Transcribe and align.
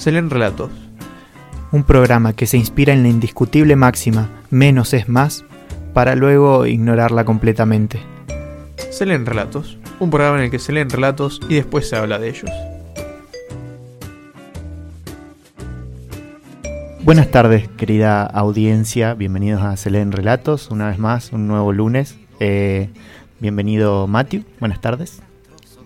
Se 0.00 0.10
leen 0.10 0.30
relatos. 0.30 0.70
Un 1.72 1.84
programa 1.84 2.32
que 2.32 2.46
se 2.46 2.56
inspira 2.56 2.94
en 2.94 3.02
la 3.02 3.10
indiscutible 3.10 3.76
máxima 3.76 4.30
menos 4.48 4.94
es 4.94 5.10
más 5.10 5.44
para 5.92 6.14
luego 6.14 6.64
ignorarla 6.64 7.26
completamente. 7.26 8.00
Se 8.90 9.04
leen 9.04 9.26
relatos. 9.26 9.76
Un 9.98 10.08
programa 10.08 10.38
en 10.38 10.44
el 10.44 10.50
que 10.50 10.58
se 10.58 10.72
leen 10.72 10.88
relatos 10.88 11.38
y 11.50 11.56
después 11.56 11.86
se 11.86 11.96
habla 11.96 12.18
de 12.18 12.30
ellos. 12.30 12.50
Buenas 17.02 17.30
tardes, 17.30 17.68
querida 17.68 18.24
audiencia. 18.24 19.12
Bienvenidos 19.12 19.60
a 19.60 19.76
Se 19.76 19.90
leen 19.90 20.12
relatos. 20.12 20.70
Una 20.70 20.88
vez 20.88 20.98
más, 20.98 21.30
un 21.30 21.46
nuevo 21.46 21.74
lunes. 21.74 22.16
Eh, 22.38 22.88
bienvenido, 23.38 24.06
Matthew. 24.06 24.44
Buenas 24.60 24.80
tardes. 24.80 25.20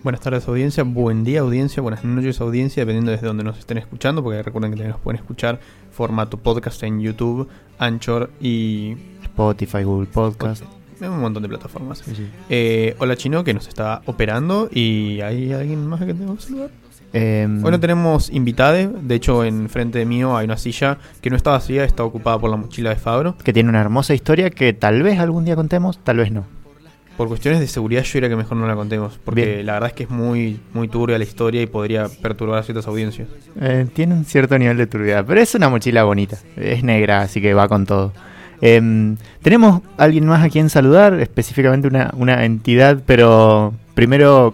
Buenas 0.05 0.21
tardes 0.21 0.47
audiencia, 0.47 0.83
buen 0.83 1.23
día 1.23 1.39
audiencia, 1.39 1.81
buenas 1.81 2.03
noches 2.03 2.39
audiencia, 2.39 2.81
dependiendo 2.81 3.09
desde 3.09 3.25
donde 3.25 3.43
nos 3.43 3.57
estén 3.57 3.79
escuchando, 3.79 4.21
porque 4.21 4.43
recuerden 4.43 4.69
que 4.69 4.77
también 4.77 4.91
nos 4.91 5.01
pueden 5.01 5.19
escuchar 5.19 5.59
formato 5.91 6.37
podcast 6.37 6.83
en 6.83 7.01
YouTube, 7.01 7.49
Anchor 7.79 8.29
y 8.39 8.95
Spotify, 9.23 9.81
Google 9.81 10.05
Podcast. 10.05 10.63
en 11.01 11.09
un 11.09 11.21
montón 11.21 11.41
de 11.41 11.49
plataformas. 11.49 12.03
Sí, 12.05 12.13
sí. 12.13 12.27
Eh, 12.51 12.95
hola 12.99 13.15
Chino, 13.17 13.43
que 13.43 13.55
nos 13.55 13.67
está 13.67 14.03
operando 14.05 14.69
y 14.71 15.21
hay 15.21 15.53
alguien 15.53 15.87
más 15.87 16.01
que 16.01 16.13
tenemos 16.13 16.37
que 16.37 16.51
saludar. 16.51 16.69
Em, 17.11 17.65
Hoy 17.65 17.71
no 17.71 17.79
tenemos 17.79 18.29
invitade, 18.29 18.87
de 18.87 19.15
hecho 19.15 19.43
en 19.43 19.69
frente 19.69 19.97
de 19.97 20.05
mío 20.05 20.37
hay 20.37 20.45
una 20.45 20.57
silla 20.57 20.99
que 21.19 21.31
no 21.31 21.35
está 21.35 21.49
vacía, 21.49 21.83
está 21.83 22.03
ocupada 22.03 22.37
por 22.37 22.51
la 22.51 22.57
mochila 22.57 22.91
de 22.91 22.97
Fabro. 22.97 23.35
que 23.43 23.53
tiene 23.53 23.69
una 23.69 23.81
hermosa 23.81 24.13
historia 24.13 24.51
que 24.51 24.71
tal 24.71 25.01
vez 25.01 25.17
algún 25.17 25.45
día 25.45 25.55
contemos, 25.55 25.97
tal 25.97 26.17
vez 26.17 26.31
no. 26.31 26.45
Por 27.17 27.29
cuestiones 27.29 27.61
de 27.61 27.67
seguridad 27.67 28.03
yo 28.03 28.13
diría 28.13 28.29
que 28.29 28.35
mejor 28.35 28.57
no 28.57 28.67
la 28.67 28.75
contemos, 28.75 29.19
porque 29.23 29.45
Bien. 29.45 29.65
la 29.65 29.73
verdad 29.73 29.89
es 29.89 29.93
que 29.93 30.03
es 30.03 30.09
muy, 30.09 30.59
muy 30.73 30.87
turbia 30.89 31.17
la 31.17 31.23
historia 31.23 31.61
y 31.61 31.65
podría 31.65 32.07
perturbar 32.21 32.59
a 32.59 32.63
ciertas 32.63 32.87
audiencias. 32.87 33.29
Eh, 33.61 33.87
tiene 33.93 34.15
un 34.15 34.25
cierto 34.25 34.57
nivel 34.57 34.75
de 34.77 34.87
turbiedad, 34.87 35.23
pero 35.25 35.39
es 35.39 35.55
una 35.55 35.69
mochila 35.69 36.03
bonita. 36.03 36.37
Es 36.57 36.83
negra, 36.83 37.21
así 37.21 37.41
que 37.41 37.53
va 37.53 37.69
con 37.69 37.85
todo. 37.85 38.11
Em, 38.61 39.15
Tenemos 39.41 39.81
alguien 39.97 40.25
más 40.25 40.43
a 40.43 40.49
quien 40.49 40.69
saludar, 40.69 41.19
específicamente 41.21 41.87
una, 41.87 42.11
una 42.17 42.43
entidad, 42.45 43.01
pero 43.05 43.73
primero 43.93 44.53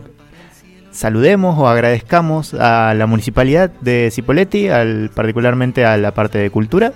saludemos 0.91 1.57
o 1.57 1.67
agradezcamos 1.67 2.53
a 2.53 2.93
la 2.93 3.07
municipalidad 3.07 3.71
de 3.81 4.09
Cipolletti, 4.11 4.67
al, 4.67 5.09
particularmente 5.13 5.85
a 5.85 5.97
la 5.97 6.13
parte 6.13 6.37
de 6.37 6.49
cultura, 6.49 6.93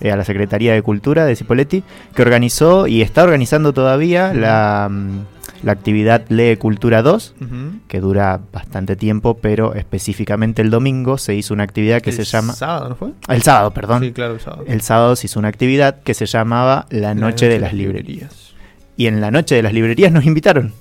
eh, 0.00 0.10
a 0.12 0.16
la 0.16 0.24
Secretaría 0.24 0.72
de 0.72 0.82
Cultura 0.82 1.24
de 1.24 1.36
Cipolletti, 1.36 1.82
que 2.14 2.22
organizó 2.22 2.86
y 2.86 3.02
está 3.02 3.22
organizando 3.22 3.72
todavía 3.72 4.32
la, 4.34 4.88
mm, 4.90 5.18
la 5.62 5.72
actividad 5.72 6.24
Lee 6.28 6.56
Cultura 6.56 7.02
2 7.02 7.34
Ujú. 7.40 7.54
que 7.86 8.00
dura 8.00 8.40
bastante 8.52 8.96
tiempo, 8.96 9.34
pero 9.42 9.74
específicamente 9.74 10.62
el 10.62 10.70
domingo 10.70 11.18
se 11.18 11.34
hizo 11.34 11.52
una 11.52 11.64
actividad 11.64 12.00
que 12.00 12.10
El 12.10 12.16
se 12.16 12.24
llama... 12.24 12.52
sábado, 12.54 12.88
¿no 12.88 12.96
fue? 12.96 13.10
El 13.28 13.42
sábado, 13.42 13.70
perdón. 13.72 14.02
Sí, 14.02 14.12
claro, 14.12 14.34
el 14.34 14.40
sábado. 14.40 14.64
El 14.66 14.80
sábado 14.80 15.16
se 15.16 15.26
hizo 15.26 15.38
una 15.38 15.48
actividad 15.48 16.00
que 16.02 16.14
se 16.14 16.26
llamaba 16.26 16.86
La 16.90 17.14
Noche 17.14 17.48
de 17.48 17.60
las 17.60 17.72
Librerías. 17.74 18.54
Y 18.96 19.06
en 19.06 19.20
la 19.20 19.30
Noche 19.30 19.54
de 19.54 19.62
las 19.62 19.72
Librerías 19.74 20.12
nos 20.12 20.24
invitaron. 20.24 20.72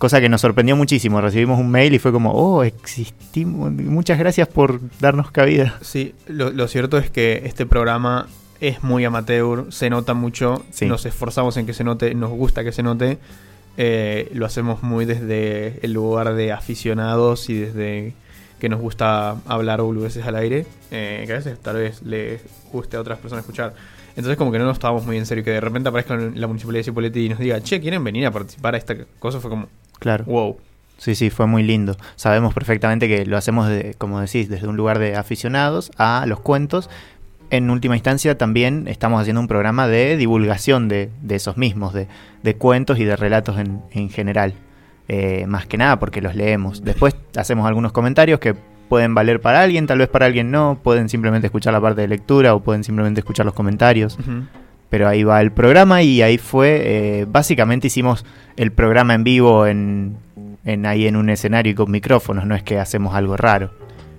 Cosa 0.00 0.18
que 0.18 0.30
nos 0.30 0.40
sorprendió 0.40 0.76
muchísimo. 0.76 1.20
Recibimos 1.20 1.60
un 1.60 1.70
mail 1.70 1.92
y 1.92 1.98
fue 1.98 2.10
como, 2.10 2.32
oh, 2.32 2.62
existimos. 2.64 3.70
Muchas 3.70 4.18
gracias 4.18 4.48
por 4.48 4.80
darnos 4.98 5.30
cabida. 5.30 5.76
Sí, 5.82 6.14
lo, 6.26 6.48
lo 6.50 6.68
cierto 6.68 6.96
es 6.96 7.10
que 7.10 7.42
este 7.44 7.66
programa 7.66 8.26
es 8.62 8.82
muy 8.82 9.04
amateur, 9.04 9.66
se 9.68 9.90
nota 9.90 10.14
mucho, 10.14 10.64
Sí. 10.70 10.86
nos 10.86 11.04
esforzamos 11.04 11.58
en 11.58 11.66
que 11.66 11.74
se 11.74 11.84
note, 11.84 12.14
nos 12.14 12.30
gusta 12.30 12.64
que 12.64 12.72
se 12.72 12.82
note, 12.82 13.18
eh, 13.76 14.30
lo 14.32 14.46
hacemos 14.46 14.82
muy 14.82 15.04
desde 15.04 15.78
el 15.84 15.92
lugar 15.92 16.32
de 16.32 16.50
aficionados 16.52 17.50
y 17.50 17.58
desde 17.58 18.14
que 18.58 18.70
nos 18.70 18.80
gusta 18.80 19.36
hablar 19.46 19.82
boludeces 19.82 20.24
al 20.24 20.36
aire, 20.36 20.64
eh, 20.90 21.24
que 21.26 21.32
a 21.34 21.36
veces 21.36 21.58
tal 21.60 21.76
vez 21.76 22.00
les 22.04 22.40
guste 22.72 22.96
a 22.96 23.00
otras 23.02 23.18
personas 23.18 23.42
escuchar. 23.44 23.74
Entonces 24.16 24.38
como 24.38 24.50
que 24.50 24.58
no 24.58 24.64
nos 24.64 24.78
tomamos 24.78 25.04
muy 25.04 25.18
en 25.18 25.26
serio, 25.26 25.44
que 25.44 25.50
de 25.50 25.60
repente 25.60 25.90
aparezca 25.90 26.16
la 26.16 26.46
municipalidad 26.46 26.80
de 26.80 26.84
Cipolletti 26.84 27.26
y 27.26 27.28
nos 27.28 27.38
diga, 27.38 27.60
che, 27.60 27.80
¿quieren 27.82 28.02
venir 28.02 28.24
a 28.26 28.30
participar 28.30 28.74
a 28.74 28.78
esta 28.78 28.94
cosa? 29.18 29.40
Fue 29.40 29.50
como, 29.50 29.68
Claro. 30.00 30.24
wow. 30.24 30.56
Sí, 30.98 31.14
sí, 31.14 31.30
fue 31.30 31.46
muy 31.46 31.62
lindo. 31.62 31.96
Sabemos 32.16 32.52
perfectamente 32.52 33.08
que 33.08 33.24
lo 33.24 33.38
hacemos, 33.38 33.68
de, 33.68 33.94
como 33.96 34.20
decís, 34.20 34.50
desde 34.50 34.68
un 34.68 34.76
lugar 34.76 34.98
de 34.98 35.16
aficionados 35.16 35.90
a 35.96 36.24
los 36.26 36.40
cuentos. 36.40 36.90
En 37.48 37.70
última 37.70 37.96
instancia, 37.96 38.36
también 38.36 38.86
estamos 38.86 39.18
haciendo 39.18 39.40
un 39.40 39.48
programa 39.48 39.88
de 39.88 40.18
divulgación 40.18 40.88
de, 40.88 41.08
de 41.22 41.36
esos 41.36 41.56
mismos, 41.56 41.94
de, 41.94 42.06
de 42.42 42.54
cuentos 42.54 42.98
y 42.98 43.04
de 43.04 43.16
relatos 43.16 43.58
en, 43.58 43.80
en 43.92 44.10
general. 44.10 44.52
Eh, 45.08 45.46
más 45.48 45.66
que 45.66 45.78
nada 45.78 45.98
porque 45.98 46.20
los 46.20 46.34
leemos. 46.34 46.84
Después 46.84 47.16
hacemos 47.34 47.66
algunos 47.66 47.92
comentarios 47.92 48.38
que 48.38 48.54
pueden 48.88 49.14
valer 49.14 49.40
para 49.40 49.62
alguien, 49.62 49.86
tal 49.86 49.98
vez 49.98 50.08
para 50.08 50.26
alguien 50.26 50.50
no. 50.50 50.78
Pueden 50.82 51.08
simplemente 51.08 51.46
escuchar 51.46 51.72
la 51.72 51.80
parte 51.80 52.02
de 52.02 52.08
lectura 52.08 52.54
o 52.54 52.60
pueden 52.60 52.84
simplemente 52.84 53.20
escuchar 53.20 53.46
los 53.46 53.54
comentarios. 53.54 54.18
Pero 54.90 55.08
ahí 55.08 55.22
va 55.22 55.40
el 55.40 55.52
programa 55.52 56.02
y 56.02 56.20
ahí 56.20 56.36
fue, 56.36 56.82
eh, 57.20 57.26
básicamente 57.28 57.86
hicimos 57.86 58.26
el 58.56 58.72
programa 58.72 59.14
en 59.14 59.24
vivo 59.24 59.66
en, 59.66 60.16
en 60.64 60.84
ahí 60.84 61.06
en 61.06 61.16
un 61.16 61.30
escenario 61.30 61.72
y 61.72 61.74
con 61.74 61.90
micrófonos, 61.90 62.44
no 62.44 62.54
es 62.54 62.62
que 62.62 62.78
hacemos 62.78 63.14
algo 63.14 63.36
raro. 63.36 63.70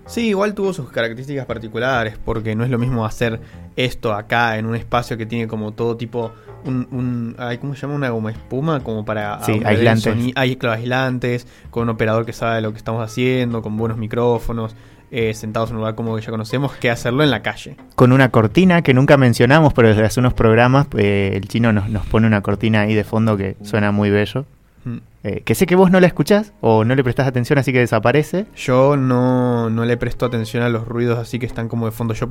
Sí, 0.07 0.27
igual 0.27 0.53
tuvo 0.53 0.73
sus 0.73 0.89
características 0.91 1.45
particulares, 1.45 2.17
porque 2.25 2.55
no 2.55 2.63
es 2.65 2.69
lo 2.69 2.77
mismo 2.77 3.05
hacer 3.05 3.39
esto 3.77 4.13
acá 4.13 4.57
en 4.57 4.65
un 4.65 4.75
espacio 4.75 5.17
que 5.17 5.25
tiene 5.25 5.47
como 5.47 5.71
todo 5.71 5.95
tipo, 5.95 6.33
un, 6.65 6.88
un 6.91 7.35
ay, 7.38 7.59
¿cómo 7.59 7.75
se 7.75 7.81
llama? 7.81 7.93
Una 7.95 8.09
goma 8.09 8.31
espuma, 8.31 8.81
como 8.81 9.05
para 9.05 9.41
Sí, 9.43 9.61
aislantes. 9.63 10.13
Hay, 10.35 10.55
claro, 10.57 10.75
aislantes, 10.75 11.47
con 11.69 11.83
un 11.83 11.89
operador 11.89 12.25
que 12.25 12.33
sabe 12.33 12.61
lo 12.61 12.71
que 12.71 12.77
estamos 12.77 13.01
haciendo, 13.03 13.61
con 13.61 13.77
buenos 13.77 13.97
micrófonos, 13.97 14.75
eh, 15.11 15.33
sentados 15.33 15.69
en 15.69 15.75
un 15.75 15.81
lugar 15.81 15.95
como 15.95 16.16
que 16.16 16.22
ya 16.22 16.31
conocemos, 16.31 16.72
que 16.73 16.89
hacerlo 16.89 17.23
en 17.23 17.31
la 17.31 17.41
calle. 17.41 17.75
Con 17.95 18.13
una 18.13 18.29
cortina 18.29 18.81
que 18.81 18.94
nunca 18.94 19.17
mencionamos, 19.17 19.73
pero 19.73 19.89
desde 19.89 20.03
hace 20.03 20.22
unos 20.22 20.33
programas 20.33 20.88
eh, 20.97 21.33
el 21.35 21.47
chino 21.49 21.73
nos, 21.73 21.89
nos 21.89 22.05
pone 22.05 22.27
una 22.27 22.41
cortina 22.41 22.81
ahí 22.81 22.95
de 22.95 23.03
fondo 23.03 23.35
que 23.35 23.57
suena 23.61 23.91
muy 23.91 24.09
bello. 24.09 24.45
Mm. 24.85 24.97
Eh, 25.23 25.41
que 25.45 25.53
sé 25.53 25.66
que 25.66 25.75
vos 25.75 25.91
no 25.91 26.00
la 26.00 26.07
escuchás 26.07 26.53
o 26.61 26.83
no 26.83 26.95
le 26.95 27.03
prestás 27.03 27.27
atención 27.27 27.59
así 27.59 27.73
que 27.73 27.79
desaparece. 27.79 28.45
Yo 28.55 28.95
no, 28.97 29.69
no 29.69 29.85
le 29.85 29.97
presto 29.97 30.25
atención 30.25 30.63
a 30.63 30.69
los 30.69 30.88
ruidos 30.88 31.19
así 31.19 31.39
que 31.39 31.45
están 31.45 31.67
como 31.67 31.85
de 31.85 31.91
fondo. 31.91 32.13
Yo 32.13 32.29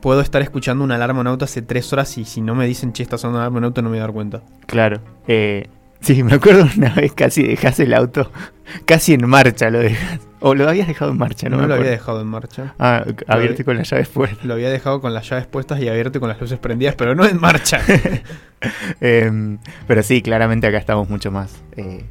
puedo 0.00 0.22
estar 0.22 0.42
escuchando 0.42 0.82
una 0.82 0.94
alarma 0.94 1.20
en 1.20 1.26
auto 1.28 1.44
hace 1.44 1.62
tres 1.62 1.92
horas 1.92 2.16
y 2.18 2.24
si 2.24 2.40
no 2.40 2.54
me 2.54 2.66
dicen, 2.66 2.92
che, 2.92 3.02
está 3.02 3.18
sonando 3.18 3.40
alarma 3.40 3.58
en 3.58 3.64
auto, 3.64 3.82
no 3.82 3.90
me 3.90 3.96
voy 3.96 4.00
a 4.00 4.02
dar 4.02 4.12
cuenta. 4.12 4.42
Claro. 4.66 5.00
Eh, 5.28 5.68
sí, 6.00 6.22
me 6.24 6.34
acuerdo 6.34 6.66
una 6.76 6.94
vez 6.94 7.12
casi 7.12 7.42
dejás 7.42 7.78
el 7.78 7.94
auto 7.94 8.32
casi 8.86 9.14
en 9.14 9.28
marcha, 9.28 9.70
lo 9.70 9.80
dejas. 9.80 10.29
O 10.42 10.54
lo 10.54 10.68
habías 10.68 10.88
dejado 10.88 11.10
en 11.12 11.18
marcha, 11.18 11.48
No, 11.50 11.56
no, 11.56 11.62
me 11.62 11.68
lo 11.68 11.74
había 11.74 11.90
dejado 11.90 12.20
en 12.22 12.26
marcha. 12.26 12.74
Ah, 12.78 13.04
abierto 13.26 13.62
con 13.64 13.76
las 13.76 13.90
llaves 13.90 14.08
fuera. 14.08 14.34
Lo 14.42 14.54
había 14.54 14.70
dejado 14.70 15.00
con 15.02 15.12
las 15.12 15.28
llaves 15.28 15.46
puestas 15.46 15.80
y 15.80 15.88
abierto 15.88 16.16
y 16.18 16.20
con 16.20 16.28
las 16.30 16.40
luces 16.40 16.58
prendidas, 16.58 16.94
pero 16.94 17.14
no 17.14 17.24
en 17.26 17.38
marcha. 17.40 17.80
Em, 19.00 19.58
pero 19.86 20.02
sí, 20.02 20.20
claramente 20.22 20.66
acá 20.66 20.78
estamos 20.78 21.08
mucho 21.08 21.30
más. 21.30 21.54
eh, 21.76 22.04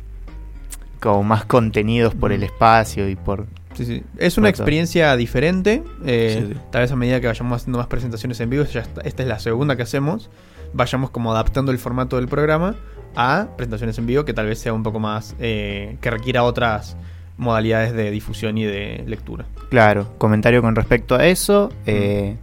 como 0.99 1.23
más 1.23 1.45
contenidos 1.45 2.13
por 2.13 2.31
el 2.33 2.43
espacio 2.43 3.07
y 3.07 3.15
por. 3.15 3.45
Sí, 3.73 3.85
sí. 3.85 4.03
Es 4.17 4.37
una 4.37 4.49
experiencia 4.49 5.15
diferente. 5.15 5.81
eh, 6.05 6.37
Sí, 6.47 6.53
sí. 6.53 6.59
Tal 6.71 6.81
vez 6.81 6.91
a 6.91 6.95
medida 6.97 7.21
que 7.21 7.27
vayamos 7.27 7.61
haciendo 7.61 7.77
más 7.77 7.87
presentaciones 7.87 8.39
en 8.41 8.49
vivo, 8.49 8.65
ya 8.65 8.81
está- 8.81 9.01
esta 9.01 9.23
es 9.23 9.29
la 9.29 9.39
segunda 9.39 9.77
que 9.77 9.83
hacemos, 9.83 10.29
vayamos 10.73 11.09
como 11.11 11.31
adaptando 11.31 11.71
el 11.71 11.77
formato 11.79 12.17
del 12.17 12.27
programa 12.27 12.75
a 13.15 13.47
presentaciones 13.55 13.97
en 13.97 14.07
vivo 14.07 14.25
que 14.25 14.33
tal 14.33 14.47
vez 14.47 14.59
sea 14.59 14.73
un 14.73 14.83
poco 14.83 14.99
más, 14.99 15.35
eh, 15.39 15.97
que 16.01 16.11
requiera 16.11 16.43
otras 16.43 16.97
modalidades 17.39 17.93
de 17.93 18.11
difusión 18.11 18.57
y 18.59 18.65
de 18.65 19.03
lectura. 19.07 19.45
Claro, 19.69 20.13
comentario 20.19 20.61
con 20.61 20.75
respecto 20.75 21.15
a 21.15 21.25
eso. 21.25 21.71
eh, 21.87 22.35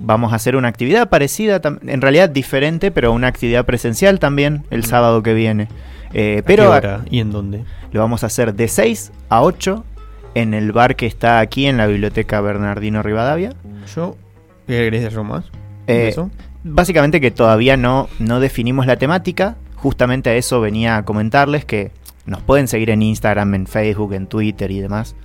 vamos 0.00 0.32
a 0.32 0.36
hacer 0.36 0.56
una 0.56 0.68
actividad 0.68 1.08
parecida, 1.08 1.60
en 1.64 2.00
realidad 2.00 2.28
diferente, 2.28 2.90
pero 2.90 3.12
una 3.12 3.26
actividad 3.28 3.64
presencial 3.66 4.18
también 4.18 4.64
el 4.70 4.84
sábado 4.84 5.22
que 5.22 5.34
viene. 5.34 5.68
Eh, 6.14 6.34
¿A 6.34 6.36
qué 6.36 6.42
pero 6.44 6.70
hora 6.70 7.02
y 7.10 7.20
en 7.20 7.30
dónde? 7.30 7.64
lo 7.92 8.00
vamos 8.00 8.22
a 8.22 8.26
hacer 8.26 8.54
de 8.54 8.68
6 8.68 9.12
a 9.28 9.42
8 9.42 9.84
en 10.34 10.54
el 10.54 10.72
bar 10.72 10.96
que 10.96 11.06
está 11.06 11.40
aquí 11.40 11.66
en 11.66 11.76
la 11.76 11.86
biblioteca 11.86 12.40
Bernardino 12.40 13.02
Rivadavia. 13.02 13.54
Yo, 13.94 14.16
¿qué 14.66 14.76
querés 14.84 15.02
decir 15.02 15.20
más? 15.22 15.44
Eh, 15.86 15.92
¿De 15.94 16.08
eso? 16.08 16.30
Básicamente 16.64 17.20
que 17.20 17.30
todavía 17.30 17.76
no, 17.76 18.08
no 18.18 18.40
definimos 18.40 18.86
la 18.86 18.96
temática. 18.96 19.56
Justamente 19.74 20.30
a 20.30 20.34
eso 20.34 20.60
venía 20.60 20.96
a 20.96 21.04
comentarles 21.04 21.64
que 21.64 21.90
nos 22.28 22.42
pueden 22.42 22.68
seguir 22.68 22.90
en 22.90 23.02
Instagram, 23.02 23.54
en 23.54 23.66
Facebook, 23.66 24.12
en 24.14 24.26
Twitter 24.28 24.70
y 24.70 24.80
demás. 24.80 25.16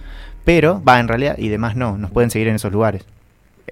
Pero, 0.45 0.81
va, 0.87 0.99
en 0.99 1.07
realidad, 1.07 1.37
y 1.37 1.47
demás 1.49 1.75
no, 1.75 1.97
nos 1.97 2.11
pueden 2.11 2.29
seguir 2.29 2.47
en 2.47 2.55
esos 2.55 2.71
lugares. 2.71 3.05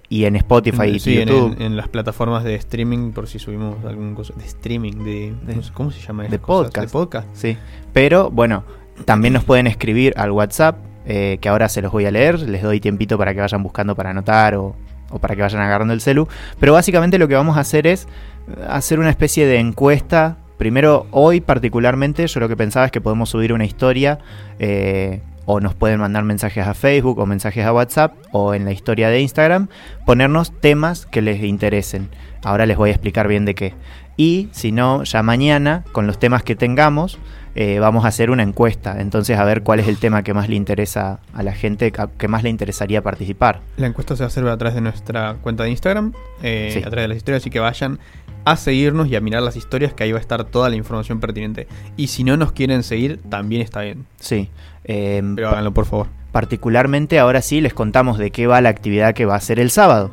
Y 0.07 0.25
en 0.25 0.35
Spotify 0.35 0.85
y 0.87 0.99
Sí, 0.99 1.17
en, 1.19 1.27
YouTube. 1.29 1.55
en- 1.57 1.61
en 1.63 1.77
las 1.77 1.87
plataformas 1.87 2.43
de 2.43 2.55
streaming, 2.55 3.11
por 3.11 3.27
si 3.27 3.39
subimos 3.39 3.83
algún 3.85 4.13
cosa. 4.15 4.33
De 4.37 4.45
streaming, 4.45 5.03
de. 5.03 5.33
De- 5.45 5.55
no 5.55 5.63
sé, 5.63 5.71
¿Cómo 5.73 5.91
se 5.91 6.01
llama 6.01 6.23
de 6.23 6.37
cosas? 6.39 6.67
podcast. 6.71 6.87
De 6.87 6.91
podcast. 6.91 7.27
Sí. 7.33 7.57
Pero, 7.93 8.29
bueno, 8.29 8.63
también 9.05 9.33
nos 9.33 9.43
pueden 9.45 9.67
escribir 9.67 10.13
al 10.17 10.31
WhatsApp, 10.31 10.77
eh, 11.05 11.37
que 11.41 11.49
ahora 11.49 11.67
se 11.69 11.81
los 11.81 11.91
voy 11.91 12.05
a 12.05 12.11
leer. 12.11 12.39
Les 12.39 12.61
doy 12.61 12.79
tiempito 12.79 13.17
para 13.17 13.33
que 13.33 13.39
vayan 13.41 13.63
buscando 13.63 13.95
para 13.95 14.09
anotar 14.11 14.55
o, 14.55 14.75
o 15.09 15.19
para 15.19 15.35
que 15.35 15.41
vayan 15.41 15.61
agarrando 15.61 15.93
el 15.93 16.01
celu. 16.01 16.27
Pero 16.59 16.73
básicamente 16.73 17.17
lo 17.17 17.27
que 17.27 17.35
vamos 17.35 17.57
a 17.57 17.61
hacer 17.61 17.87
es 17.87 18.05
eh, 18.49 18.65
hacer 18.69 18.99
una 18.99 19.09
especie 19.09 19.45
de 19.45 19.59
encuesta. 19.59 20.37
Primero, 20.61 21.07
hoy 21.09 21.41
particularmente, 21.41 22.27
yo 22.27 22.39
lo 22.39 22.47
que 22.47 22.55
pensaba 22.55 22.85
es 22.85 22.91
que 22.91 23.01
podemos 23.01 23.29
subir 23.29 23.51
una 23.51 23.65
historia 23.65 24.19
eh, 24.59 25.19
o 25.45 25.59
nos 25.59 25.73
pueden 25.73 25.99
mandar 25.99 26.23
mensajes 26.23 26.67
a 26.67 26.75
Facebook 26.75 27.17
o 27.17 27.25
mensajes 27.25 27.65
a 27.65 27.73
WhatsApp 27.73 28.13
o 28.31 28.53
en 28.53 28.65
la 28.65 28.71
historia 28.71 29.09
de 29.09 29.21
Instagram, 29.21 29.69
ponernos 30.05 30.51
temas 30.61 31.07
que 31.07 31.23
les 31.23 31.41
interesen. 31.41 32.09
Ahora 32.43 32.67
les 32.67 32.77
voy 32.77 32.91
a 32.91 32.93
explicar 32.93 33.27
bien 33.27 33.43
de 33.45 33.55
qué. 33.55 33.73
Y 34.17 34.49
si 34.51 34.71
no, 34.71 35.03
ya 35.03 35.23
mañana, 35.23 35.83
con 35.93 36.05
los 36.05 36.19
temas 36.19 36.43
que 36.43 36.55
tengamos, 36.55 37.17
eh, 37.55 37.79
vamos 37.79 38.05
a 38.05 38.09
hacer 38.09 38.29
una 38.29 38.43
encuesta. 38.43 39.01
Entonces, 39.01 39.37
a 39.37 39.43
ver 39.43 39.63
cuál 39.63 39.79
es 39.79 39.87
el 39.87 39.97
tema 39.97 40.23
que 40.23 40.33
más 40.33 40.47
le 40.47 40.55
interesa 40.55 41.19
a 41.33 41.43
la 41.43 41.53
gente, 41.53 41.91
que 41.91 42.27
más 42.27 42.43
le 42.43 42.49
interesaría 42.49 43.01
participar. 43.01 43.61
La 43.77 43.87
encuesta 43.87 44.15
se 44.15 44.23
va 44.23 44.25
a 44.25 44.27
hacer 44.27 44.47
a 44.47 44.57
través 44.57 44.75
de 44.75 44.81
nuestra 44.81 45.35
cuenta 45.41 45.63
de 45.63 45.71
Instagram, 45.71 46.13
eh, 46.43 46.69
Sí. 46.71 46.79
a 46.79 46.83
través 46.83 47.03
de 47.03 47.07
las 47.09 47.17
historias, 47.17 47.41
así 47.41 47.49
que 47.49 47.59
vayan 47.59 47.99
a 48.45 48.55
seguirnos 48.55 49.07
y 49.07 49.15
a 49.15 49.21
mirar 49.21 49.43
las 49.43 49.55
historias, 49.55 49.93
que 49.93 50.03
ahí 50.03 50.11
va 50.11 50.17
a 50.17 50.21
estar 50.21 50.43
toda 50.45 50.69
la 50.69 50.75
información 50.75 51.19
pertinente. 51.19 51.67
Y 51.97 52.07
si 52.07 52.23
no 52.23 52.37
nos 52.37 52.51
quieren 52.51 52.83
seguir, 52.83 53.19
también 53.29 53.61
está 53.61 53.81
bien. 53.81 54.05
Sí. 54.19 54.49
Eh, 54.83 55.21
Pero 55.35 55.49
háganlo, 55.49 55.73
por 55.73 55.85
favor. 55.85 56.07
Particularmente 56.31 57.19
ahora 57.19 57.41
sí 57.41 57.61
les 57.61 57.73
contamos 57.73 58.17
de 58.17 58.31
qué 58.31 58.47
va 58.47 58.61
la 58.61 58.69
actividad 58.69 59.13
que 59.13 59.25
va 59.25 59.35
a 59.35 59.41
ser 59.41 59.59
el 59.59 59.69
sábado. 59.69 60.11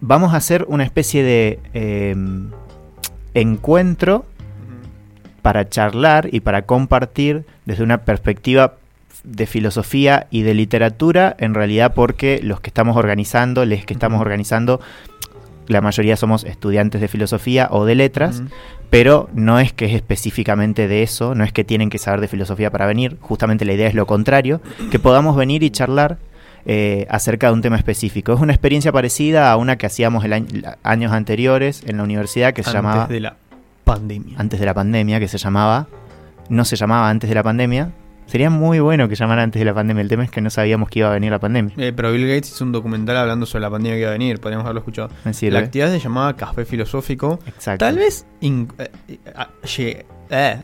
Vamos 0.00 0.32
a 0.32 0.36
hacer 0.36 0.64
una 0.68 0.84
especie 0.84 1.22
de 1.22 1.58
eh, 1.74 2.16
encuentro 3.34 4.24
para 5.42 5.68
charlar 5.68 6.28
y 6.32 6.40
para 6.40 6.62
compartir 6.62 7.44
desde 7.64 7.82
una 7.82 7.98
perspectiva 7.98 8.74
de 9.24 9.46
filosofía 9.46 10.26
y 10.30 10.42
de 10.42 10.54
literatura, 10.54 11.36
en 11.38 11.54
realidad 11.54 11.92
porque 11.94 12.40
los 12.42 12.60
que 12.60 12.70
estamos 12.70 12.96
organizando, 12.96 13.64
les 13.64 13.84
que 13.84 13.92
estamos 13.92 14.20
organizando, 14.20 14.80
la 15.68 15.80
mayoría 15.80 16.16
somos 16.16 16.44
estudiantes 16.44 17.00
de 17.00 17.08
filosofía 17.08 17.68
o 17.70 17.84
de 17.84 17.94
letras, 17.94 18.42
pero 18.90 19.28
no 19.34 19.60
es 19.60 19.72
que 19.72 19.84
es 19.84 19.94
específicamente 19.94 20.88
de 20.88 21.02
eso, 21.02 21.34
no 21.34 21.44
es 21.44 21.52
que 21.52 21.62
tienen 21.64 21.90
que 21.90 21.98
saber 21.98 22.20
de 22.20 22.28
filosofía 22.28 22.70
para 22.70 22.86
venir, 22.86 23.16
justamente 23.20 23.64
la 23.64 23.74
idea 23.74 23.86
es 23.86 23.94
lo 23.94 24.06
contrario, 24.06 24.60
que 24.90 24.98
podamos 24.98 25.36
venir 25.36 25.62
y 25.62 25.70
charlar 25.70 26.18
eh, 26.66 27.06
acerca 27.08 27.46
de 27.46 27.52
un 27.54 27.62
tema 27.62 27.76
específico. 27.76 28.32
Es 28.34 28.40
una 28.40 28.52
experiencia 28.52 28.90
parecida 28.92 29.50
a 29.52 29.56
una 29.56 29.76
que 29.76 29.86
hacíamos 29.86 30.24
el 30.24 30.32
año- 30.34 30.48
años 30.82 31.12
anteriores 31.12 31.82
en 31.86 31.96
la 31.98 32.02
universidad 32.02 32.52
que 32.52 32.62
se 32.62 32.70
Antes 32.70 32.82
llamaba 32.82 33.06
de 33.06 33.20
la 33.20 33.36
pandemia. 33.84 34.34
antes 34.38 34.60
de 34.60 34.66
la 34.66 34.74
pandemia, 34.74 35.20
que 35.20 35.28
se 35.28 35.38
llamaba, 35.38 35.86
no 36.50 36.64
se 36.64 36.76
llamaba 36.76 37.08
antes 37.08 37.28
de 37.28 37.34
la 37.34 37.42
pandemia. 37.42 37.90
Sería 38.28 38.50
muy 38.50 38.78
bueno 38.78 39.08
que 39.08 39.14
llamara 39.14 39.42
antes 39.42 39.58
de 39.58 39.64
la 39.64 39.72
pandemia. 39.72 40.02
El 40.02 40.08
tema 40.08 40.22
es 40.22 40.30
que 40.30 40.42
no 40.42 40.50
sabíamos 40.50 40.90
que 40.90 40.98
iba 40.98 41.08
a 41.08 41.14
venir 41.14 41.30
la 41.30 41.38
pandemia. 41.38 41.74
Eh, 41.78 41.94
pero 41.96 42.12
Bill 42.12 42.28
Gates 42.28 42.50
hizo 42.50 42.62
un 42.62 42.72
documental 42.72 43.16
hablando 43.16 43.46
sobre 43.46 43.62
la 43.62 43.70
pandemia 43.70 43.96
que 43.96 44.00
iba 44.02 44.10
a 44.10 44.12
venir, 44.12 44.38
podríamos 44.38 44.66
haberlo 44.66 44.80
escuchado. 44.80 45.08
Sirve. 45.32 45.52
La 45.52 45.60
actividad 45.60 45.90
se 45.90 45.98
llamaba 45.98 46.36
Café 46.36 46.66
Filosófico. 46.66 47.38
Exacto. 47.46 47.86
Tal 47.86 47.96
vez 47.96 48.26
eh, 48.42 48.66
eh, 49.08 49.18
ah, 49.34 49.48
eh, 50.30 50.62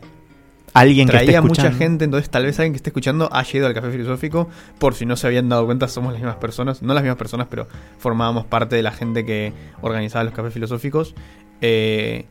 alguien 0.73 1.07
que 1.07 1.15
esté 1.15 1.25
traía 1.25 1.41
mucha 1.41 1.63
escuchando. 1.63 1.77
gente, 1.79 2.05
entonces 2.05 2.29
tal 2.29 2.45
vez 2.45 2.59
alguien 2.59 2.73
que 2.73 2.77
esté 2.77 2.91
escuchando 2.91 3.29
ha 3.31 3.43
ido 3.51 3.65
al 3.65 3.73
Café 3.73 3.89
Filosófico. 3.89 4.47
Por 4.77 4.93
si 4.93 5.07
no 5.07 5.15
se 5.15 5.25
habían 5.25 5.49
dado 5.49 5.65
cuenta, 5.65 5.87
somos 5.87 6.13
las 6.13 6.21
mismas 6.21 6.37
personas. 6.37 6.83
No 6.83 6.93
las 6.93 7.01
mismas 7.01 7.17
personas, 7.17 7.47
pero 7.49 7.67
formábamos 7.97 8.45
parte 8.45 8.75
de 8.75 8.83
la 8.83 8.91
gente 8.91 9.25
que 9.25 9.53
organizaba 9.81 10.23
los 10.23 10.33
cafés 10.33 10.53
filosóficos. 10.53 11.15
Eh, 11.61 12.25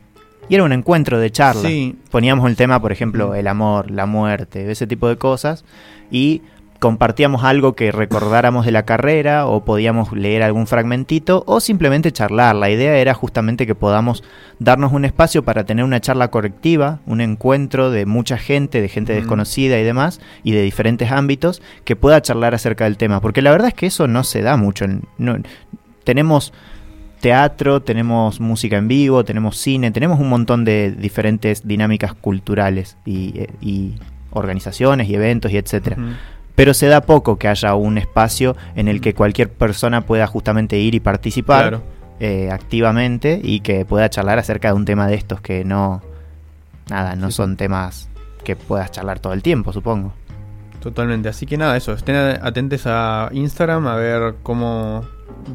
Y 0.49 0.55
era 0.55 0.63
un 0.63 0.71
encuentro 0.73 1.19
de 1.19 1.31
charla. 1.31 1.67
sí, 1.67 1.95
Poníamos 2.11 2.47
el 2.49 2.55
tema, 2.55 2.79
por 2.81 2.91
ejemplo, 2.91 3.29
Mm. 3.29 3.35
el 3.35 3.47
amor, 3.47 3.91
la 3.91 4.05
muerte, 4.05 4.69
ese 4.71 4.87
tipo 4.87 5.07
de 5.07 5.17
cosas. 5.17 5.65
Y 6.11 6.41
compartíamos 6.79 7.43
algo 7.43 7.73
que 7.73 7.91
recordáramos 7.91 8.65
de 8.65 8.71
la 8.71 8.83
carrera 8.85 9.47
o 9.47 9.63
podíamos 9.65 10.11
leer 10.11 10.43
algún 10.43 10.67
fragmentito 10.67 11.43
o 11.47 11.59
simplemente 11.59 12.11
charlar. 12.11 12.55
La 12.55 12.69
idea 12.69 12.97
era 12.97 13.13
justamente 13.15 13.65
que 13.65 13.73
podamos 13.73 14.23
darnos 14.59 14.91
un 14.91 15.03
espacio 15.05 15.43
para 15.43 15.63
tener 15.63 15.83
una 15.83 15.99
charla 16.01 16.27
correctiva, 16.29 16.99
un 17.07 17.21
encuentro 17.21 17.89
de 17.89 18.05
mucha 18.05 18.37
gente, 18.37 18.81
de 18.81 18.89
gente 18.89 19.13
Mm. 19.13 19.15
desconocida 19.15 19.79
y 19.79 19.83
demás, 19.83 20.19
y 20.43 20.51
de 20.51 20.61
diferentes 20.61 21.11
ámbitos, 21.11 21.61
que 21.85 21.95
pueda 21.95 22.21
charlar 22.21 22.53
acerca 22.53 22.83
del 22.83 22.97
tema. 22.97 23.19
Porque 23.19 23.41
la 23.41 23.51
verdad 23.51 23.69
es 23.69 23.73
que 23.73 23.87
eso 23.87 24.07
no 24.07 24.23
se 24.23 24.41
da 24.41 24.55
mucho. 24.57 24.85
no- 25.17 25.37
tenemos 26.03 26.53
teatro, 27.19 27.81
tenemos 27.81 28.39
música 28.39 28.77
en 28.77 28.87
vivo, 28.87 29.23
tenemos 29.23 29.57
cine, 29.57 29.91
tenemos 29.91 30.19
un 30.19 30.29
montón 30.29 30.65
de 30.65 30.91
diferentes 30.91 31.67
dinámicas 31.67 32.13
culturales 32.13 32.97
y, 33.05 33.39
eh, 33.39 33.49
y 33.61 33.95
organizaciones 34.31 35.07
y 35.09 35.15
eventos 35.15 35.51
y 35.51 35.57
etcétera. 35.57 35.97
Pero 36.55 36.73
se 36.73 36.87
da 36.87 37.01
poco 37.01 37.37
que 37.37 37.47
haya 37.47 37.75
un 37.75 37.97
espacio 37.97 38.55
en 38.75 38.87
el 38.87 39.01
que 39.01 39.13
cualquier 39.13 39.49
persona 39.51 40.01
pueda 40.01 40.25
justamente 40.27 40.77
ir 40.77 40.95
y 40.95 40.99
participar 40.99 41.69
Claro. 41.69 41.83
eh, 42.19 42.49
activamente 42.51 43.39
y 43.43 43.59
que 43.59 43.85
pueda 43.85 44.09
charlar 44.09 44.39
acerca 44.39 44.69
de 44.69 44.73
un 44.75 44.85
tema 44.85 45.07
de 45.07 45.15
estos 45.15 45.41
que 45.41 45.65
no, 45.65 46.01
nada, 46.89 47.15
no 47.15 47.31
sí. 47.31 47.37
son 47.37 47.57
temas 47.57 48.07
que 48.43 48.55
puedas 48.55 48.91
charlar 48.91 49.19
todo 49.19 49.33
el 49.33 49.41
tiempo, 49.41 49.73
supongo. 49.73 50.13
Totalmente. 50.79 51.27
Así 51.29 51.45
que 51.47 51.57
nada, 51.57 51.75
eso. 51.75 51.93
Estén 51.93 52.15
atentos 52.15 52.83
a 52.85 53.29
Instagram 53.33 53.87
a 53.87 53.95
ver 53.95 54.35
cómo 54.43 55.03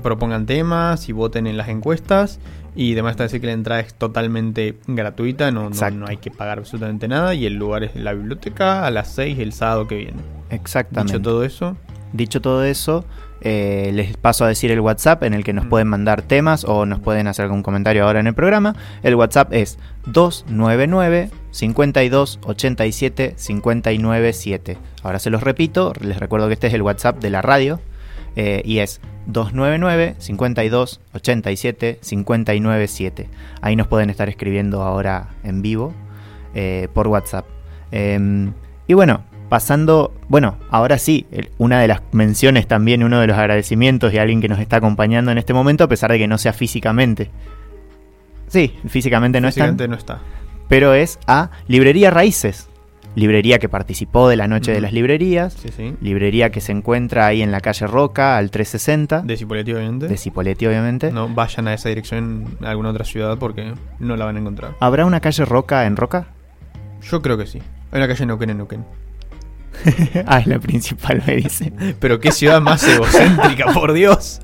propongan 0.03 0.47
temas 0.47 1.09
y 1.09 1.13
voten 1.13 1.47
en 1.47 1.57
las 1.57 1.69
encuestas. 1.69 2.39
Y 2.77 2.93
además 2.93 3.13
está 3.13 3.25
decir 3.25 3.41
que 3.41 3.49
la 3.49 3.53
entrada 3.53 3.81
es 3.81 3.95
totalmente 3.95 4.79
gratuita, 4.87 5.51
no, 5.51 5.71
no, 5.71 5.91
no 5.91 6.07
hay 6.07 6.19
que 6.19 6.31
pagar 6.31 6.59
absolutamente 6.59 7.09
nada. 7.09 7.35
Y 7.35 7.47
el 7.47 7.55
lugar 7.55 7.83
es 7.85 7.97
la 7.97 8.13
biblioteca 8.13 8.87
a 8.87 8.91
las 8.91 9.13
6 9.15 9.39
el 9.41 9.53
sábado 9.53 9.89
que 9.89 9.97
viene. 9.97 10.21
Exactamente. 10.51 11.15
Dicho 11.15 11.23
todo 11.23 11.45
eso, 11.45 11.77
Dicho 12.13 12.41
todo 12.41 12.65
eso, 12.65 13.05
eh, 13.41 13.93
les 13.95 14.17
paso 14.17 14.45
a 14.45 14.49
decir 14.49 14.73
el 14.73 14.81
WhatsApp 14.81 15.23
en 15.23 15.33
el 15.33 15.45
que 15.45 15.53
nos 15.53 15.67
Mm. 15.67 15.69
pueden 15.69 15.87
mandar 15.87 16.23
temas 16.23 16.65
o 16.65 16.87
nos 16.87 16.99
pueden 16.99 17.29
hacer 17.29 17.45
algún 17.45 17.63
comentario 17.63 18.05
ahora 18.05 18.19
en 18.19 18.27
el 18.27 18.35
programa. 18.35 18.75
El 19.05 19.15
WhatsApp 19.15 19.53
es 19.53 19.79
299 20.07 21.31
52 21.53 22.41
87 22.45 23.35
59 23.37 24.33
7. 24.33 24.79
Ahora 25.05 25.19
se 25.21 25.31
los 25.31 25.43
repito, 25.43 25.93
les 26.01 26.19
recuerdo 26.19 26.49
que 26.49 26.55
este 26.55 26.67
es 26.67 26.75
el 26.75 26.83
WhatsApp 26.83 27.21
de 27.21 27.31
la 27.31 27.43
radio 27.43 27.81
eh, 28.37 28.63
y 28.65 28.79
es 28.79 29.01
299 29.27 30.17
52 30.19 31.01
87 31.15 31.99
59 32.01 32.89
7. 32.89 33.29
Ahí 33.61 33.77
nos 33.77 33.87
pueden 33.87 34.11
estar 34.11 34.29
escribiendo 34.29 34.83
ahora 34.83 35.31
en 35.45 35.63
vivo 35.63 35.93
eh, 36.55 36.89
por 36.95 37.09
WhatsApp. 37.09 37.47
Em, 37.91 38.53
y 38.87 38.95
bueno, 38.95 39.25
pasando, 39.49 40.15
bueno, 40.29 40.57
ahora 40.71 40.97
sí, 40.97 41.27
una 41.59 41.81
de 41.81 41.89
las 41.89 42.01
menciones 42.13 42.67
también, 42.67 43.03
uno 43.03 43.21
de 43.21 43.27
los 43.27 43.37
agradecimientos 43.37 44.13
de 44.13 44.21
alguien 44.21 44.41
que 44.41 44.49
nos 44.49 44.61
está 44.61 44.77
acompañando 44.77 45.33
en 45.33 45.39
este 45.39 45.53
momento, 45.53 45.85
a 45.85 45.89
pesar 45.89 46.11
de 46.13 46.19
que 46.19 46.29
no 46.29 46.39
sea 46.39 46.53
físicamente. 46.53 47.31
Sí, 48.47 48.75
físicamente 48.89 49.41
no 49.41 49.49
físicamente 49.49 49.85
están, 49.85 49.91
no 49.91 49.97
está. 49.97 50.21
pero 50.69 50.95
es 50.95 51.19
a 51.27 51.51
Librería 51.69 52.11
Raíces, 52.11 52.70
librería 53.17 53.59
que 53.59 53.69
participó 53.69 54.29
de 54.29 54.37
la 54.37 54.47
Noche 54.49 54.73
de 54.73 54.81
las 54.81 54.93
Librerías, 54.93 55.55
Sí, 55.55 55.69
sí. 55.77 55.95
librería 56.01 56.51
que 56.51 56.61
se 56.61 56.73
encuentra 56.73 57.27
ahí 57.27 57.43
en 57.43 57.51
la 57.53 57.61
calle 57.61 57.87
Roca, 57.87 58.37
al 58.37 58.51
360, 58.51 59.23
De 59.23 59.37
Cipolletti, 59.37 59.73
obviamente. 59.73 60.09
de 60.09 60.17
Cipolletti 60.17 60.67
obviamente. 60.67 61.11
No 61.13 61.29
vayan 61.29 61.69
a 61.69 61.75
esa 61.75 61.89
dirección 61.89 62.57
en 62.61 62.67
alguna 62.67 62.91
otra 62.91 63.05
ciudad 63.05 63.37
porque 63.39 63.75
no 63.99 64.17
la 64.17 64.25
van 64.27 64.37
a 64.37 64.41
encontrar. 64.41 64.77
¿Habrá 64.81 65.05
una 65.07 65.21
calle 65.21 65.45
Roca 65.45 65.87
en 65.87 65.97
Roca? 65.97 66.29
Yo 67.03 67.21
creo 67.23 67.37
que 67.37 67.47
sí. 67.47 67.59
Hay 67.93 67.99
una 67.99 68.07
calle 68.09 68.27
Neuquén 68.27 68.51
en 68.51 68.57
Neuquén. 68.59 68.85
ah, 70.27 70.39
es 70.41 70.47
la 70.47 70.59
principal, 70.59 71.23
me 71.27 71.37
dice. 71.37 71.73
Pero 71.99 72.21
qué 72.21 72.31
ciudad 72.33 72.61
más 72.61 72.87
egocéntrica, 72.87 73.67
por 73.75 73.93
Dios. 73.93 74.41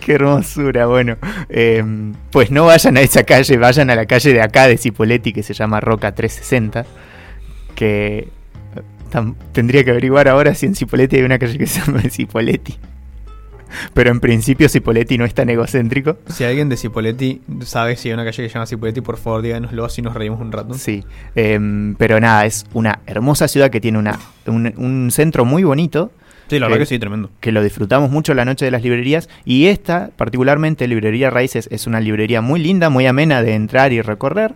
Qué 0.00 0.14
hermosura, 0.14 0.86
bueno. 0.86 1.16
eh, 1.50 1.84
pues 2.30 2.50
no 2.50 2.64
vayan 2.66 2.96
a 2.96 3.00
esa 3.00 3.24
calle, 3.24 3.56
vayan 3.58 3.90
a 3.90 3.94
la 3.96 4.06
calle 4.06 4.32
de 4.32 4.40
acá 4.40 4.66
de 4.66 4.78
Cipoletti 4.78 5.32
que 5.32 5.42
se 5.42 5.52
llama 5.52 5.80
Roca 5.80 6.14
360. 6.14 6.86
Que 7.76 8.28
eh, 8.74 9.32
tendría 9.52 9.84
que 9.84 9.90
averiguar 9.90 10.26
ahora 10.26 10.56
si 10.56 10.66
en 10.66 10.74
Cipoletti 10.74 11.16
hay 11.16 11.22
una 11.22 11.38
calle 11.38 11.56
que 11.56 11.66
se 11.68 11.80
llama 11.80 12.00
Cipoletti. 12.10 12.76
Pero 13.94 14.10
en 14.10 14.20
principio 14.20 14.68
Cipoletti 14.68 15.18
no 15.18 15.24
es 15.24 15.34
tan 15.34 15.48
egocéntrico. 15.48 16.16
Si 16.28 16.44
alguien 16.44 16.68
de 16.68 16.76
Cipolletti 16.76 17.42
sabe 17.60 17.96
si 17.96 18.08
hay 18.08 18.14
una 18.14 18.24
calle 18.24 18.42
que 18.42 18.48
se 18.48 18.54
llama 18.54 18.66
Cipolletti, 18.66 19.00
por 19.00 19.16
favor 19.16 19.42
díganoslo 19.42 19.84
así 19.84 20.02
nos 20.02 20.14
reímos 20.14 20.40
un 20.40 20.52
rato. 20.52 20.74
Sí, 20.74 21.04
em, 21.34 21.94
pero 21.96 22.20
nada, 22.20 22.46
es 22.46 22.64
una 22.74 23.00
hermosa 23.06 23.48
ciudad 23.48 23.70
que 23.70 23.80
tiene 23.80 23.98
una, 23.98 24.18
un, 24.46 24.72
un 24.76 25.10
centro 25.10 25.44
muy 25.44 25.64
bonito. 25.64 26.10
Sí, 26.48 26.58
la 26.58 26.66
verdad 26.66 26.80
que 26.80 26.86
sí, 26.86 26.98
tremendo. 26.98 27.30
que 27.40 27.50
lo 27.52 27.62
disfrutamos 27.62 28.10
mucho 28.10 28.32
la 28.34 28.44
noche 28.44 28.64
de 28.64 28.70
las 28.70 28.82
librerías 28.82 29.28
y 29.44 29.66
esta, 29.66 30.10
particularmente 30.16 30.86
Librería 30.86 31.28
Raíces, 31.30 31.68
es 31.72 31.86
una 31.86 32.00
librería 32.00 32.40
muy 32.40 32.60
linda, 32.60 32.88
muy 32.90 33.06
amena 33.06 33.42
de 33.42 33.54
entrar 33.54 33.92
y 33.92 34.00
recorrer. 34.00 34.54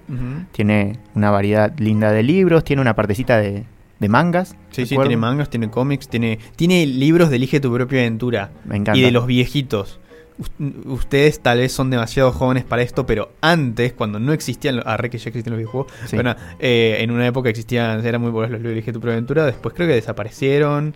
Tiene 0.52 0.99
una 1.14 1.30
variedad 1.30 1.76
linda 1.78 2.12
de 2.12 2.23
libros, 2.23 2.64
tiene 2.64 2.82
una 2.82 2.94
partecita 2.94 3.38
de, 3.40 3.64
de 3.99 4.09
mangas. 4.09 4.56
Sí, 4.70 4.87
sí, 4.87 4.97
tiene 4.97 5.16
mangas, 5.16 5.50
tiene 5.50 5.68
cómics, 5.70 6.09
tiene, 6.09 6.38
tiene 6.56 6.87
libros 6.87 7.30
de 7.30 7.37
Elige 7.37 7.61
tu 7.61 7.73
propia 7.73 8.00
aventura. 8.00 8.50
Me 8.64 8.76
encanta. 8.76 8.99
Y 8.99 9.02
de 9.02 9.11
los 9.11 9.26
viejitos. 9.26 9.99
Us- 10.38 10.50
Ustedes 10.87 11.40
tal 11.40 11.59
vez 11.59 11.70
son 11.73 11.90
demasiado 11.90 12.32
jóvenes 12.32 12.64
para 12.64 12.80
esto, 12.82 13.04
pero 13.04 13.32
antes, 13.42 13.92
cuando 13.92 14.18
no 14.18 14.32
existían, 14.32 14.76
los- 14.76 14.87
ah, 14.87 14.97
re 14.97 15.11
que 15.11 15.18
ya 15.18 15.28
existen 15.28 15.50
los 15.52 15.59
videojuegos, 15.59 15.92
Sí. 16.06 16.16
nada, 16.16 16.37
eh, 16.61 16.99
en 17.00 17.11
una 17.11 17.26
época 17.26 17.50
existían, 17.50 18.04
eran 18.06 18.20
muy 18.23 18.30
populares 18.30 18.52
los 18.52 18.61
libros 18.61 18.70
de 18.70 18.78
Elige 18.78 18.92
tu 18.92 19.00
propia 19.00 19.14
aventura, 19.14 19.44
después 19.44 19.75
creo 19.75 19.87
que 19.88 19.94
desaparecieron, 19.94 20.94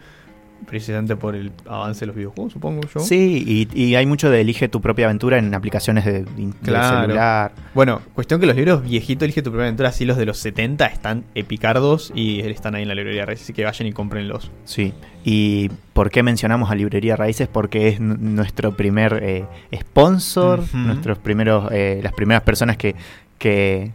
precisamente 0.66 1.16
por 1.16 1.34
el 1.34 1.52
avance 1.68 2.00
de 2.00 2.06
los 2.06 2.16
videojuegos, 2.16 2.52
supongo 2.52 2.82
yo. 2.94 3.00
Sí, 3.00 3.68
y, 3.74 3.80
y 3.80 3.94
hay 3.94 4.06
mucho 4.06 4.30
de 4.30 4.40
elige 4.40 4.68
tu 4.68 4.80
propia 4.80 5.06
aventura 5.06 5.38
en 5.38 5.54
aplicaciones 5.54 6.04
de, 6.04 6.24
de 6.24 6.52
Claro. 6.62 7.02
celular. 7.02 7.52
Bueno, 7.74 8.00
cuestión 8.14 8.40
que 8.40 8.46
los 8.46 8.56
libros 8.56 8.82
viejitos, 8.82 9.24
Elige 9.24 9.42
tu 9.42 9.50
propia 9.50 9.66
aventura, 9.66 9.88
así 9.90 10.04
los 10.04 10.16
de 10.16 10.26
los 10.26 10.38
70 10.38 10.86
están 10.86 11.24
epicardos 11.34 12.12
y 12.14 12.40
están 12.40 12.74
ahí 12.74 12.82
en 12.82 12.88
la 12.88 12.94
librería 12.94 13.24
Reyes, 13.26 13.42
así 13.42 13.52
que 13.52 13.64
vayan 13.64 13.86
y 13.88 13.92
cómprenlos. 13.92 14.50
Sí. 14.64 14.92
¿Y 15.24 15.70
por 15.94 16.10
qué 16.10 16.22
mencionamos 16.22 16.70
a 16.70 16.74
Librería 16.74 17.16
Raíces? 17.16 17.48
Porque 17.48 17.88
es 17.88 18.00
nuestro 18.00 18.76
primer 18.76 19.20
eh, 19.22 19.44
sponsor, 19.74 20.62
nuestros 20.74 21.18
primeros, 21.18 21.70
eh, 21.72 22.00
las 22.02 22.12
primeras 22.12 22.42
personas 22.42 22.76
que, 22.76 22.94
que 23.38 23.90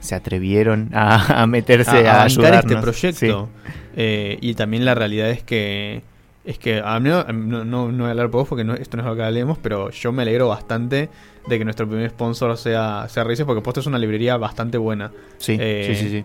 se 0.00 0.14
atrevieron 0.14 0.90
a, 0.92 1.42
a 1.42 1.46
meterse 1.46 1.90
a, 1.90 1.94
bancar 2.18 2.22
ayudarnos. 2.26 2.64
este 2.64 2.76
proyecto. 2.82 3.48
Eh, 3.96 4.36
y 4.40 4.54
también 4.54 4.84
la 4.84 4.94
realidad 4.94 5.30
es 5.30 5.42
que 5.42 6.02
es 6.44 6.58
que 6.58 6.80
a 6.84 7.00
mí 7.00 7.08
no, 7.08 7.24
no, 7.24 7.64
no- 7.64 7.90
no 7.90 7.98
voy 7.98 8.06
a 8.06 8.10
hablar 8.10 8.30
por 8.30 8.40
vos 8.42 8.48
porque 8.48 8.64
no- 8.64 8.74
esto 8.74 8.96
no 8.96 9.02
es 9.02 9.08
lo 9.08 9.16
que 9.16 9.22
hablemos, 9.22 9.58
pero 9.58 9.90
yo 9.90 10.12
me 10.12 10.22
alegro 10.22 10.48
bastante 10.48 11.08
de 11.46 11.58
que 11.58 11.64
nuestro 11.64 11.88
primer 11.88 12.10
sponsor 12.10 12.56
sea, 12.56 13.06
sea 13.08 13.24
porque 13.46 13.60
Posta 13.62 13.80
es 13.80 13.86
una 13.86 13.98
librería 13.98 14.36
bastante 14.36 14.78
buena. 14.78 15.10
Sí, 15.38 15.56
Eh, 15.58 15.94
sí, 15.94 16.02
sí, 16.02 16.10
sí. 16.10 16.24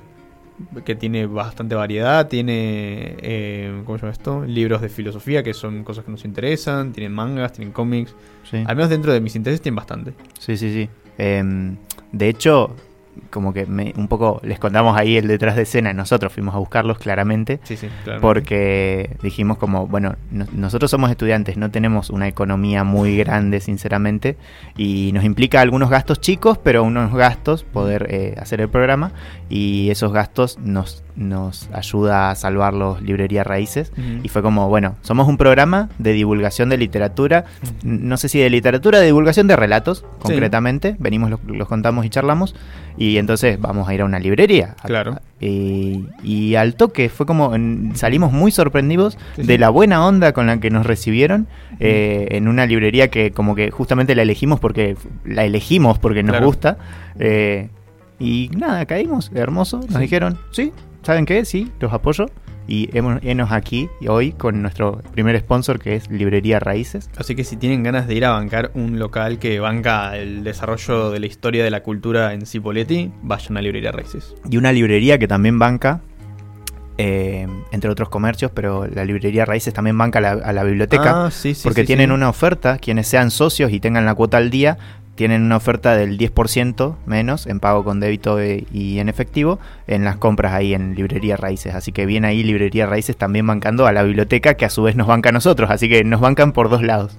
que 0.84 0.94
tiene 0.96 1.26
bastante 1.26 1.74
variedad, 1.76 2.28
tiene, 2.28 3.16
eh, 3.22 3.82
¿cómo 3.86 3.98
se 3.98 4.02
llama 4.02 4.12
esto? 4.12 4.44
Libros 4.46 4.82
de 4.82 4.90
filosofía, 4.90 5.42
que 5.42 5.54
son 5.54 5.84
cosas 5.86 6.04
que 6.04 6.12
nos 6.12 6.26
interesan, 6.26 6.92
tienen 6.92 7.14
mangas, 7.14 7.54
tienen 7.54 7.72
cómics, 7.72 8.14
sí. 8.50 8.58
al 8.68 8.76
menos 8.76 8.90
dentro 8.90 9.14
de 9.14 9.22
mis 9.22 9.36
intereses 9.38 9.62
tienen 9.62 9.78
bastante. 9.78 10.14
Sí, 10.38 10.58
sí, 10.58 10.72
sí. 10.74 10.90
Em, 11.18 11.78
de 12.12 12.28
hecho, 12.28 12.76
como 13.30 13.54
que 13.54 13.66
me- 13.66 13.94
un 13.98 14.08
poco 14.08 14.40
les 14.44 14.60
contamos 14.60 14.98
ahí 14.98 15.18
el 15.18 15.28
detrás 15.28 15.56
de 15.56 15.64
escena. 15.64 15.94
Nosotros 15.94 16.32
fuimos 16.34 16.56
a 16.56 16.58
buscarlos 16.60 16.98
claramente. 16.98 17.60
Sí, 17.64 17.78
sí, 17.78 17.88
claro. 18.04 18.22
Porque 18.22 19.18
dijimos 19.22 19.58
como, 19.58 19.88
bueno, 19.88 20.16
no- 20.32 20.46
nosotros 20.54 20.90
somos 20.92 21.10
estudiantes, 21.12 21.58
no 21.58 21.72
tenemos 21.72 22.10
una 22.10 22.28
economía 22.28 22.84
muy 22.84 23.18
grande, 23.18 23.60
sinceramente, 23.60 24.38
y 24.78 25.12
nos 25.14 25.24
implica 25.24 25.62
algunos 25.62 25.90
gastos 25.90 26.20
chicos, 26.22 26.58
pero 26.58 26.84
unos 26.84 27.14
gastos 27.14 27.64
poder 27.64 28.08
eh, 28.10 28.36
hacer 28.40 28.62
el 28.62 28.70
programa, 28.70 29.12
y 29.50 29.90
esos 29.90 30.14
gastos 30.14 30.58
nos, 30.60 31.04
nos 31.16 31.70
ayuda 31.74 32.30
a 32.30 32.36
salvar 32.36 32.74
los 32.74 33.02
librerías 33.02 33.46
raíces. 33.48 33.92
Ujú. 33.94 34.20
Y 34.24 34.30
fue 34.30 34.42
como, 34.42 34.70
bueno, 34.70 34.96
somos 35.02 35.28
un 35.28 35.38
programa 35.38 35.90
de 35.98 36.14
divulgación 36.14 36.70
de 36.70 36.78
literatura, 36.78 37.46
no 37.84 38.18
sé 38.18 38.30
si 38.30 38.40
de 38.40 38.50
literatura, 38.50 39.00
de 39.00 39.08
divulgación 39.08 39.48
de 39.48 39.56
relatos, 39.56 40.06
concretamente. 40.20 40.96
Venimos, 41.00 41.30
los, 41.32 41.40
los 41.46 41.68
contamos 41.68 42.06
y 42.06 42.10
charlamos, 42.10 42.56
y 43.00 43.18
entonces 43.18 43.60
vamos 43.60 43.88
a 43.88 43.94
ir 43.96 44.02
a 44.02 44.06
una 44.06 44.20
librería. 44.20 44.76
Claro. 44.84 45.18
Y, 45.40 46.04
y 46.22 46.56
al 46.56 46.76
toque 46.76 47.08
fue 47.10 47.26
como, 47.26 47.56
en- 47.56 47.96
salimos 47.96 48.32
muy 48.34 48.52
sorprendidos 48.52 49.18
Sí, 49.38 49.44
de 49.44 49.58
la 49.58 49.70
buena 49.70 50.06
onda 50.06 50.34
con 50.34 50.48
la 50.48 50.60
que 50.60 50.70
nos 50.70 50.86
recibieron 50.86 51.48
eh, 51.80 52.28
en 52.32 52.48
una 52.50 52.66
librería 52.66 53.08
que 53.10 53.32
como 53.32 53.56
que 53.56 53.72
justamente 53.72 54.14
la 54.16 54.22
elegimos 54.24 54.60
porque 54.60 54.98
la 55.24 55.46
elegimos 55.46 55.98
porque 55.98 56.24
nos 56.24 56.34
Claro. 56.34 56.46
gusta. 56.46 56.78
eh, 57.18 57.70
y 58.20 58.50
nada, 58.58 58.86
caímos, 58.86 59.32
hermoso. 59.34 59.78
Nos 59.78 59.94
Sí. 59.94 60.00
dijeron, 60.02 60.38
sí, 60.52 60.74
¿saben 61.04 61.26
qué? 61.26 61.46
Sí, 61.46 61.72
los 61.80 61.94
apoyo. 61.94 62.26
Y 62.72 62.88
hemos, 62.96 63.52
aquí 63.52 63.90
hoy 64.08 64.32
con 64.32 64.62
nuestro 64.62 65.02
primer 65.12 65.40
sponsor 65.40 65.80
que 65.80 65.96
es 65.96 66.08
Librería 66.12 66.60
Raíces. 66.60 67.10
Así 67.18 67.36
que 67.36 67.44
si 67.44 67.58
tienen 67.58 67.82
ganas 67.82 68.08
de 68.08 68.14
ir 68.14 68.26
a 68.26 68.30
bancar 68.30 68.70
un 68.76 69.00
local 69.00 69.40
que 69.40 69.60
banca 69.60 70.16
el 70.16 70.44
desarrollo 70.44 71.10
de 71.10 71.20
la 71.20 71.26
historia 71.26 71.64
de 71.64 71.72
la 71.72 71.82
cultura 71.82 72.32
en 72.32 72.46
Cipolletti, 72.46 73.12
vayan 73.24 73.58
a 73.58 73.62
Librería 73.62 73.92
Raíces. 73.92 74.36
Y 74.48 74.58
una 74.58 74.72
librería 74.72 75.18
que 75.18 75.28
también 75.28 75.58
banca, 75.58 76.02
eh, 77.00 77.48
entre 77.72 77.90
otros 77.90 78.10
comercios, 78.10 78.52
pero 78.54 78.86
la 78.86 79.04
librería 79.04 79.46
Raíces 79.46 79.74
también 79.74 79.98
banca 79.98 80.20
a 80.20 80.22
la, 80.22 80.32
a 80.34 80.54
la 80.54 80.64
biblioteca. 80.64 81.26
Ah, 81.26 81.32
sí, 81.32 81.56
sí, 81.56 81.64
porque 81.64 81.82
sí, 81.82 81.88
tienen 81.88 82.12
una 82.12 82.30
oferta, 82.30 82.78
quienes 82.78 83.08
sean 83.08 83.32
socios 83.32 83.72
y 83.72 83.80
tengan 83.80 84.06
la 84.06 84.14
cuota 84.14 84.38
al 84.38 84.52
día, 84.52 84.78
tienen 85.20 85.42
una 85.42 85.58
oferta 85.58 85.98
del 85.98 86.18
10% 86.18 86.96
menos 87.06 87.46
en 87.46 87.60
pago 87.60 87.84
con 87.84 88.00
débito 88.00 88.40
e- 88.40 88.64
y 88.72 89.00
en 89.00 89.10
efectivo 89.10 89.60
en 89.86 90.06
las 90.06 90.16
compras 90.16 90.54
ahí 90.54 90.74
en 90.74 90.96
Librería 90.96 91.36
Raíces. 91.36 91.76
Así 91.76 91.92
que 91.92 92.06
viene 92.06 92.30
ahí 92.30 92.42
Librería 92.42 92.86
Raíces 92.86 93.18
también 93.18 93.46
bancando 93.46 93.86
a 93.86 93.92
la 93.92 94.04
biblioteca 94.04 94.54
que 94.54 94.64
a 94.64 94.70
su 94.70 94.82
vez 94.82 94.96
nos 94.96 95.08
banca 95.08 95.28
a 95.28 95.32
nosotros. 95.34 95.70
Así 95.72 95.90
que 95.90 96.06
nos 96.06 96.22
bancan 96.22 96.54
por 96.54 96.70
dos 96.70 96.84
lados. 96.84 97.18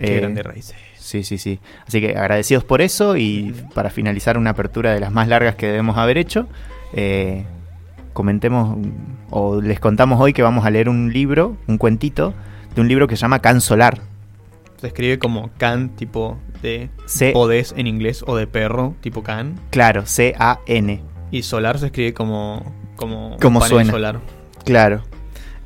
Qué 0.00 0.16
Eh, 0.16 0.20
grande 0.22 0.42
Raíces. 0.42 0.74
Sí, 0.98 1.22
sí, 1.22 1.38
sí. 1.38 1.60
Así 1.86 2.00
que 2.00 2.16
agradecidos 2.18 2.64
por 2.64 2.82
eso 2.82 3.16
y 3.16 3.54
para 3.74 3.90
finalizar 3.90 4.36
una 4.36 4.50
apertura 4.50 4.92
de 4.92 4.98
las 4.98 5.12
más 5.12 5.28
largas 5.28 5.54
que 5.54 5.66
debemos 5.68 5.98
haber 5.98 6.18
hecho, 6.18 6.48
eh, 6.94 7.44
comentemos 8.12 8.76
o 9.30 9.60
les 9.60 9.78
contamos 9.78 10.20
hoy 10.20 10.32
que 10.32 10.42
vamos 10.42 10.66
a 10.66 10.70
leer 10.70 10.88
un 10.88 11.12
libro, 11.12 11.56
un 11.68 11.78
cuentito, 11.78 12.34
de 12.74 12.80
un 12.80 12.88
libro 12.88 13.06
que 13.06 13.14
se 13.14 13.20
llama 13.22 13.38
Can 13.38 13.60
Solar. 13.60 14.00
Se 14.80 14.86
escribe 14.88 15.18
como 15.18 15.50
can, 15.58 15.88
tipo 15.88 16.38
de 16.62 16.90
C- 17.06 17.32
podés 17.32 17.74
en 17.76 17.86
inglés, 17.86 18.24
o 18.26 18.36
de 18.36 18.46
perro, 18.46 18.94
tipo 19.00 19.22
can. 19.22 19.54
Claro, 19.70 20.06
C-A-N. 20.06 21.00
Y 21.30 21.42
solar 21.42 21.78
se 21.78 21.86
escribe 21.86 22.14
como. 22.14 22.72
Como, 22.96 23.36
Como 23.40 23.60
panel 23.60 23.70
suena. 23.70 23.90
solar. 23.92 24.20
Claro. 24.64 25.02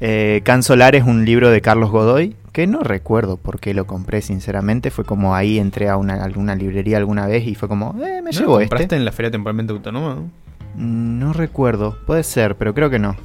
Eh, 0.01 0.41
Can 0.45 0.63
Solar 0.65 0.97
es 0.97 1.05
un 1.05 1.25
libro 1.25 1.49
de 1.51 1.61
Carlos 1.61 1.91
Godoy, 1.91 2.35
que 2.53 2.67
no 2.67 2.81
recuerdo 2.81 3.37
por 3.37 3.61
qué 3.61 3.73
lo 3.73 3.87
compré, 3.87 4.21
sinceramente. 4.21 4.91
Fue 4.91 5.05
como 5.05 5.35
ahí 5.35 5.59
entré 5.59 5.89
a 5.89 5.97
una, 5.97 6.23
alguna 6.25 6.55
librería 6.57 6.97
alguna 6.99 7.27
vez 7.27 7.47
y 7.47 7.55
fue 7.55 7.69
como, 7.69 7.95
eh, 8.05 8.21
me 8.21 8.23
¿No 8.23 8.25
lo 8.25 8.31
llevo 8.33 8.59
compraste 8.59 8.83
este. 8.83 8.97
en 8.97 9.05
la 9.05 9.13
Feria 9.13 9.31
Temporalmente 9.31 9.73
Autónoma? 9.73 10.17
no? 10.17 10.31
No 10.75 11.33
recuerdo, 11.33 11.97
puede 12.05 12.25
ser, 12.25 12.57
pero 12.57 12.75
creo 12.75 12.91
que 12.91 12.99
no. 12.99 13.17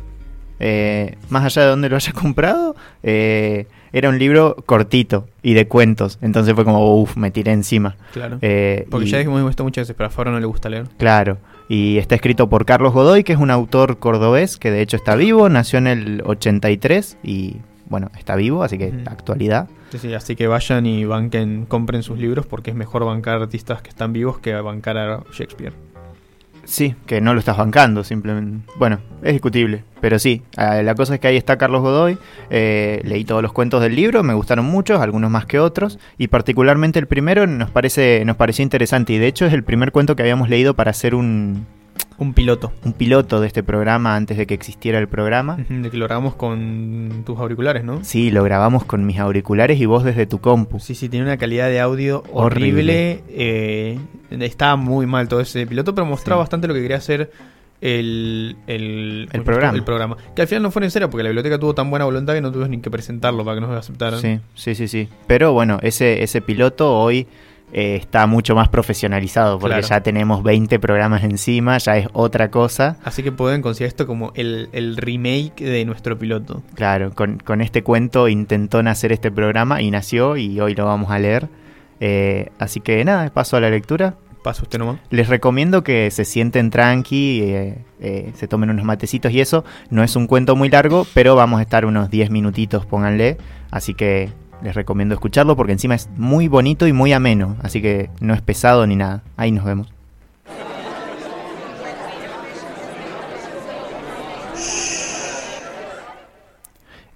Eh, 0.59 1.17
más 1.29 1.43
allá 1.45 1.63
de 1.63 1.67
dónde 1.69 1.89
lo 1.89 1.95
haya 1.95 2.13
comprado, 2.19 2.75
eh, 3.03 3.67
era 3.93 4.09
un 4.09 4.19
libro 4.19 4.55
cortito 4.65 5.27
y 5.41 5.53
de 5.53 5.67
cuentos. 5.67 6.17
Entonces 6.21 6.53
fue 6.55 6.65
como, 6.65 7.01
uff, 7.01 7.15
me 7.17 7.31
tiré 7.31 7.51
encima. 7.51 7.95
Claro. 8.13 8.37
Eh, 8.41 8.85
Porque 8.89 9.07
y- 9.07 9.09
ya 9.09 9.17
dijimos 9.19 9.49
esto 9.49 9.63
muchas 9.63 9.83
veces, 9.87 9.95
pero 9.97 10.09
a 10.29 10.31
no 10.31 10.39
le 10.39 10.45
gusta 10.45 10.69
leer. 10.69 10.87
Claro, 10.97 11.37
y 11.69 11.97
está 11.97 12.15
escrito 12.15 12.49
por 12.49 12.65
Carlos 12.65 12.93
Godoy, 12.93 13.23
que 13.23 13.33
es 13.33 13.39
un 13.39 13.51
autor 13.51 13.97
cordobés 13.99 14.57
que 14.57 14.71
de 14.71 14.81
hecho 14.81 14.97
está 14.97 15.15
vivo, 15.15 15.49
nació 15.49 15.79
en 15.79 15.87
el 15.87 16.21
83 16.25 17.17
y 17.23 17.57
bueno, 17.89 18.11
está 18.17 18.35
vivo, 18.35 18.63
así 18.63 18.77
que 18.77 18.87
Ujú. 18.89 18.97
actualidad. 19.05 19.69
Sí, 19.91 19.97
sí, 19.99 20.13
así 20.13 20.35
que 20.35 20.47
vayan 20.47 20.85
y 20.85 21.05
banquen, 21.05 21.65
compren 21.65 22.03
sus 22.03 22.17
libros 22.19 22.45
porque 22.45 22.71
es 22.71 22.75
mejor 22.75 23.05
bancar 23.05 23.41
artistas 23.41 23.81
que 23.81 23.87
están 23.89 24.11
vivos 24.11 24.39
que 24.39 24.53
bancar 24.55 24.97
a 24.97 25.23
Shakespeare. 25.31 25.71
Sí, 26.67 26.95
que 27.05 27.21
no 27.21 27.33
lo 27.33 27.39
estás 27.39 27.55
bancando, 27.55 28.03
simplemente. 28.03 28.69
Bueno, 28.75 28.99
es 29.23 29.31
discutible, 29.31 29.85
pero 30.01 30.19
sí, 30.19 30.43
eh, 30.57 30.83
la 30.83 30.95
cosa 30.95 31.13
es 31.13 31.21
que 31.21 31.29
ahí 31.29 31.37
está 31.37 31.57
Carlos 31.57 31.81
Godoy, 31.81 32.17
eh, 32.49 32.99
leí 33.05 33.23
todos 33.23 33.41
los 33.41 33.53
cuentos 33.53 33.81
del 33.81 33.95
libro, 33.95 34.21
me 34.21 34.33
gustaron 34.33 34.65
muchos, 34.65 34.99
algunos 34.99 35.31
más 35.31 35.45
que 35.45 35.59
otros, 35.59 35.97
y 36.17 36.27
particularmente 36.27 36.99
el 36.99 37.07
primero 37.07 37.47
nos, 37.47 37.71
parece, 37.71 38.25
nos 38.25 38.35
pareció 38.35 38.63
interesante, 38.63 39.13
y 39.13 39.17
de 39.17 39.27
hecho 39.27 39.45
es 39.45 39.53
el 39.53 39.63
primer 39.63 39.93
cuento 39.93 40.17
que 40.17 40.23
habíamos 40.23 40.49
leído 40.49 40.73
para 40.73 40.91
hacer 40.91 41.15
un, 41.15 41.65
Un 42.19 42.33
piloto. 42.33 42.71
un 42.83 42.93
piloto 42.93 43.39
de 43.41 43.47
este 43.47 43.61
programa 43.61 44.15
antes 44.15 44.37
de 44.37 44.47
que 44.47 44.53
existiera 44.55 44.97
el 44.97 45.07
programa. 45.07 45.57
De 45.69 45.91
que 45.91 45.97
lo 45.97 46.05
grabamos 46.05 46.33
con 46.35 47.21
tus 47.25 47.37
auriculares, 47.37 47.83
¿no? 47.83 48.03
Sí, 48.03 48.31
lo 48.31 48.43
grabamos 48.43 48.83
con 48.85 49.05
mis 49.05 49.19
auriculares 49.19 49.79
y 49.79 49.85
vos 49.85 50.03
desde 50.03 50.25
tu 50.25 50.39
compu. 50.39 50.79
Sí, 50.79 50.95
sí, 50.95 51.09
tiene 51.09 51.25
una 51.27 51.37
calidad 51.37 51.67
de 51.69 51.79
audio 51.79 52.23
Horrible. 52.31 53.21
horrible. 53.21 53.23
eh, 53.29 53.99
estaba 54.31 54.75
muy 54.77 55.05
mal 55.05 55.27
todo 55.27 55.41
ese 55.41 55.67
piloto, 55.67 55.93
pero 55.93 56.05
mostraba 56.05 56.41
Sí. 56.41 56.43
bastante 56.45 56.67
lo 56.67 56.73
que 56.73 56.81
quería 56.81 56.97
hacer 56.97 57.31
el, 57.81 58.55
el, 58.65 59.29
El 59.31 59.43
programa. 59.43 59.77
el 59.77 59.83
programa. 59.83 60.17
Que 60.35 60.41
al 60.41 60.47
final 60.47 60.63
no 60.63 60.71
fue 60.71 60.81
necesario 60.81 61.11
porque 61.11 61.21
la 61.23 61.29
biblioteca 61.29 61.59
tuvo 61.59 61.75
tan 61.75 61.89
buena 61.91 62.05
voluntad 62.05 62.33
que 62.33 62.41
no 62.41 62.51
tuvimos 62.51 62.69
ni 62.69 62.79
que 62.81 62.89
presentarlo 62.89 63.45
para 63.45 63.55
que 63.57 63.61
nos 63.61 63.69
aceptaran. 63.77 64.19
Sí, 64.19 64.39
sí, 64.55 64.73
sí, 64.73 64.87
sí. 64.87 65.07
Pero 65.27 65.53
bueno, 65.53 65.77
ese, 65.83 66.23
ese 66.23 66.41
piloto 66.41 66.97
hoy 66.97 67.27
eh, 67.73 67.95
está 67.95 68.25
mucho 68.27 68.55
más 68.55 68.69
profesionalizado 68.69 69.59
porque 69.59 69.79
Claro. 69.79 69.87
ya 69.87 70.01
tenemos 70.01 70.41
20 70.43 70.79
programas 70.79 71.23
encima, 71.23 71.77
ya 71.79 71.97
es 71.97 72.07
otra 72.13 72.49
cosa. 72.49 72.97
Así 73.03 73.23
que 73.23 73.31
pueden 73.31 73.61
considerar 73.61 73.89
esto 73.89 74.07
como 74.07 74.31
el, 74.35 74.69
el 74.71 74.97
remake 74.97 75.63
de 75.63 75.83
nuestro 75.85 76.17
piloto. 76.17 76.63
Claro, 76.75 77.13
con, 77.13 77.37
con 77.39 77.61
este 77.61 77.83
cuento 77.83 78.27
intentó 78.27 78.81
nacer 78.83 79.11
este 79.11 79.31
programa 79.31 79.81
y 79.81 79.91
nació 79.91 80.37
y 80.37 80.59
hoy 80.59 80.75
lo 80.75 80.85
vamos 80.85 81.11
a 81.11 81.19
leer. 81.19 81.49
Eh, 81.99 82.51
así 82.59 82.79
que 82.79 83.03
nada, 83.03 83.29
paso 83.31 83.57
a 83.57 83.59
la 83.61 83.69
lectura. 83.69 84.15
Pasa 84.43 84.61
usted 84.63 84.79
nomás. 84.79 84.97
Les 85.09 85.27
recomiendo 85.27 85.83
que 85.83 86.09
se 86.11 86.23
sienten 86.23 86.69
tranqui, 86.69 87.41
eh, 87.41 87.79
eh, 87.99 88.31
se 88.35 88.47
tomen 88.47 88.69
unos 88.69 88.85
matecitos 88.85 89.31
y 89.33 89.41
eso. 89.41 89.65
No 89.89 90.03
es 90.03 90.15
un 90.15 90.27
cuento 90.27 90.55
muy 90.55 90.69
largo, 90.69 91.05
pero 91.13 91.35
vamos 91.35 91.59
a 91.59 91.63
estar 91.63 91.85
unos 91.85 92.09
10 92.09 92.29
minutitos, 92.29 92.85
pónganle. 92.85 93.37
Así 93.71 93.93
que 93.93 94.29
les 94.63 94.75
recomiendo 94.75 95.13
escucharlo 95.15 95.55
porque 95.55 95.73
encima 95.73 95.95
es 95.95 96.09
muy 96.17 96.47
bonito 96.47 96.87
y 96.87 96.93
muy 96.93 97.13
ameno. 97.13 97.55
Así 97.61 97.81
que 97.81 98.09
no 98.19 98.33
es 98.33 98.41
pesado 98.41 98.85
ni 98.87 98.95
nada. 98.95 99.21
Ahí 99.37 99.51
nos 99.51 99.65
vemos. 99.65 99.91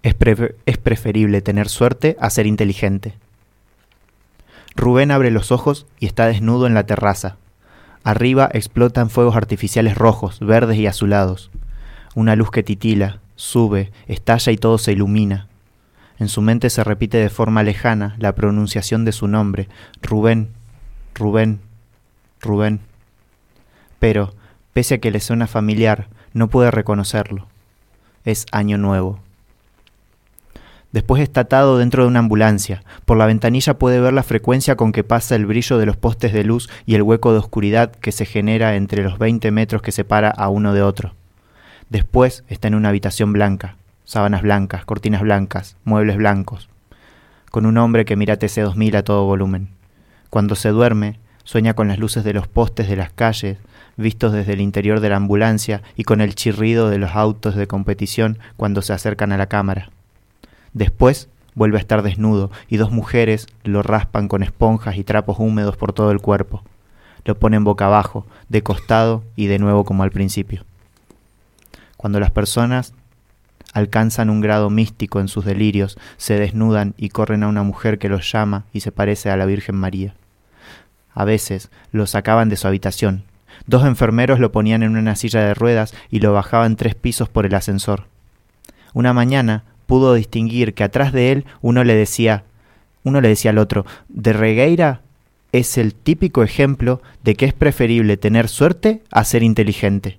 Es, 0.04 0.14
pre- 0.16 0.56
es 0.66 0.78
preferible 0.78 1.42
tener 1.42 1.70
suerte 1.70 2.18
a 2.20 2.30
ser 2.30 2.48
inteligente. 2.48 3.14
Rubén 4.76 5.12
abre 5.12 5.32
los 5.32 5.52
ojos 5.52 5.86
y 6.00 6.08
está 6.08 6.28
desnudo 6.28 6.66
en 6.66 6.74
la 6.74 6.86
terraza. 6.86 7.38
Arriba 8.04 8.50
explotan 8.52 9.10
fuegos 9.12 9.36
artificiales 9.36 9.96
rojos, 9.96 10.40
verdes 10.40 10.78
y 10.78 10.88
azulados. 10.88 11.52
Una 12.16 12.36
luz 12.36 12.50
que 12.50 12.64
titila, 12.64 13.20
sube, 13.36 13.92
estalla 14.08 14.52
y 14.52 14.58
todo 14.58 14.78
se 14.80 14.94
ilumina. 14.94 15.48
En 16.22 16.30
su 16.30 16.44
mente 16.44 16.70
se 16.70 16.84
repite 16.84 17.18
de 17.18 17.30
forma 17.30 17.64
lejana 17.64 18.16
la 18.20 18.36
pronunciación 18.36 19.06
de 19.06 19.12
su 19.12 19.28
nombre, 19.28 19.68
Rubén, 20.04 20.50
Rubén, 21.16 21.62
Rubén. 22.40 22.80
Pero, 23.98 24.36
pese 24.72 24.94
a 24.94 24.98
que 25.00 25.10
le 25.10 25.20
suena 25.20 25.48
familiar, 25.48 26.10
no 26.34 26.48
puede 26.48 26.70
reconocerlo. 26.70 27.48
Es 28.24 28.46
año 28.52 28.78
nuevo. 28.78 29.20
Después 30.92 31.24
está 31.24 31.42
atado 31.42 31.80
dentro 31.80 32.04
de 32.04 32.10
una 32.10 32.20
ambulancia. 32.20 32.84
Por 33.06 33.18
la 33.18 33.26
ventanilla 33.26 33.80
puede 33.80 34.00
ver 34.00 34.14
la 34.14 34.22
frecuencia 34.22 34.76
con 34.76 34.92
que 34.92 35.04
pasa 35.04 35.36
el 35.36 35.48
brillo 35.48 35.80
de 35.80 35.88
los 35.88 35.98
postes 35.98 36.34
de 36.34 36.44
luz 36.44 36.70
y 36.86 36.94
el 36.94 37.02
hueco 37.02 37.32
de 37.32 37.40
oscuridad 37.40 37.94
que 37.94 38.12
se 38.12 38.28
genera 38.28 38.76
entre 38.76 39.02
los 39.02 39.18
20 39.18 39.50
metros 39.50 39.82
que 39.82 39.92
separa 39.92 40.30
a 40.30 40.50
uno 40.50 40.76
de 40.76 40.84
otro. 40.84 41.16
Después 41.90 42.44
está 42.48 42.68
en 42.68 42.76
una 42.76 42.90
habitación 42.90 43.34
blanca, 43.34 43.78
sábanas 44.06 44.42
blancas, 44.42 44.86
cortinas 44.86 45.22
blancas, 45.22 45.78
muebles 45.84 46.18
blancos, 46.18 46.70
con 47.50 47.66
un 47.66 47.78
hombre 47.78 48.06
que 48.06 48.16
mira 48.16 48.40
TC2000 48.40 48.96
a 48.96 49.04
todo 49.04 49.26
volumen. 49.26 49.70
Cuando 50.30 50.56
se 50.56 50.70
duerme, 50.70 51.20
sueña 51.44 51.74
con 51.74 51.88
las 51.88 52.00
luces 52.00 52.24
de 52.24 52.34
los 52.34 52.48
postes 52.48 52.88
de 52.88 52.96
las 52.96 53.12
calles, 53.12 53.58
vistos 53.98 54.32
desde 54.34 54.54
el 54.54 54.62
interior 54.62 55.00
de 55.00 55.10
la 55.10 55.18
ambulancia 55.18 55.82
y 55.96 56.04
con 56.04 56.22
el 56.22 56.36
chirrido 56.36 56.90
de 56.90 56.98
los 56.98 57.12
autos 57.12 57.56
de 57.56 57.68
competición 57.68 58.40
cuando 58.58 58.82
se 58.82 58.94
acercan 58.94 59.32
a 59.32 59.38
la 59.38 59.48
cámara. 59.48 59.90
Después 60.74 61.30
vuelve 61.54 61.78
a 61.78 61.82
estar 61.82 62.02
desnudo 62.02 62.52
y 62.70 62.78
dos 62.78 62.92
mujeres 62.92 63.48
lo 63.64 63.84
raspan 63.84 64.28
con 64.28 64.44
esponjas 64.44 64.98
y 64.98 65.04
trapos 65.04 65.38
húmedos 65.40 65.78
por 65.78 65.94
todo 65.94 66.12
el 66.12 66.22
cuerpo. 66.22 66.64
Lo 67.26 67.38
ponen 67.38 67.64
boca 67.64 67.86
abajo, 67.86 68.26
de 68.50 68.64
costado 68.64 69.24
y 69.36 69.48
de 69.48 69.60
nuevo 69.60 69.84
como 69.84 70.04
al 70.04 70.12
principio. 70.12 70.64
Cuando 71.98 72.20
las 72.20 72.32
personas 72.32 72.94
alcanzan 73.74 74.30
un 74.30 74.42
grado 74.42 74.70
místico 74.70 75.20
en 75.20 75.28
sus 75.28 75.46
delirios, 75.46 75.98
se 76.18 76.40
desnudan 76.40 76.94
y 76.98 77.10
corren 77.10 77.44
a 77.44 77.48
una 77.48 77.64
mujer 77.64 78.00
que 78.00 78.10
los 78.10 78.32
llama 78.32 78.66
y 78.74 78.82
se 78.82 78.92
parece 78.92 79.30
a 79.30 79.38
la 79.38 79.46
Virgen 79.46 79.76
María. 79.76 80.14
A 81.14 81.26
veces 81.26 81.70
lo 81.92 82.08
sacaban 82.08 82.50
de 82.50 82.58
su 82.58 82.68
habitación. 82.68 83.24
Dos 83.68 83.86
enfermeros 83.86 84.40
lo 84.40 84.52
ponían 84.52 84.84
en 84.84 84.98
una 84.98 85.16
silla 85.16 85.42
de 85.42 85.54
ruedas 85.54 85.94
y 86.10 86.20
lo 86.20 86.34
bajaban 86.34 86.76
tres 86.76 86.96
pisos 86.96 87.30
por 87.30 87.46
el 87.46 87.56
ascensor. 87.56 88.06
Una 88.94 89.14
mañana 89.14 89.64
pudo 89.86 90.14
distinguir 90.14 90.74
que 90.74 90.84
atrás 90.84 91.12
de 91.14 91.32
él 91.32 91.46
uno 91.62 91.84
le 91.84 91.96
decía, 91.96 92.44
uno 93.04 93.22
le 93.22 93.30
decía 93.30 93.52
al 93.52 93.58
otro, 93.58 93.86
de 94.10 94.34
Regueira 94.34 95.02
es 95.52 95.78
el 95.78 95.94
típico 95.94 96.44
ejemplo 96.44 97.02
de 97.24 97.36
que 97.36 97.46
es 97.46 97.54
preferible 97.54 98.18
tener 98.18 98.48
suerte 98.48 99.04
a 99.12 99.24
ser 99.24 99.44
inteligente. 99.44 100.18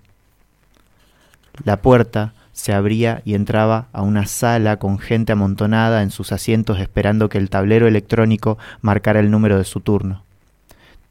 La 1.64 1.80
puerta 1.80 2.35
se 2.52 2.73
abría 2.73 3.23
y 3.25 3.35
entraba 3.35 3.88
a 3.92 4.02
una 4.02 4.26
sala 4.26 4.78
con 4.78 4.99
gente 4.99 5.32
amontonada 5.32 6.02
en 6.02 6.11
sus 6.11 6.32
asientos 6.32 6.78
esperando 6.78 7.28
que 7.28 7.38
el 7.38 7.50
tablero 7.50 7.87
electrónico 7.87 8.59
marcara 8.80 9.21
el 9.21 9.30
número 9.30 9.59
de 9.59 9.64
su 9.64 9.80
turno. 9.80 10.23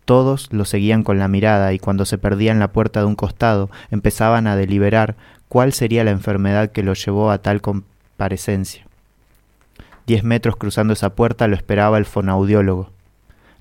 Todos 0.05 0.50
lo 0.51 0.65
seguían 0.65 1.03
con 1.03 1.19
la 1.19 1.27
mirada 1.27 1.74
y 1.74 1.79
cuando 1.79 2.05
se 2.05 2.17
perdía 2.17 2.51
en 2.51 2.60
la 2.60 2.71
puerta 2.71 3.00
de 3.00 3.05
un 3.05 3.15
costado 3.15 3.69
empezaban 3.91 4.48
a 4.48 4.55
deliberar 4.55 5.15
cuál 5.48 5.74
sería 5.74 6.03
la 6.03 6.12
enfermedad 6.12 6.71
que 6.71 6.83
lo 6.83 6.93
llevó 6.93 7.31
a 7.31 7.39
tal 7.39 7.62
parecencia. 8.17 8.86
Diez 10.07 10.24
metros 10.24 10.55
cruzando 10.55 10.93
esa 10.93 11.15
puerta 11.15 11.48
lo 11.48 11.55
esperaba 11.55 11.98
el 11.98 12.05
fonaudiólogo. 12.05 12.89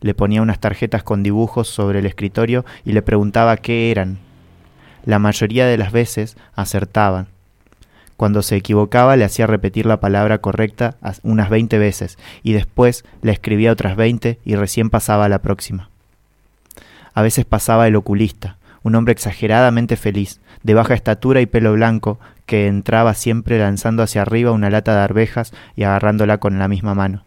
Le 0.00 0.14
ponía 0.14 0.42
unas 0.42 0.60
tarjetas 0.60 1.02
con 1.02 1.22
dibujos 1.22 1.68
sobre 1.68 1.98
el 1.98 2.06
escritorio 2.06 2.64
y 2.84 2.92
le 2.92 3.02
preguntaba 3.02 3.56
qué 3.58 3.90
eran. 3.90 4.18
La 5.04 5.18
mayoría 5.18 5.66
de 5.66 5.76
las 5.76 5.92
veces 5.92 6.36
acertaban. 6.54 7.28
Cuando 8.20 8.42
se 8.42 8.54
equivocaba 8.54 9.16
le 9.16 9.24
hacía 9.24 9.46
repetir 9.46 9.86
la 9.86 9.98
palabra 9.98 10.42
correcta 10.42 10.96
unas 11.22 11.48
veinte 11.48 11.78
veces 11.78 12.18
y 12.42 12.52
después 12.52 13.06
la 13.22 13.32
escribía 13.32 13.72
otras 13.72 13.96
veinte 13.96 14.38
y 14.44 14.56
recién 14.56 14.90
pasaba 14.90 15.24
a 15.24 15.28
la 15.30 15.38
próxima. 15.38 15.88
A 17.14 17.22
veces 17.22 17.46
pasaba 17.46 17.88
el 17.88 17.96
oculista, 17.96 18.58
un 18.82 18.94
hombre 18.94 19.12
exageradamente 19.12 19.96
feliz, 19.96 20.38
de 20.62 20.74
baja 20.74 20.92
estatura 20.92 21.40
y 21.40 21.46
pelo 21.46 21.72
blanco, 21.72 22.20
que 22.44 22.66
entraba 22.66 23.14
siempre 23.14 23.58
lanzando 23.58 24.02
hacia 24.02 24.20
arriba 24.20 24.52
una 24.52 24.68
lata 24.68 24.94
de 24.94 25.00
arvejas 25.00 25.54
y 25.74 25.84
agarrándola 25.84 26.36
con 26.36 26.58
la 26.58 26.68
misma 26.68 26.94
mano. 26.94 27.24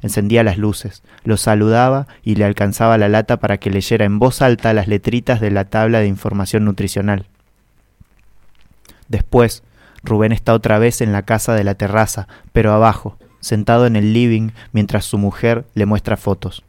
Encendía 0.00 0.42
las 0.42 0.56
luces, 0.56 1.02
lo 1.24 1.36
saludaba 1.36 2.06
y 2.22 2.36
le 2.36 2.46
alcanzaba 2.46 2.96
la 2.96 3.10
lata 3.10 3.36
para 3.36 3.58
que 3.58 3.68
leyera 3.68 4.06
en 4.06 4.18
voz 4.18 4.40
alta 4.40 4.72
las 4.72 4.88
letritas 4.88 5.42
de 5.42 5.50
la 5.50 5.66
tabla 5.66 6.00
de 6.00 6.06
información 6.06 6.64
nutricional. 6.64 7.26
Después, 9.08 9.62
Rubén 10.06 10.32
está 10.32 10.54
otra 10.54 10.78
vez 10.78 11.00
en 11.00 11.12
la 11.12 11.22
casa 11.22 11.54
de 11.54 11.64
la 11.64 11.74
terraza, 11.74 12.28
pero 12.52 12.72
abajo, 12.72 13.18
sentado 13.40 13.86
en 13.86 13.96
el 13.96 14.12
living 14.12 14.50
mientras 14.72 15.04
su 15.04 15.18
mujer 15.18 15.66
le 15.74 15.86
muestra 15.86 16.16
fotos. 16.16 16.64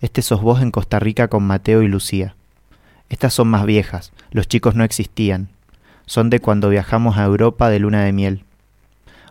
Este 0.00 0.22
sos 0.22 0.40
vos 0.42 0.60
en 0.60 0.70
Costa 0.72 0.98
Rica 0.98 1.28
con 1.28 1.44
Mateo 1.44 1.82
y 1.82 1.88
Lucía. 1.88 2.34
Estas 3.08 3.34
son 3.34 3.48
más 3.48 3.66
viejas, 3.66 4.12
los 4.30 4.48
chicos 4.48 4.74
no 4.74 4.82
existían, 4.82 5.48
son 6.06 6.30
de 6.30 6.40
cuando 6.40 6.68
viajamos 6.70 7.16
a 7.16 7.24
Europa 7.24 7.70
de 7.70 7.78
luna 7.78 8.02
de 8.02 8.12
miel. 8.12 8.44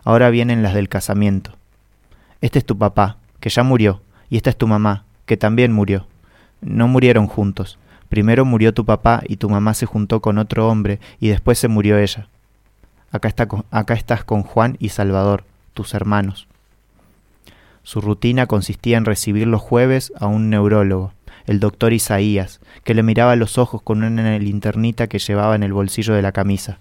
Ahora 0.04 0.30
vienen 0.30 0.62
las 0.62 0.74
del 0.74 0.88
casamiento. 0.88 1.52
Este 2.40 2.58
es 2.58 2.64
tu 2.64 2.78
papá, 2.78 3.18
que 3.40 3.50
ya 3.50 3.62
murió, 3.62 4.00
y 4.30 4.36
esta 4.36 4.50
es 4.50 4.56
tu 4.56 4.66
mamá, 4.66 5.04
que 5.26 5.36
también 5.36 5.72
murió. 5.72 6.06
No 6.60 6.88
murieron 6.88 7.26
juntos. 7.26 7.78
Primero 8.08 8.44
murió 8.44 8.74
tu 8.74 8.84
papá 8.84 9.22
y 9.26 9.36
tu 9.36 9.48
mamá 9.48 9.74
se 9.74 9.86
juntó 9.86 10.20
con 10.20 10.38
otro 10.38 10.68
hombre 10.68 11.00
y 11.18 11.28
después 11.28 11.58
se 11.58 11.68
murió 11.68 11.98
ella. 11.98 12.28
Acá, 13.12 13.28
está, 13.28 13.46
acá 13.70 13.92
estás 13.92 14.24
con 14.24 14.42
Juan 14.42 14.76
y 14.80 14.88
Salvador, 14.88 15.44
tus 15.74 15.92
hermanos. 15.92 16.48
Su 17.82 18.00
rutina 18.00 18.46
consistía 18.46 18.96
en 18.96 19.04
recibir 19.04 19.46
los 19.46 19.60
jueves 19.60 20.14
a 20.18 20.26
un 20.26 20.48
neurólogo, 20.48 21.12
el 21.46 21.60
doctor 21.60 21.92
Isaías, 21.92 22.60
que 22.84 22.94
le 22.94 23.02
miraba 23.02 23.36
los 23.36 23.58
ojos 23.58 23.82
con 23.82 24.02
una 24.02 24.38
linternita 24.38 25.08
que 25.08 25.18
llevaba 25.18 25.54
en 25.54 25.62
el 25.62 25.74
bolsillo 25.74 26.14
de 26.14 26.22
la 26.22 26.32
camisa. 26.32 26.78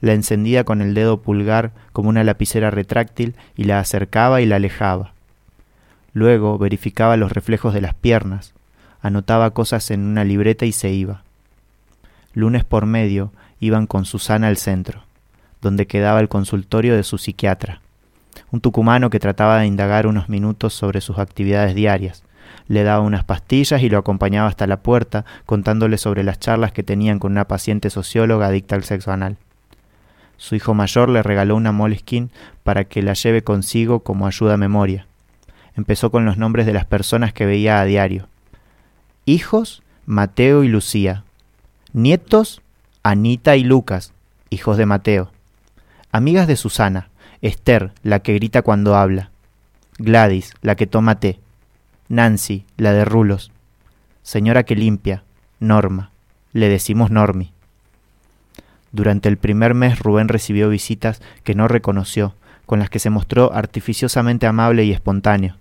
La 0.00 0.12
encendía 0.12 0.62
con 0.62 0.82
el 0.82 0.94
dedo 0.94 1.20
pulgar 1.20 1.72
como 1.92 2.10
una 2.10 2.22
lapicera 2.22 2.70
retráctil 2.70 3.34
y 3.56 3.64
la 3.64 3.80
acercaba 3.80 4.40
y 4.40 4.46
la 4.46 4.56
alejaba. 4.56 5.14
Luego 6.12 6.58
verificaba 6.58 7.16
los 7.16 7.32
reflejos 7.32 7.74
de 7.74 7.80
las 7.80 7.94
piernas, 7.94 8.54
anotaba 9.00 9.50
cosas 9.50 9.90
en 9.90 10.04
una 10.04 10.22
libreta 10.22 10.64
y 10.64 10.72
se 10.72 10.90
iba. 10.90 11.22
Lunes 12.34 12.62
por 12.62 12.86
medio 12.86 13.32
iban 13.58 13.86
con 13.86 14.04
Susana 14.04 14.48
al 14.48 14.58
centro, 14.58 15.05
donde 15.62 15.86
quedaba 15.86 16.20
el 16.20 16.28
consultorio 16.28 16.96
de 16.96 17.02
su 17.02 17.18
psiquiatra, 17.18 17.80
un 18.50 18.60
tucumano 18.60 19.10
que 19.10 19.20
trataba 19.20 19.58
de 19.58 19.66
indagar 19.66 20.06
unos 20.06 20.28
minutos 20.28 20.74
sobre 20.74 21.00
sus 21.00 21.18
actividades 21.18 21.74
diarias, 21.74 22.22
le 22.68 22.82
daba 22.82 23.00
unas 23.00 23.24
pastillas 23.24 23.82
y 23.82 23.88
lo 23.88 23.98
acompañaba 23.98 24.48
hasta 24.48 24.66
la 24.66 24.78
puerta, 24.78 25.24
contándole 25.44 25.98
sobre 25.98 26.24
las 26.24 26.38
charlas 26.40 26.72
que 26.72 26.82
tenían 26.82 27.18
con 27.18 27.32
una 27.32 27.46
paciente 27.46 27.90
socióloga 27.90 28.48
adicta 28.48 28.74
al 28.74 28.84
sexo 28.84 29.12
anal. 29.12 29.36
Su 30.36 30.54
hijo 30.54 30.74
mayor 30.74 31.08
le 31.08 31.22
regaló 31.22 31.56
una 31.56 31.72
moleskin 31.72 32.30
para 32.62 32.84
que 32.84 33.02
la 33.02 33.14
lleve 33.14 33.42
consigo 33.42 34.00
como 34.00 34.26
ayuda 34.26 34.54
a 34.54 34.58
memoria. 34.58 35.06
Empezó 35.76 36.10
con 36.10 36.24
los 36.24 36.36
nombres 36.38 36.66
de 36.66 36.72
las 36.72 36.84
personas 36.84 37.32
que 37.32 37.46
veía 37.46 37.80
a 37.80 37.84
diario. 37.84 38.28
Hijos, 39.24 39.82
Mateo 40.04 40.64
y 40.64 40.68
Lucía. 40.68 41.24
Nietos, 41.92 42.62
Anita 43.02 43.56
y 43.56 43.64
Lucas, 43.64 44.12
hijos 44.50 44.76
de 44.76 44.86
Mateo. 44.86 45.30
Amigas 46.12 46.46
de 46.46 46.56
Susana, 46.56 47.08
Esther, 47.42 47.92
la 48.02 48.20
que 48.20 48.34
grita 48.34 48.62
cuando 48.62 48.96
habla. 48.96 49.30
Gladys, 49.98 50.54
la 50.62 50.74
que 50.76 50.86
toma 50.86 51.20
té. 51.20 51.40
Nancy, 52.08 52.64
la 52.76 52.92
de 52.92 53.04
rulos. 53.04 53.50
Señora 54.22 54.64
que 54.64 54.76
limpia, 54.76 55.24
Norma. 55.60 56.10
Le 56.52 56.68
decimos 56.68 57.10
Normi. 57.10 57.52
Durante 58.92 59.28
el 59.28 59.36
primer 59.36 59.74
mes 59.74 59.98
Rubén 59.98 60.28
recibió 60.28 60.68
visitas 60.68 61.20
que 61.44 61.54
no 61.54 61.68
reconoció, 61.68 62.34
con 62.64 62.78
las 62.78 62.88
que 62.88 62.98
se 62.98 63.10
mostró 63.10 63.52
artificiosamente 63.52 64.46
amable 64.46 64.84
y 64.84 64.92
espontáneo. 64.92 65.56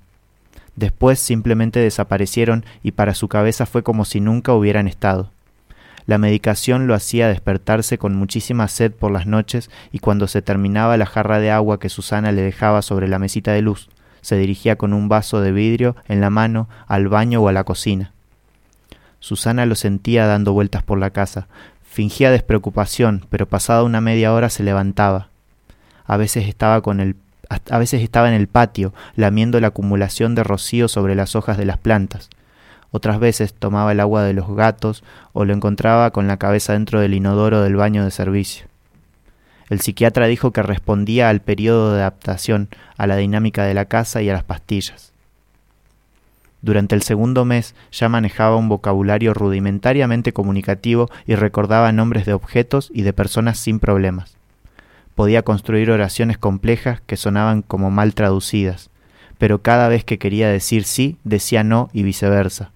Después 0.76 1.20
simplemente 1.20 1.80
desaparecieron 1.80 2.66
y 2.84 2.92
para 2.92 3.14
su 3.14 3.28
cabeza 3.28 3.66
fue 3.66 3.84
como 3.84 4.06
si 4.06 4.20
nunca 4.20 4.54
hubieran 4.54 4.88
estado. 4.88 5.32
La 6.06 6.18
medicación 6.18 6.88
lo 6.88 6.94
hacía 6.94 7.28
despertarse 7.28 7.98
con 7.98 8.16
muchísima 8.16 8.68
sed 8.68 8.92
por 8.92 9.12
las 9.12 9.26
noches 9.26 9.72
y 9.92 10.00
cuando 10.00 10.28
se 10.28 10.42
terminaba 10.42 10.98
la 10.98 11.06
jarra 11.06 11.40
de 11.40 11.52
agua 11.52 11.80
que 11.80 11.90
Susana 11.90 12.32
le 12.32 12.44
dejaba 12.44 12.82
sobre 12.82 13.08
la 13.08 13.20
mesita 13.20 13.52
de 13.54 13.62
luz, 13.62 13.90
se 14.22 14.38
dirigía 14.38 14.76
con 14.76 14.94
un 14.94 15.10
vaso 15.10 15.42
de 15.42 15.52
vidrio 15.52 15.96
en 16.08 16.22
la 16.22 16.30
mano 16.30 16.70
al 16.88 17.08
baño 17.08 17.42
o 17.42 17.48
a 17.48 17.54
la 17.54 17.64
cocina. 17.64 18.12
Susana 19.20 19.66
lo 19.66 19.76
sentía 19.76 20.28
dando 20.28 20.54
vueltas 20.54 20.84
por 20.84 21.00
la 21.00 21.10
casa. 21.10 21.48
Fingía 21.84 22.30
despreocupación, 22.30 23.26
pero 23.30 23.48
pasada 23.48 23.84
una 23.84 24.02
media 24.02 24.34
hora 24.34 24.50
se 24.50 24.64
levantaba. 24.64 25.30
A 26.06 26.18
veces 26.18 26.48
estaba 26.48 26.82
con 26.82 27.00
el 27.00 27.16
a 27.50 27.78
veces 27.78 28.02
estaba 28.02 28.28
en 28.28 28.34
el 28.34 28.48
patio, 28.48 28.94
lamiendo 29.16 29.60
la 29.60 29.68
acumulación 29.68 30.34
de 30.34 30.44
rocío 30.44 30.88
sobre 30.88 31.14
las 31.14 31.36
hojas 31.36 31.58
de 31.58 31.66
las 31.66 31.78
plantas. 31.78 32.30
Otras 32.96 33.20
veces 33.20 33.54
tomaba 33.54 33.92
el 33.92 34.00
agua 34.00 34.24
de 34.24 34.32
los 34.32 34.48
gatos 34.56 35.04
o 35.34 35.44
lo 35.44 35.54
encontraba 35.54 36.12
con 36.12 36.28
la 36.28 36.38
cabeza 36.38 36.72
dentro 36.72 37.02
del 37.02 37.14
inodoro 37.14 37.62
del 37.62 37.76
baño 37.76 38.06
de 38.06 38.10
servicio. 38.10 38.68
El 39.70 39.82
psiquiatra 39.82 40.28
dijo 40.28 40.52
que 40.52 40.64
respondía 40.64 41.28
al 41.28 41.42
periodo 41.42 41.94
de 41.94 42.00
adaptación, 42.00 42.70
a 42.96 43.06
la 43.06 43.18
dinámica 43.18 43.66
de 43.66 43.74
la 43.74 43.84
casa 43.84 44.22
y 44.22 44.30
a 44.30 44.34
las 44.34 44.46
pastillas. 44.46 45.12
Durante 46.62 46.96
el 46.96 47.02
segundo 47.02 47.44
mes 47.44 47.76
ya 47.92 48.08
manejaba 48.08 48.56
un 48.56 48.70
vocabulario 48.70 49.34
rudimentariamente 49.34 50.32
comunicativo 50.32 51.10
y 51.28 51.36
recordaba 51.36 51.92
nombres 51.92 52.26
de 52.26 52.32
objetos 52.32 52.92
y 52.94 53.02
de 53.02 53.12
personas 53.12 53.60
sin 53.60 53.82
problemas. 53.82 54.38
Podía 55.16 55.42
construir 55.42 55.92
oraciones 55.92 56.38
complejas 56.38 57.02
que 57.06 57.18
sonaban 57.18 57.62
como 57.62 57.92
mal 57.92 58.14
traducidas, 58.14 58.90
pero 59.38 59.62
cada 59.62 59.90
vez 59.90 60.06
que 60.06 60.18
quería 60.18 60.48
decir 60.48 60.86
sí, 60.86 61.18
decía 61.26 61.66
no 61.66 61.90
y 61.92 62.04
viceversa. 62.04 62.72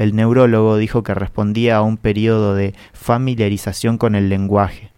El 0.00 0.16
neurólogo 0.16 0.78
dijo 0.78 1.02
que 1.02 1.12
respondía 1.12 1.76
a 1.76 1.82
un 1.82 1.98
periodo 1.98 2.54
de 2.54 2.74
familiarización 2.94 3.98
con 3.98 4.14
el 4.14 4.30
lenguaje, 4.30 4.90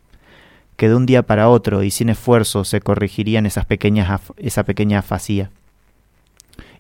que 0.77 0.89
de 0.89 0.95
un 0.95 1.07
día 1.07 1.25
para 1.25 1.49
otro 1.49 1.83
y 1.83 1.91
sin 1.91 2.09
esfuerzo 2.09 2.63
se 2.63 2.81
corregirían 2.81 3.45
esas 3.45 3.65
pequeñas 3.65 4.21
esa 4.37 4.63
pequeña 4.63 5.01
afasía. 5.01 5.51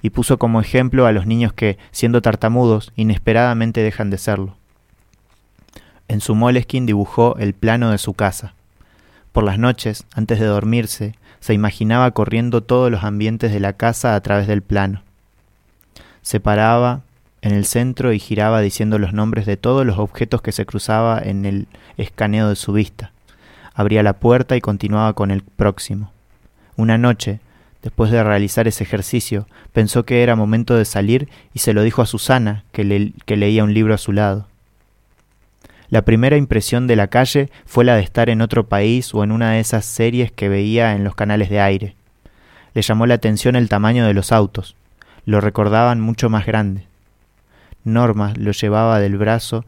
Y 0.03 0.11
puso 0.11 0.39
como 0.39 0.61
ejemplo 0.61 1.07
a 1.07 1.11
los 1.11 1.27
niños 1.27 1.53
que, 1.53 1.79
siendo 1.91 2.23
tartamudos, 2.23 2.93
inesperadamente 2.95 3.81
dejan 3.81 4.11
de 4.11 4.19
serlo. 4.19 4.57
En 6.07 6.21
su 6.21 6.37
moleskin 6.37 6.87
dibujó 6.87 7.37
el 7.39 7.55
plano 7.55 7.91
de 7.91 7.99
su 7.99 8.15
casa. 8.15 8.55
Por 9.33 9.43
las 9.43 9.59
noches, 9.59 10.07
antes 10.15 10.39
de 10.39 10.47
dormirse, 10.47 11.17
se 11.41 11.55
imaginaba 11.55 12.13
corriendo 12.13 12.63
todos 12.63 12.89
los 12.89 13.03
ambientes 13.03 13.53
de 13.53 13.59
la 13.59 13.73
casa 13.73 14.15
a 14.15 14.21
través 14.21 14.47
del 14.47 14.63
plano. 14.63 15.03
Se 16.21 16.39
paraba 16.39 17.03
en 17.42 17.52
el 17.52 17.66
centro 17.66 18.12
y 18.12 18.20
giraba 18.20 18.61
diciendo 18.61 18.98
los 18.98 19.12
nombres 19.12 19.46
de 19.46 19.57
todos 19.57 19.85
los 19.85 19.98
objetos 19.98 20.40
que 20.40 20.52
se 20.52 20.64
cruzaba 20.64 21.20
en 21.20 21.44
el 21.44 21.66
escaneo 21.96 22.48
de 22.48 22.57
su 22.57 22.72
vista. 22.72 23.11
Abría 23.74 24.02
la 24.02 24.14
puerta 24.14 24.57
y 24.57 24.61
continuaba 24.61 25.12
con 25.12 25.31
el 25.31 25.42
próximo. 25.42 26.12
Una 26.76 26.98
noche, 26.98 27.40
después 27.83 28.11
de 28.12 28.22
realizar 28.22 28.68
ese 28.68 28.85
ejercicio, 28.85 29.46
pensó 29.72 30.05
que 30.05 30.22
era 30.22 30.37
momento 30.37 30.76
de 30.76 30.85
salir 30.85 31.28
y 31.52 31.59
se 31.59 31.72
lo 31.72 31.83
dijo 31.83 32.00
a 32.00 32.07
Susana, 32.07 32.64
que, 32.70 33.12
que 33.26 33.37
leía 33.37 33.64
un 33.64 33.74
libro 33.74 33.92
a 33.92 33.98
su 33.98 34.12
lado. 34.12 34.46
La 35.90 36.02
primera 36.02 36.37
impresión 36.37 36.87
de 36.87 36.96
la 36.96 37.09
calle 37.09 37.50
fue 37.66 37.85
la 37.85 37.96
de 37.96 38.02
estar 38.02 38.31
en 38.31 38.40
otro 38.40 38.68
país 38.68 39.12
o 39.14 39.24
en 39.24 39.33
una 39.33 39.52
de 39.52 39.61
esas 39.61 39.85
series 39.85 40.31
que 40.31 40.48
veía 40.48 40.94
en 40.94 41.05
los 41.05 41.14
canales 41.14 41.50
de 41.50 41.61
aire. 41.61 41.96
Le 42.72 42.83
llamó 42.83 43.05
la 43.05 43.14
atención 43.14 43.57
el 43.57 43.68
tamaño 43.68 44.07
de 44.07 44.14
los 44.14 44.33
autos. 44.33 44.76
Lo 45.26 45.40
recordaban 45.40 46.00
mucho 46.00 46.31
más 46.31 46.46
grande. 46.46 46.87
Norma 47.85 48.33
lo 48.37 48.53
llevaba 48.53 49.01
del 49.01 49.16
brazo 49.16 49.64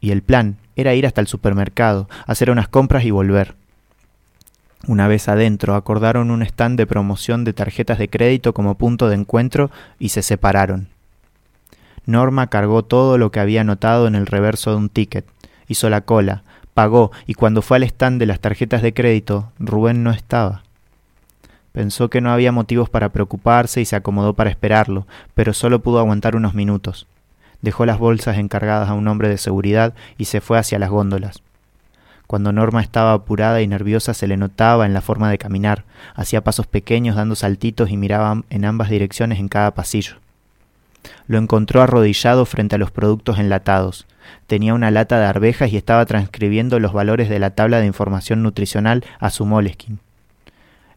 y 0.00 0.10
el 0.10 0.22
plan 0.22 0.56
era 0.76 0.94
ir 0.94 1.06
hasta 1.06 1.20
el 1.20 1.26
supermercado, 1.26 2.08
hacer 2.26 2.50
unas 2.50 2.68
compras 2.68 3.04
y 3.04 3.10
volver. 3.10 3.54
Una 4.86 5.08
vez 5.08 5.28
adentro 5.28 5.74
acordaron 5.74 6.30
un 6.30 6.42
stand 6.42 6.78
de 6.78 6.86
promoción 6.86 7.44
de 7.44 7.52
tarjetas 7.52 7.98
de 7.98 8.08
crédito 8.08 8.54
como 8.54 8.76
punto 8.76 9.08
de 9.08 9.16
encuentro 9.16 9.70
y 9.98 10.10
se 10.10 10.22
separaron. 10.22 10.88
Norma 12.06 12.46
cargó 12.46 12.84
todo 12.84 13.18
lo 13.18 13.30
que 13.30 13.40
había 13.40 13.62
anotado 13.62 14.06
en 14.06 14.14
el 14.14 14.26
reverso 14.26 14.70
de 14.70 14.76
un 14.76 14.88
ticket, 14.88 15.26
hizo 15.66 15.90
la 15.90 16.02
cola, 16.02 16.42
pagó 16.74 17.10
y 17.26 17.34
cuando 17.34 17.60
fue 17.60 17.76
al 17.76 17.82
stand 17.82 18.20
de 18.20 18.26
las 18.26 18.40
tarjetas 18.40 18.80
de 18.82 18.94
crédito, 18.94 19.52
Rubén 19.58 20.02
no 20.04 20.10
estaba. 20.10 20.62
Pensó 21.72 22.08
que 22.08 22.20
no 22.20 22.30
había 22.30 22.50
motivos 22.50 22.88
para 22.88 23.10
preocuparse 23.10 23.80
y 23.80 23.84
se 23.84 23.96
acomodó 23.96 24.34
para 24.34 24.50
esperarlo, 24.50 25.06
pero 25.34 25.52
solo 25.52 25.80
pudo 25.80 25.98
aguantar 25.98 26.34
unos 26.34 26.54
minutos. 26.54 27.06
Dejó 27.60 27.86
las 27.86 27.98
bolsas 27.98 28.38
encargadas 28.38 28.88
a 28.88 28.94
un 28.94 29.08
hombre 29.08 29.28
de 29.28 29.38
seguridad 29.38 29.94
y 30.16 30.26
se 30.26 30.40
fue 30.40 30.58
hacia 30.58 30.78
las 30.78 30.90
góndolas. 30.90 31.42
Cuando 32.28 32.52
Norma 32.52 32.82
estaba 32.82 33.14
apurada 33.14 33.62
y 33.62 33.66
nerviosa 33.66 34.12
se 34.12 34.26
le 34.26 34.36
notaba 34.36 34.84
en 34.84 34.92
la 34.92 35.00
forma 35.00 35.30
de 35.30 35.38
caminar, 35.38 35.84
hacía 36.14 36.44
pasos 36.44 36.66
pequeños 36.66 37.16
dando 37.16 37.34
saltitos 37.34 37.90
y 37.90 37.96
miraba 37.96 38.42
en 38.50 38.64
ambas 38.66 38.90
direcciones 38.90 39.38
en 39.38 39.48
cada 39.48 39.72
pasillo. 39.72 40.16
Lo 41.26 41.38
encontró 41.38 41.80
arrodillado 41.80 42.44
frente 42.44 42.74
a 42.74 42.78
los 42.78 42.90
productos 42.90 43.38
enlatados. 43.38 44.06
Tenía 44.46 44.74
una 44.74 44.90
lata 44.90 45.18
de 45.18 45.24
arvejas 45.24 45.72
y 45.72 45.78
estaba 45.78 46.04
transcribiendo 46.04 46.78
los 46.80 46.92
valores 46.92 47.30
de 47.30 47.38
la 47.38 47.50
tabla 47.50 47.80
de 47.80 47.86
información 47.86 48.42
nutricional 48.42 49.04
a 49.20 49.30
su 49.30 49.46
moleskin. 49.46 49.98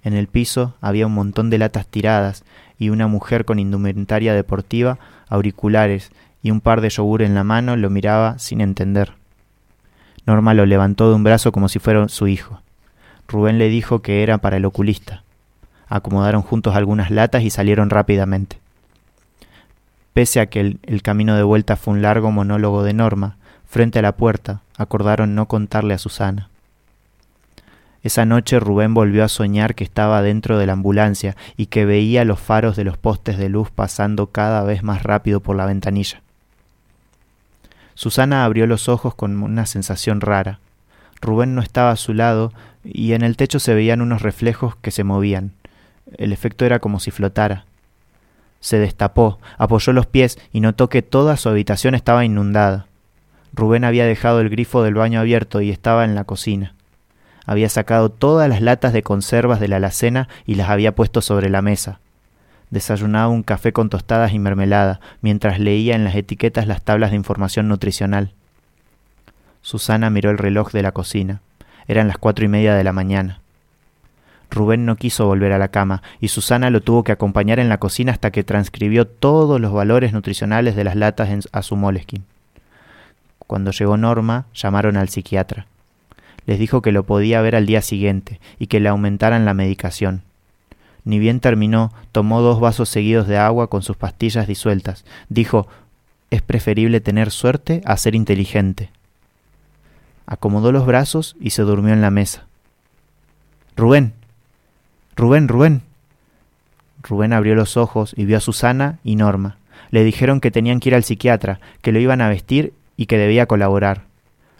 En 0.03 0.13
el 0.13 0.27
piso 0.27 0.73
había 0.81 1.07
un 1.07 1.13
montón 1.13 1.49
de 1.49 1.59
latas 1.59 1.87
tiradas 1.87 2.43
y 2.77 2.89
una 2.89 3.07
mujer 3.07 3.45
con 3.45 3.59
indumentaria 3.59 4.33
deportiva, 4.33 4.97
auriculares 5.29 6.11
y 6.41 6.51
un 6.51 6.61
par 6.61 6.81
de 6.81 6.89
yogur 6.89 7.21
en 7.21 7.35
la 7.35 7.43
mano 7.43 7.75
lo 7.75 7.89
miraba 7.89 8.39
sin 8.39 8.61
entender. 8.61 9.13
Norma 10.25 10.53
lo 10.53 10.65
levantó 10.65 11.09
de 11.09 11.15
un 11.15 11.23
brazo 11.23 11.51
como 11.51 11.69
si 11.69 11.79
fuera 11.79 12.07
su 12.07 12.27
hijo. 12.27 12.61
Rubén 13.27 13.57
le 13.57 13.69
dijo 13.69 14.01
que 14.01 14.23
era 14.23 14.39
para 14.39 14.57
el 14.57 14.65
oculista. 14.65 15.23
Acomodaron 15.87 16.41
juntos 16.41 16.75
algunas 16.75 17.11
latas 17.11 17.43
y 17.43 17.49
salieron 17.49 17.89
rápidamente. 17.89 18.59
Pese 20.13 20.39
a 20.39 20.47
que 20.47 20.77
el, 20.81 21.01
camino 21.01 21.35
de 21.35 21.43
vuelta 21.43 21.77
fue 21.77 21.93
un 21.93 22.01
largo 22.01 22.31
monólogo 22.31 22.83
de 22.83 22.93
Norma, 22.93 23.37
frente 23.65 23.99
a 23.99 24.01
la 24.01 24.15
puerta 24.15 24.61
acordaron 24.77 25.35
no 25.35 25.47
contarle 25.47 25.93
a 25.93 25.97
Susana. 25.97 26.49
Esa 28.03 28.25
noche 28.25 28.59
Rubén 28.59 28.93
volvió 28.93 29.23
a 29.23 29.29
soñar 29.29 29.75
que 29.75 29.83
estaba 29.83 30.21
dentro 30.21 30.57
de 30.57 30.65
la 30.65 30.73
ambulancia 30.73 31.35
y 31.55 31.67
que 31.67 31.85
veía 31.85 32.25
los 32.25 32.39
faros 32.39 32.75
de 32.75 32.83
los 32.83 32.97
postes 32.97 33.37
de 33.37 33.47
luz 33.47 33.69
pasando 33.69 34.27
cada 34.27 34.63
vez 34.63 34.81
más 34.81 35.03
rápido 35.03 35.39
por 35.39 35.55
la 35.55 35.67
ventanilla. 35.67 36.21
Susana 38.01 38.45
abrió 38.45 38.65
los 38.65 38.89
ojos 38.89 39.13
con 39.13 39.43
una 39.43 39.67
sensación 39.67 40.21
rara. 40.21 40.57
Rubén 41.21 41.53
no 41.53 41.61
estaba 41.61 41.91
a 41.91 41.95
su 41.95 42.15
lado 42.15 42.51
y 42.83 43.13
en 43.13 43.21
el 43.21 43.37
techo 43.37 43.59
se 43.59 43.75
veían 43.75 44.01
unos 44.01 44.23
reflejos 44.23 44.75
que 44.77 44.89
se 44.89 45.03
movían. 45.03 45.51
El 46.17 46.33
efecto 46.33 46.65
era 46.65 46.79
como 46.79 46.99
si 46.99 47.11
flotara. 47.11 47.65
Se 48.59 48.79
destapó, 48.79 49.37
apoyó 49.59 49.93
los 49.93 50.07
pies 50.07 50.39
y 50.51 50.61
notó 50.61 50.89
que 50.89 51.03
toda 51.03 51.37
su 51.37 51.47
habitación 51.49 51.93
estaba 51.93 52.25
inundada. 52.25 52.87
Rubén 53.53 53.83
había 53.83 54.07
dejado 54.07 54.41
el 54.41 54.49
grifo 54.49 54.81
del 54.81 54.95
baño 54.95 55.19
abierto 55.19 55.61
y 55.61 55.69
estaba 55.69 56.03
en 56.03 56.15
la 56.15 56.23
cocina. 56.23 56.73
Había 57.45 57.69
sacado 57.69 58.09
todas 58.09 58.49
las 58.49 58.61
latas 58.61 58.93
de 58.93 59.03
conservas 59.03 59.59
de 59.59 59.67
la 59.67 59.75
alacena 59.75 60.27
y 60.47 60.55
las 60.55 60.71
había 60.71 60.95
puesto 60.95 61.21
sobre 61.21 61.51
la 61.51 61.61
mesa. 61.61 61.99
Desayunaba 62.71 63.27
un 63.27 63.43
café 63.43 63.73
con 63.73 63.89
tostadas 63.89 64.33
y 64.33 64.39
mermelada, 64.39 65.01
mientras 65.21 65.59
leía 65.59 65.95
en 65.95 66.05
las 66.05 66.15
etiquetas 66.15 66.67
las 66.67 66.81
tablas 66.81 67.11
de 67.11 67.17
información 67.17 67.67
nutricional. 67.67 68.31
Susana 69.61 70.09
miró 70.09 70.31
el 70.31 70.37
reloj 70.37 70.71
de 70.71 70.81
la 70.81 70.93
cocina. 70.93 71.41
Eran 71.87 72.07
las 72.07 72.17
cuatro 72.17 72.45
y 72.45 72.47
media 72.47 72.73
de 72.73 72.83
la 72.83 72.93
mañana. 72.93 73.41
Rubén 74.49 74.85
no 74.85 74.95
quiso 74.95 75.25
volver 75.25 75.51
a 75.51 75.57
la 75.57 75.69
cama 75.69 76.01
y 76.19 76.29
Susana 76.29 76.69
lo 76.69 76.81
tuvo 76.81 77.03
que 77.03 77.11
acompañar 77.11 77.59
en 77.59 77.69
la 77.69 77.77
cocina 77.77 78.11
hasta 78.11 78.31
que 78.31 78.43
transcribió 78.43 79.05
todos 79.07 79.61
los 79.61 79.71
valores 79.71 80.13
nutricionales 80.13 80.75
de 80.75 80.83
las 80.83 80.95
latas 80.95 81.47
a 81.51 81.61
su 81.61 81.75
moleskin. 81.75 82.23
Cuando 83.47 83.71
llegó 83.71 83.97
Norma, 83.97 84.45
llamaron 84.53 84.97
al 84.97 85.09
psiquiatra. 85.09 85.67
Les 86.45 86.57
dijo 86.57 86.81
que 86.81 86.91
lo 86.91 87.03
podía 87.03 87.41
ver 87.41 87.55
al 87.55 87.65
día 87.65 87.81
siguiente 87.81 88.39
y 88.59 88.67
que 88.67 88.79
le 88.79 88.89
aumentaran 88.89 89.45
la 89.45 89.53
medicación. 89.53 90.23
Ni 91.03 91.19
bien 91.19 91.39
terminó, 91.39 91.91
tomó 92.11 92.41
dos 92.41 92.59
vasos 92.59 92.89
seguidos 92.89 93.27
de 93.27 93.37
agua 93.37 93.67
con 93.67 93.81
sus 93.81 93.97
pastillas 93.97 94.47
disueltas. 94.47 95.05
Dijo, 95.29 95.67
es 96.29 96.41
preferible 96.41 97.01
tener 97.01 97.31
suerte 97.31 97.81
a 97.85 97.97
ser 97.97 98.15
inteligente. 98.15 98.89
Acomodó 100.25 100.71
los 100.71 100.85
brazos 100.85 101.35
y 101.39 101.49
se 101.49 101.63
durmió 101.63 101.93
en 101.93 102.01
la 102.01 102.11
mesa. 102.11 102.45
Rubén, 103.75 104.13
Rubén, 105.15 105.47
Rubén. 105.47 105.81
Rubén 107.03 107.33
abrió 107.33 107.55
los 107.55 107.77
ojos 107.77 108.13
y 108.15 108.25
vio 108.25 108.37
a 108.37 108.41
Susana 108.41 108.99
y 109.03 109.15
Norma. 109.15 109.57
Le 109.89 110.03
dijeron 110.03 110.39
que 110.39 110.51
tenían 110.51 110.79
que 110.79 110.89
ir 110.89 110.95
al 110.95 111.03
psiquiatra, 111.03 111.59
que 111.81 111.91
lo 111.91 111.99
iban 111.99 112.21
a 112.21 112.29
vestir 112.29 112.73
y 112.95 113.07
que 113.07 113.17
debía 113.17 113.45
colaborar. 113.45 114.03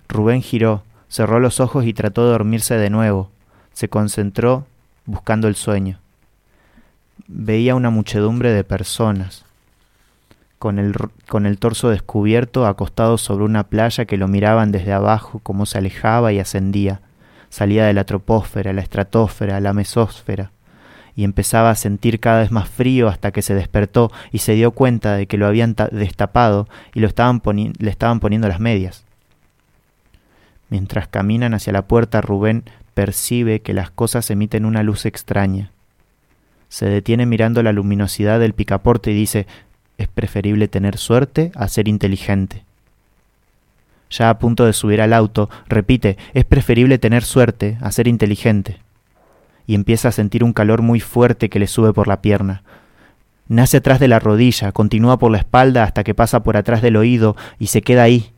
Rubén 0.09 0.41
giró, 0.41 0.83
cerró 1.07 1.39
los 1.39 1.59
ojos 1.59 1.85
y 1.85 1.93
trató 1.93 2.25
de 2.25 2.31
dormirse 2.31 2.75
de 2.75 2.89
nuevo. 2.89 3.29
Se 3.73 3.87
concentró 3.87 4.65
buscando 5.05 5.47
el 5.47 5.55
sueño. 5.55 5.99
Veía 7.27 7.75
una 7.75 7.89
muchedumbre 7.89 8.51
de 8.51 8.63
personas, 8.63 9.45
con 10.59 10.79
el, 10.79 10.93
con 11.27 11.45
el 11.45 11.57
torso 11.57 11.89
descubierto, 11.89 12.65
acostado 12.65 13.17
sobre 13.17 13.45
una 13.45 13.63
playa 13.63 14.05
que 14.05 14.17
lo 14.17 14.27
miraban 14.27 14.71
desde 14.71 14.93
abajo 14.93 15.39
como 15.39 15.65
se 15.65 15.77
alejaba 15.77 16.33
y 16.33 16.39
ascendía 16.39 17.01
salía 17.51 17.85
de 17.85 17.93
la 17.93 18.05
troposfera, 18.05 18.73
la 18.73 18.81
estratosfera, 18.81 19.59
la 19.59 19.73
mesósfera, 19.73 20.51
y 21.15 21.25
empezaba 21.25 21.69
a 21.69 21.75
sentir 21.75 22.19
cada 22.19 22.39
vez 22.39 22.51
más 22.51 22.67
frío 22.67 23.09
hasta 23.09 23.31
que 23.31 23.41
se 23.41 23.53
despertó 23.53 24.11
y 24.31 24.39
se 24.39 24.53
dio 24.53 24.71
cuenta 24.71 25.15
de 25.15 25.27
que 25.27 25.37
lo 25.37 25.45
habían 25.45 25.75
destapado 25.91 26.67
y 26.95 27.01
lo 27.01 27.07
estaban 27.07 27.41
le 27.77 27.89
estaban 27.89 28.21
poniendo 28.21 28.47
las 28.47 28.61
medias. 28.61 29.03
Mientras 30.69 31.09
caminan 31.09 31.53
hacia 31.53 31.73
la 31.73 31.81
puerta, 31.83 32.21
Rubén 32.21 32.63
percibe 32.93 33.59
que 33.59 33.73
las 33.73 33.91
cosas 33.91 34.31
emiten 34.31 34.63
una 34.63 34.83
luz 34.83 35.05
extraña. 35.05 35.71
Se 36.71 36.85
detiene 36.85 37.25
mirando 37.25 37.61
la 37.63 37.73
luminosidad 37.73 38.39
del 38.39 38.53
picaporte 38.53 39.11
y 39.11 39.13
dice, 39.13 39.45
es 39.97 40.07
preferible 40.07 40.69
tener 40.69 40.97
suerte 40.97 41.51
a 41.53 41.67
ser 41.67 41.89
inteligente. 41.89 42.63
Ya 44.09 44.29
a 44.29 44.39
punto 44.39 44.65
de 44.65 44.71
subir 44.71 45.01
al 45.01 45.11
auto, 45.11 45.49
repite, 45.67 46.17
es 46.33 46.45
preferible 46.45 46.97
tener 46.97 47.23
suerte 47.23 47.77
a 47.81 47.91
ser 47.91 48.07
inteligente. 48.07 48.77
Y 49.67 49.75
empieza 49.75 50.07
a 50.07 50.13
sentir 50.13 50.45
un 50.45 50.53
calor 50.53 50.81
muy 50.81 51.01
fuerte 51.01 51.49
que 51.49 51.59
le 51.59 51.67
sube 51.67 51.91
por 51.91 52.07
la 52.07 52.21
pierna. 52.21 52.63
Nace 53.49 53.75
atrás 53.75 53.99
de 53.99 54.07
la 54.07 54.19
rodilla, 54.19 54.71
continúa 54.71 55.19
por 55.19 55.29
la 55.29 55.39
espalda 55.39 55.83
hasta 55.83 56.05
que 56.05 56.15
pasa 56.15 56.41
por 56.41 56.55
atrás 56.55 56.81
del 56.81 56.95
oído 56.95 57.35
y 57.59 57.67
se 57.67 57.81
queda 57.81 58.03
ahí, 58.03 58.31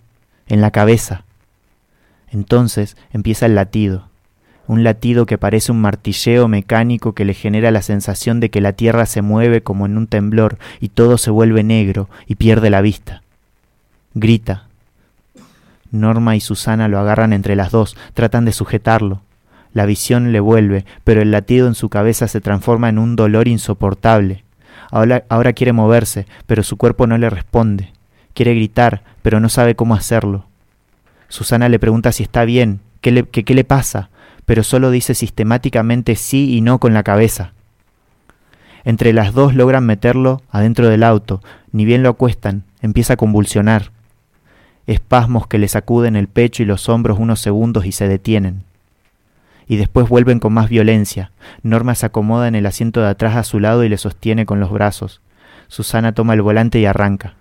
en 0.48 0.60
la 0.60 0.72
cabeza. 0.72 1.24
Entonces 2.32 2.98
empieza 3.12 3.46
el 3.46 3.54
latido, 3.54 4.10
un 4.67 4.84
latido 4.84 5.26
que 5.26 5.38
parece 5.38 5.71
un 5.71 5.82
martilleo 5.82 6.47
mecánico 6.47 7.13
que 7.13 7.26
le 7.26 7.34
genera 7.34 7.71
la 7.71 7.82
sensación 7.82 8.39
de 8.39 8.49
que 8.49 8.62
la 8.62 8.73
tierra 8.73 9.06
se 9.06 9.21
mueve 9.21 9.62
como 9.62 9.86
en 9.86 9.97
un 9.97 10.08
temblor 10.08 10.58
y 10.80 10.89
todo 10.89 11.17
se 11.17 11.32
vuelve 11.32 11.63
negro 11.63 12.10
y 12.28 12.36
pierde 12.36 12.69
la 12.69 12.82
vista. 12.82 13.23
Grita. 14.13 14.67
Norma 15.91 16.36
y 16.36 16.39
Susana 16.39 16.88
lo 16.88 16.99
agarran 16.99 17.34
entre 17.34 17.56
las 17.56 17.71
dos, 17.71 17.97
tratan 18.13 18.45
de 18.45 18.52
sujetarlo. 18.52 19.21
La 19.73 19.86
visión 19.86 20.32
le 20.32 20.39
vuelve, 20.39 20.86
pero 21.04 21.21
el 21.21 21.32
latido 21.32 21.67
en 21.67 21.76
su 21.76 21.89
cabeza 21.89 22.28
se 22.28 22.41
transforma 22.41 22.89
en 22.89 22.99
un 22.99 23.15
dolor 23.15 23.47
insoportable. 23.47 24.43
Ahora, 24.91 25.23
ahora 25.30 25.54
quiere 25.54 25.73
moverse, 25.73 26.26
pero 26.45 26.63
su 26.63 26.78
cuerpo 26.78 27.08
no 27.08 27.17
le 27.17 27.30
responde. 27.30 27.91
Quiere 28.34 28.56
gritar, 28.56 29.04
pero 29.21 29.39
no 29.39 29.49
sabe 29.49 29.76
cómo 29.76 29.95
hacerlo. 29.95 30.45
Susana 31.28 31.69
le 31.69 31.80
pregunta 31.80 32.12
si 32.12 32.23
está 32.23 32.45
bien, 32.45 32.80
qué 33.02 33.12
le, 33.12 33.23
qué 33.23 33.54
le 33.54 33.63
pasa, 33.63 34.10
pero 34.45 34.63
solo 34.63 34.91
dice 34.91 35.13
sistemáticamente 35.13 36.15
sí 36.15 36.56
y 36.56 36.62
no 36.62 36.79
con 36.79 36.93
la 36.93 37.03
cabeza. 37.03 37.53
Entre 38.84 39.13
las 39.13 39.34
dos 39.34 39.56
logran 39.56 39.86
meterlo 39.86 40.41
adentro 40.49 40.89
del 40.89 41.03
auto, 41.03 41.41
ni 41.71 41.86
bien 41.86 42.03
lo 42.03 42.10
acuestan, 42.10 42.63
empieza 42.82 43.13
a 43.13 43.17
convulsionar. 43.17 43.91
Espasmos 44.88 45.47
que 45.47 45.58
le 45.58 45.69
sacuden 45.69 46.17
el 46.17 46.27
pecho 46.27 46.63
y 46.63 46.65
los 46.65 46.89
hombros 46.89 47.17
unos 47.17 47.39
segundos 47.39 47.86
y 47.86 47.93
se 47.93 48.08
detienen. 48.08 48.63
Y 49.65 49.77
después 49.77 50.10
vuelven 50.10 50.39
con 50.39 50.51
más 50.51 50.67
violencia. 50.67 51.32
Norma 51.62 51.95
se 51.95 52.06
acomoda 52.06 52.49
en 52.49 52.56
el 52.56 52.65
asiento 52.65 53.01
de 53.01 53.08
atrás 53.08 53.38
a 53.38 53.43
su 53.43 53.62
lado 53.62 53.86
y 53.86 53.89
le 53.89 53.97
sostiene 53.97 54.45
con 54.45 54.60
los 54.60 54.71
brazos. 54.71 55.21
Susana 55.69 56.12
toma 56.12 56.34
el 56.34 56.41
volante 56.41 56.79
y 56.79 56.86
arranca. 56.86 57.36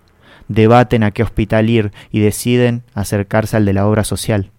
Debaten 0.47 1.03
a 1.03 1.11
qué 1.11 1.23
hospital 1.23 1.69
ir 1.69 1.91
y 2.11 2.21
deciden 2.21 2.83
acercarse 2.93 3.57
al 3.57 3.65
de 3.65 3.73
la 3.73 3.85
obra 3.85 4.05
social. 4.05 4.51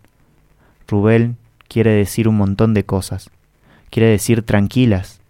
Rubén 0.86 1.38
quiere 1.68 1.92
decir 1.92 2.28
un 2.28 2.36
montón 2.36 2.74
de 2.74 2.84
cosas. 2.84 3.30
Quiere 3.90 4.08
decir 4.08 4.42
tranquilas. 4.42 5.20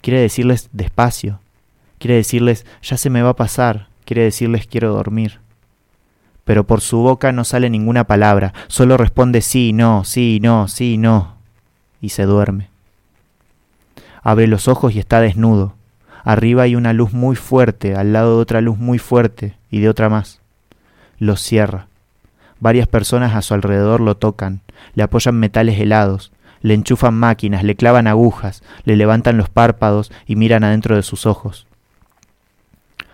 Quiere 0.00 0.20
decirles 0.20 0.68
despacio. 0.72 1.40
Quiere 1.98 2.16
decirles 2.16 2.66
ya 2.82 2.96
se 2.96 3.10
me 3.10 3.22
va 3.22 3.30
a 3.30 3.36
pasar. 3.36 3.88
Quiere 4.04 4.22
decirles 4.22 4.66
quiero 4.66 4.92
dormir. 4.92 5.40
Pero 6.44 6.64
por 6.66 6.80
su 6.80 6.98
boca 6.98 7.32
no 7.32 7.44
sale 7.44 7.70
ninguna 7.70 8.04
palabra. 8.04 8.52
Solo 8.66 8.96
responde 8.96 9.42
sí, 9.42 9.72
no, 9.72 10.04
sí, 10.04 10.40
no, 10.42 10.68
sí, 10.68 10.98
no. 10.98 11.36
Y 12.00 12.10
se 12.10 12.24
duerme. 12.24 12.68
Abre 14.22 14.46
los 14.46 14.68
ojos 14.68 14.94
y 14.94 14.98
está 14.98 15.20
desnudo. 15.20 15.74
Arriba 16.24 16.62
hay 16.62 16.76
una 16.76 16.92
luz 16.92 17.12
muy 17.12 17.36
fuerte, 17.36 17.96
al 17.96 18.12
lado 18.12 18.36
de 18.36 18.42
otra 18.42 18.60
luz 18.60 18.78
muy 18.78 18.98
fuerte 18.98 19.56
y 19.70 19.80
de 19.80 19.88
otra 19.88 20.08
más. 20.08 20.40
Los 21.18 21.40
cierra. 21.40 21.86
Varias 22.62 22.86
personas 22.86 23.34
a 23.34 23.42
su 23.42 23.54
alrededor 23.54 24.00
lo 24.00 24.16
tocan, 24.16 24.60
le 24.94 25.02
apoyan 25.02 25.34
metales 25.34 25.80
helados, 25.80 26.30
le 26.60 26.74
enchufan 26.74 27.12
máquinas, 27.12 27.64
le 27.64 27.74
clavan 27.74 28.06
agujas, 28.06 28.62
le 28.84 28.94
levantan 28.94 29.36
los 29.36 29.48
párpados 29.48 30.12
y 30.26 30.36
miran 30.36 30.62
adentro 30.62 30.94
de 30.94 31.02
sus 31.02 31.26
ojos. 31.26 31.66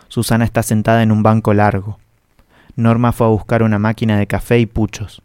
Susana 0.09 0.45
está 0.45 0.63
sentada 0.63 1.03
en 1.03 1.11
un 1.11 1.23
banco 1.23 1.55
largo. 1.55 1.99
Norma 2.77 3.13
fue 3.13 3.27
a 3.27 3.31
buscar 3.31 3.63
una 3.63 3.79
máquina 3.79 4.19
de 4.19 4.27
café 4.27 4.59
y 4.59 4.67
puchos. 4.67 5.23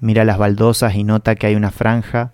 Mira 0.00 0.26
las 0.26 0.36
baldosas 0.36 0.94
y 0.94 1.02
nota 1.02 1.34
que 1.34 1.46
hay 1.46 1.54
una 1.54 1.70
franja 1.70 2.32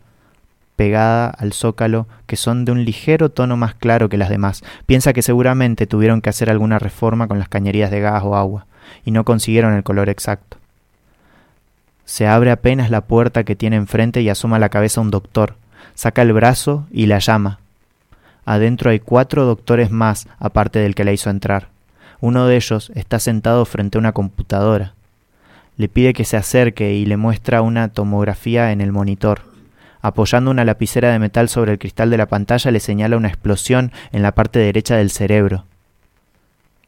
pegada 0.74 1.28
al 1.28 1.52
zócalo 1.52 2.08
que 2.26 2.34
son 2.34 2.64
de 2.64 2.72
un 2.72 2.84
ligero 2.84 3.28
tono 3.28 3.56
más 3.56 3.76
claro 3.76 4.08
que 4.08 4.18
las 4.18 4.28
demás. 4.28 4.64
Piensa 4.86 5.12
que 5.12 5.22
seguramente 5.22 5.86
tuvieron 5.86 6.20
que 6.20 6.30
hacer 6.30 6.50
alguna 6.50 6.80
reforma 6.80 7.28
con 7.28 7.38
las 7.38 7.48
cañerías 7.48 7.92
de 7.92 8.00
gas 8.00 8.24
o 8.24 8.34
agua, 8.34 8.66
y 9.04 9.12
no 9.12 9.24
consiguieron 9.24 9.74
el 9.74 9.84
color 9.84 10.08
exacto. 10.08 10.59
Se 12.10 12.26
abre 12.26 12.50
apenas 12.50 12.90
la 12.90 13.02
puerta 13.02 13.44
que 13.44 13.54
tiene 13.54 13.76
enfrente 13.76 14.20
y 14.20 14.28
asoma 14.28 14.58
la 14.58 14.68
cabeza 14.68 15.00
un 15.00 15.12
doctor. 15.12 15.54
Saca 15.94 16.22
el 16.22 16.32
brazo 16.32 16.88
y 16.90 17.06
la 17.06 17.20
llama. 17.20 17.60
Adentro 18.44 18.90
hay 18.90 18.98
cuatro 18.98 19.44
doctores 19.44 19.92
más, 19.92 20.26
aparte 20.40 20.80
del 20.80 20.96
que 20.96 21.04
la 21.04 21.12
hizo 21.12 21.30
entrar. 21.30 21.68
Uno 22.20 22.48
de 22.48 22.56
ellos 22.56 22.90
está 22.96 23.20
sentado 23.20 23.64
frente 23.64 23.96
a 23.96 24.00
una 24.00 24.10
computadora. 24.10 24.94
Le 25.76 25.88
pide 25.88 26.12
que 26.12 26.24
se 26.24 26.36
acerque 26.36 26.94
y 26.94 27.06
le 27.06 27.16
muestra 27.16 27.62
una 27.62 27.86
tomografía 27.90 28.72
en 28.72 28.80
el 28.80 28.90
monitor. 28.90 29.42
Apoyando 30.02 30.50
una 30.50 30.64
lapicera 30.64 31.12
de 31.12 31.20
metal 31.20 31.48
sobre 31.48 31.70
el 31.70 31.78
cristal 31.78 32.10
de 32.10 32.18
la 32.18 32.26
pantalla 32.26 32.72
le 32.72 32.80
señala 32.80 33.18
una 33.18 33.28
explosión 33.28 33.92
en 34.10 34.22
la 34.22 34.32
parte 34.32 34.58
derecha 34.58 34.96
del 34.96 35.12
cerebro. 35.12 35.64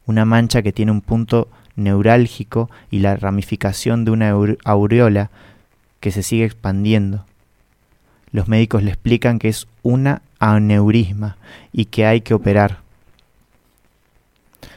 Una 0.05 0.25
mancha 0.25 0.61
que 0.61 0.73
tiene 0.73 0.91
un 0.91 0.99
punto 0.99 1.47
neurálgico 1.75 2.69
y 2.91 2.99
la 2.99 3.15
ramificación 3.15 4.05
de 4.05 4.11
una 4.11 4.35
aureola 4.63 5.31
que 5.99 6.11
se 6.11 6.23
sigue 6.23 6.45
expandiendo. 6.45 7.25
Los 8.31 8.47
médicos 8.47 8.83
le 8.83 8.89
explican 8.89 9.39
que 9.39 9.49
es 9.49 9.67
una 9.83 10.21
aneurisma 10.39 11.37
y 11.71 11.85
que 11.85 12.05
hay 12.05 12.21
que 12.21 12.33
operar. 12.33 12.79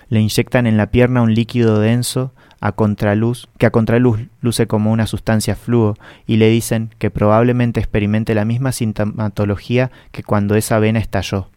Le 0.09 0.21
inyectan 0.21 0.67
en 0.67 0.77
la 0.77 0.91
pierna 0.91 1.23
un 1.23 1.35
líquido 1.35 1.81
denso 1.81 2.33
a 2.61 2.73
contraluz, 2.73 3.49
que 3.59 3.67
a 3.67 3.71
contraluz 3.71 4.21
luce 4.41 4.67
como 4.67 4.93
una 4.93 5.07
sustancia 5.07 5.57
fluo, 5.57 5.97
y 6.27 6.37
le 6.37 6.49
dicen 6.49 6.91
que 6.99 7.11
probablemente 7.11 7.81
experimente 7.81 8.35
la 8.35 8.45
misma 8.45 8.73
sintomatología 8.73 9.91
que 10.13 10.23
cuando 10.23 10.55
esa 10.55 10.79
vena 10.79 10.99
estalló 10.99 11.49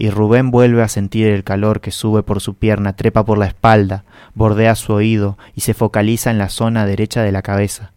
y 0.00 0.08
Rubén 0.08 0.50
vuelve 0.50 0.82
a 0.82 0.88
sentir 0.88 1.26
el 1.26 1.44
calor 1.44 1.82
que 1.82 1.90
sube 1.90 2.22
por 2.22 2.40
su 2.40 2.54
pierna, 2.54 2.94
trepa 2.94 3.26
por 3.26 3.36
la 3.36 3.44
espalda, 3.44 4.04
bordea 4.34 4.74
su 4.74 4.94
oído 4.94 5.36
y 5.54 5.60
se 5.60 5.74
focaliza 5.74 6.30
en 6.30 6.38
la 6.38 6.48
zona 6.48 6.86
derecha 6.86 7.22
de 7.22 7.32
la 7.32 7.42
cabeza. 7.42 7.92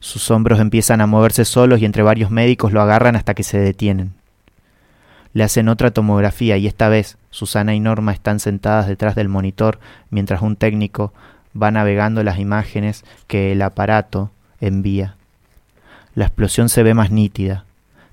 Sus 0.00 0.28
hombros 0.32 0.58
empiezan 0.58 1.00
a 1.00 1.06
moverse 1.06 1.44
solos 1.44 1.80
y 1.80 1.84
entre 1.84 2.02
varios 2.02 2.32
médicos 2.32 2.72
lo 2.72 2.82
agarran 2.82 3.14
hasta 3.14 3.34
que 3.34 3.44
se 3.44 3.58
detienen. 3.58 4.12
Le 5.34 5.44
hacen 5.44 5.68
otra 5.68 5.92
tomografía 5.92 6.56
y 6.56 6.66
esta 6.66 6.88
vez 6.88 7.16
Susana 7.30 7.76
y 7.76 7.80
Norma 7.80 8.12
están 8.12 8.40
sentadas 8.40 8.88
detrás 8.88 9.14
del 9.14 9.28
monitor 9.28 9.78
mientras 10.10 10.42
un 10.42 10.56
técnico 10.56 11.12
va 11.56 11.70
navegando 11.70 12.24
las 12.24 12.40
imágenes 12.40 13.04
que 13.28 13.52
el 13.52 13.62
aparato 13.62 14.32
envía. 14.60 15.14
La 16.16 16.24
explosión 16.24 16.68
se 16.68 16.82
ve 16.82 16.92
más 16.92 17.12
nítida, 17.12 17.66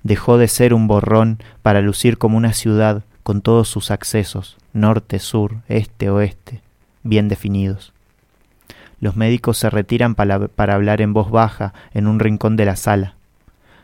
dejó 0.03 0.37
de 0.37 0.47
ser 0.47 0.73
un 0.73 0.87
borrón 0.87 1.39
para 1.61 1.81
lucir 1.81 2.17
como 2.17 2.37
una 2.37 2.53
ciudad 2.53 3.03
con 3.23 3.41
todos 3.41 3.67
sus 3.67 3.91
accesos, 3.91 4.57
norte, 4.73 5.19
sur, 5.19 5.57
este, 5.67 6.09
oeste, 6.09 6.61
bien 7.03 7.27
definidos. 7.27 7.93
Los 8.99 9.15
médicos 9.15 9.57
se 9.57 9.69
retiran 9.69 10.15
para, 10.15 10.35
hablar 10.73 11.01
en 11.01 11.13
voz 11.13 11.31
baja 11.31 11.73
en 11.93 12.07
un 12.07 12.19
rincón 12.19 12.55
de 12.55 12.65
la 12.65 12.75
sala. 12.75 13.15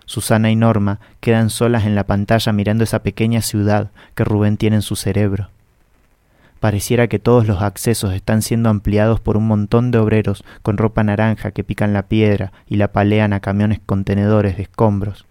Susana 0.05 0.51
y 0.51 0.55
Norma 0.55 0.99
quedan 1.19 1.49
solas 1.49 1.85
en 1.85 1.95
la 1.95 2.05
pantalla 2.05 2.51
mirando 2.53 2.83
esa 2.83 3.03
pequeña 3.03 3.41
ciudad 3.41 3.89
que 4.15 4.23
Rubén 4.23 4.57
tiene 4.57 4.77
en 4.77 4.81
su 4.81 4.95
cerebro. 4.95 5.49
Pareciera 6.59 7.07
que 7.07 7.19
todos 7.19 7.45
los 7.45 7.61
accesos 7.61 8.13
están 8.13 8.41
siendo 8.41 8.69
ampliados 8.69 9.19
por 9.19 9.37
un 9.37 9.45
montón 9.47 9.91
de 9.91 9.99
obreros 9.99 10.43
con 10.63 10.77
ropa 10.77 11.03
naranja 11.03 11.51
que 11.51 11.63
pican 11.63 11.93
la 11.93 12.03
piedra 12.03 12.51
y 12.67 12.77
la 12.77 12.91
palean 12.91 13.33
a 13.33 13.41
camiones 13.41 13.79
contenedores 13.85 14.57
de 14.57 14.63
escombros 14.63 15.26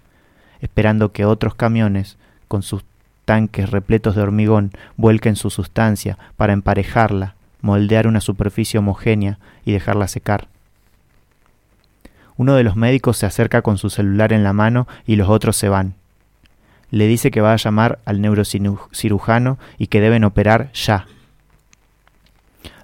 esperando 0.61 1.13
que 1.13 1.25
otros 1.25 1.55
camiones, 1.55 2.17
con 2.49 2.63
sus 2.63 2.85
tanques 3.25 3.71
repletos 3.71 4.15
de 4.17 4.23
hormigón, 4.23 4.73
vuelquen 4.97 5.37
su 5.37 5.51
sustancia 5.51 6.19
para 6.37 6.53
emparejarla, 6.53 7.35
moldear 7.61 8.07
una 8.07 8.21
superficie 8.21 8.79
homogénea 8.79 9.39
y 9.65 9.73
dejarla 9.73 10.09
secar. 10.09 10.49
Uno 12.37 12.55
de 12.55 12.65
los 12.65 12.77
médicos 12.77 13.17
se 13.17 13.27
acerca 13.27 13.63
con 13.63 13.79
su 13.79 13.91
celular 13.91 14.33
en 14.33 14.45
la 14.45 14.53
mano 14.53 14.87
y 15.07 15.17
los 15.17 15.29
otros 15.29 15.57
se 15.57 15.69
van. 15.69 15.95
Le 16.91 17.07
dice 17.07 17.31
que 17.31 17.41
va 17.41 17.53
a 17.53 17.57
llamar 17.57 17.99
al 18.05 18.21
neurocirujano 18.21 19.59
y 19.79 19.87
que 19.89 20.01
deben 20.01 20.25
operar 20.25 20.71
ya. 20.73 21.07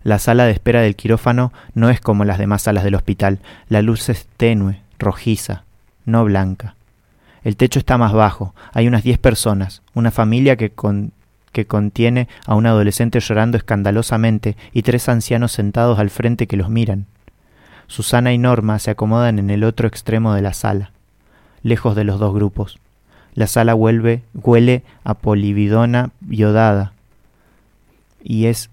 La 0.03 0.19
sala 0.19 0.45
de 0.45 0.53
espera 0.53 0.81
del 0.81 0.97
quirófano 0.97 1.53
no 1.75 1.89
es 1.89 2.01
como 2.01 2.25
las 2.25 2.39
demás 2.39 2.63
salas 2.63 2.83
del 2.83 2.97
hospital. 2.97 3.39
La 3.69 3.83
luz 3.83 4.09
es 4.09 4.27
tenue, 4.37 4.81
rojiza, 4.99 5.65
no 6.05 6.25
blanca. 6.25 6.75
El 7.45 7.57
techo 7.57 7.79
está 7.79 7.99
más 7.99 8.13
bajo. 8.13 8.55
Hay 8.73 8.87
unas 8.87 9.03
diez 9.03 9.19
personas, 9.19 9.83
una 9.95 10.11
familia 10.11 10.57
que, 10.57 10.73
que 11.53 11.67
contiene 11.67 12.29
a 12.47 12.55
un 12.55 12.67
adolescente 12.67 13.21
llorando 13.21 13.57
escandalosamente 13.57 14.57
y 14.73 14.83
tres 14.83 15.09
ancianos 15.09 15.53
sentados 15.53 15.99
al 15.99 16.11
frente 16.11 16.47
que 16.47 16.57
los 16.57 16.69
miran. 16.69 17.07
Susana 17.89 18.33
y 18.33 18.39
Norma 18.39 18.79
se 18.79 18.91
acomodan 18.91 19.39
en 19.39 19.51
el 19.51 19.65
otro 19.65 19.89
extremo 19.89 20.35
de 20.35 20.43
la 20.43 20.55
sala, 20.55 20.93
lejos 21.63 21.97
de 21.97 22.05
los 22.05 22.19
dos 22.19 22.33
grupos. 22.33 22.79
La 23.35 23.47
sala 23.47 23.75
vuelve, 23.75 24.23
huele 24.35 24.83
a 25.05 25.15
polividona 25.15 26.11
iodada 26.29 26.93
y 28.23 28.47
es 28.47 28.71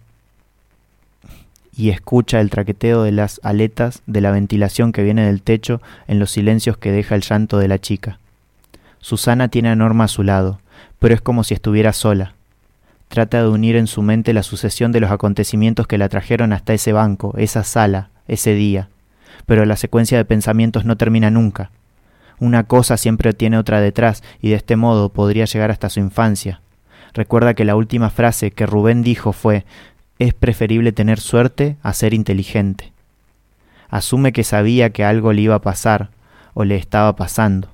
y 1.75 1.91
escucha 1.91 2.41
el 2.41 2.49
traqueteo 2.49 3.03
de 3.03 3.13
las 3.13 3.39
aletas 3.41 4.01
de 4.05 4.19
la 4.19 4.32
ventilación 4.32 4.91
que 4.91 5.01
viene 5.01 5.25
del 5.25 5.41
techo 5.41 5.82
en 6.08 6.19
los 6.19 6.29
silencios 6.29 6.77
que 6.77 6.91
deja 6.91 7.15
el 7.15 7.21
llanto 7.21 7.58
de 7.58 7.69
la 7.69 7.79
chica. 7.79 8.19
Susana 9.00 9.48
tiene 9.48 9.70
a 9.70 9.76
Norma 9.76 10.06
a 10.06 10.10
su 10.10 10.24
lado, 10.24 10.60
pero 11.00 11.14
es 11.14 11.22
como 11.22 11.44
si 11.44 11.54
estuviera 11.54 11.94
sola. 11.94 12.36
Trata 13.08 13.42
de 13.42 13.50
unir 13.50 13.76
en 13.76 13.88
su 13.88 14.02
mente 14.02 14.34
la 14.34 14.44
sucesión 14.44 14.92
de 14.92 15.00
los 15.00 15.12
acontecimientos 15.12 15.88
que 15.88 15.98
la 15.98 16.10
trajeron 16.10 16.54
hasta 16.54 16.74
ese 16.74 16.94
banco, 16.94 17.34
esa 17.38 17.64
sala, 17.64 18.10
ese 18.28 18.54
día. 18.54 18.90
Pero 19.46 19.66
la 19.66 19.78
secuencia 19.78 20.18
de 20.18 20.26
pensamientos 20.26 20.86
no 20.86 20.96
termina 20.96 21.32
nunca. 21.32 21.72
Una 22.40 22.66
cosa 22.66 22.98
siempre 22.98 23.34
tiene 23.34 23.58
otra 23.58 23.82
detrás 23.82 24.24
y 24.42 24.50
de 24.50 24.56
este 24.56 24.76
modo 24.76 25.10
podría 25.10 25.46
llegar 25.46 25.72
hasta 25.72 25.90
su 25.90 26.00
infancia. 26.00 26.62
Recuerda 27.14 27.54
que 27.54 27.66
la 27.66 27.76
última 27.76 28.10
frase 28.10 28.52
que 28.52 28.66
Rubén 28.66 29.02
dijo 29.02 29.34
fue 29.34 29.66
es 30.20 30.34
preferible 30.34 30.92
tener 30.92 31.20
suerte 31.20 31.78
a 31.82 31.94
ser 31.94 32.14
inteligente. 32.14 32.94
Asume 33.90 34.34
que 34.34 34.44
sabía 34.44 34.92
que 34.92 35.04
algo 35.04 35.34
le 35.34 35.42
iba 35.42 35.56
a 35.56 35.62
pasar 35.62 36.12
o 36.54 36.64
le 36.64 36.76
estaba 36.76 37.16
pasando. 37.16 37.70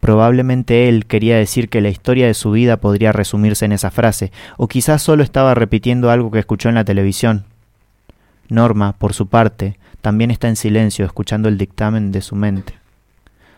Probablemente 0.00 0.88
él 0.88 1.06
quería 1.06 1.36
decir 1.36 1.68
que 1.68 1.80
la 1.80 1.88
historia 1.88 2.26
de 2.26 2.34
su 2.34 2.52
vida 2.52 2.76
podría 2.76 3.12
resumirse 3.12 3.64
en 3.64 3.72
esa 3.72 3.90
frase, 3.90 4.32
o 4.56 4.68
quizás 4.68 5.02
solo 5.02 5.22
estaba 5.22 5.54
repitiendo 5.54 6.10
algo 6.10 6.30
que 6.30 6.38
escuchó 6.38 6.68
en 6.68 6.76
la 6.76 6.84
televisión. 6.84 7.44
Norma, 8.48 8.92
por 8.92 9.12
su 9.12 9.26
parte, 9.26 9.76
también 10.00 10.30
está 10.30 10.48
en 10.48 10.56
silencio 10.56 11.04
escuchando 11.04 11.48
el 11.48 11.58
dictamen 11.58 12.12
de 12.12 12.22
su 12.22 12.36
mente. 12.36 12.74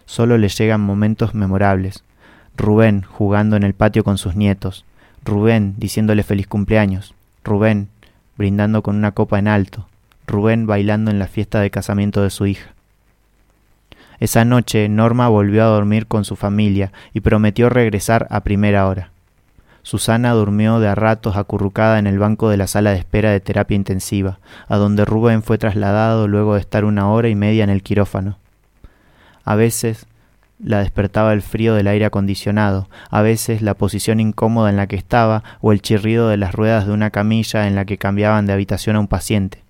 Solo 0.07 0.39
le 0.39 0.49
llegan 0.49 0.81
momentos 0.81 1.35
memorables. 1.35 2.03
Rubén 2.57 3.03
jugando 3.03 3.57
en 3.57 3.63
el 3.63 3.75
patio 3.75 4.03
con 4.03 4.19
sus 4.19 4.35
nietos. 4.35 4.85
Rubén 5.25 5.75
diciéndole 5.77 6.23
feliz 6.23 6.49
cumpleaños. 6.49 7.15
Rubén 7.45 7.89
brindando 8.37 8.83
con 8.83 8.97
una 8.97 9.13
copa 9.13 9.39
en 9.39 9.47
alto. 9.47 9.87
Rubén 10.27 10.67
bailando 10.67 11.11
en 11.11 11.19
la 11.19 11.29
fiesta 11.29 11.61
de 11.61 11.71
casamiento 11.71 12.23
de 12.23 12.31
su 12.31 12.47
hija. 12.47 12.75
Esa 14.21 14.45
noche 14.45 14.89
Norma 14.91 15.29
volvió 15.29 15.65
a 15.65 15.69
dormir 15.69 16.07
con 16.07 16.27
su 16.27 16.37
familia 16.37 16.93
y 17.15 17.21
prometió 17.21 17.71
regresar 17.71 18.27
a 18.31 18.41
primera 18.41 18.87
hora. 18.87 19.11
Susana 19.83 20.33
durmió 20.33 20.79
de 20.79 20.89
a 20.89 20.95
ratos 20.95 21.37
acurrucada 21.37 21.99
en 21.99 22.07
el 22.07 22.19
banco 22.19 22.51
de 22.51 22.59
la 22.59 22.67
sala 22.67 22.91
de 22.91 22.99
espera 22.99 23.31
de 23.31 23.41
terapia 23.41 23.77
intensiva, 23.77 24.39
a 24.69 24.77
donde 24.77 25.07
Rubén 25.07 25.43
fue 25.43 25.57
trasladado 25.57 26.29
luego 26.29 26.55
de 26.55 26.61
estar 26.61 26.85
una 26.85 27.11
hora 27.11 27.31
y 27.31 27.35
media 27.35 27.65
en 27.65 27.71
el 27.71 27.83
quirófano. 27.83 28.37
A 29.45 29.55
veces 29.55 30.07
la 30.63 30.81
despertaba 30.81 31.33
el 31.33 31.41
frío 31.41 31.75
del 31.75 31.87
aire 31.87 32.05
acondicionado, 32.05 32.91
a 33.09 33.23
veces 33.23 33.63
la 33.63 33.73
posición 33.73 34.21
incómoda 34.21 34.69
en 34.69 34.77
la 34.77 34.87
que 34.87 34.97
estaba 34.97 35.43
o 35.63 35.73
el 35.73 35.81
chirrido 35.81 36.29
de 36.29 36.37
las 36.37 36.55
ruedas 36.55 36.87
de 36.87 36.93
una 36.93 37.09
camilla 37.09 37.67
en 37.67 37.75
la 37.75 37.87
que 37.87 37.97
cambiaban 37.97 38.45
de 38.45 38.53
habitación 38.53 38.97
a 38.97 39.01
un 39.01 39.09
paciente. 39.09 39.63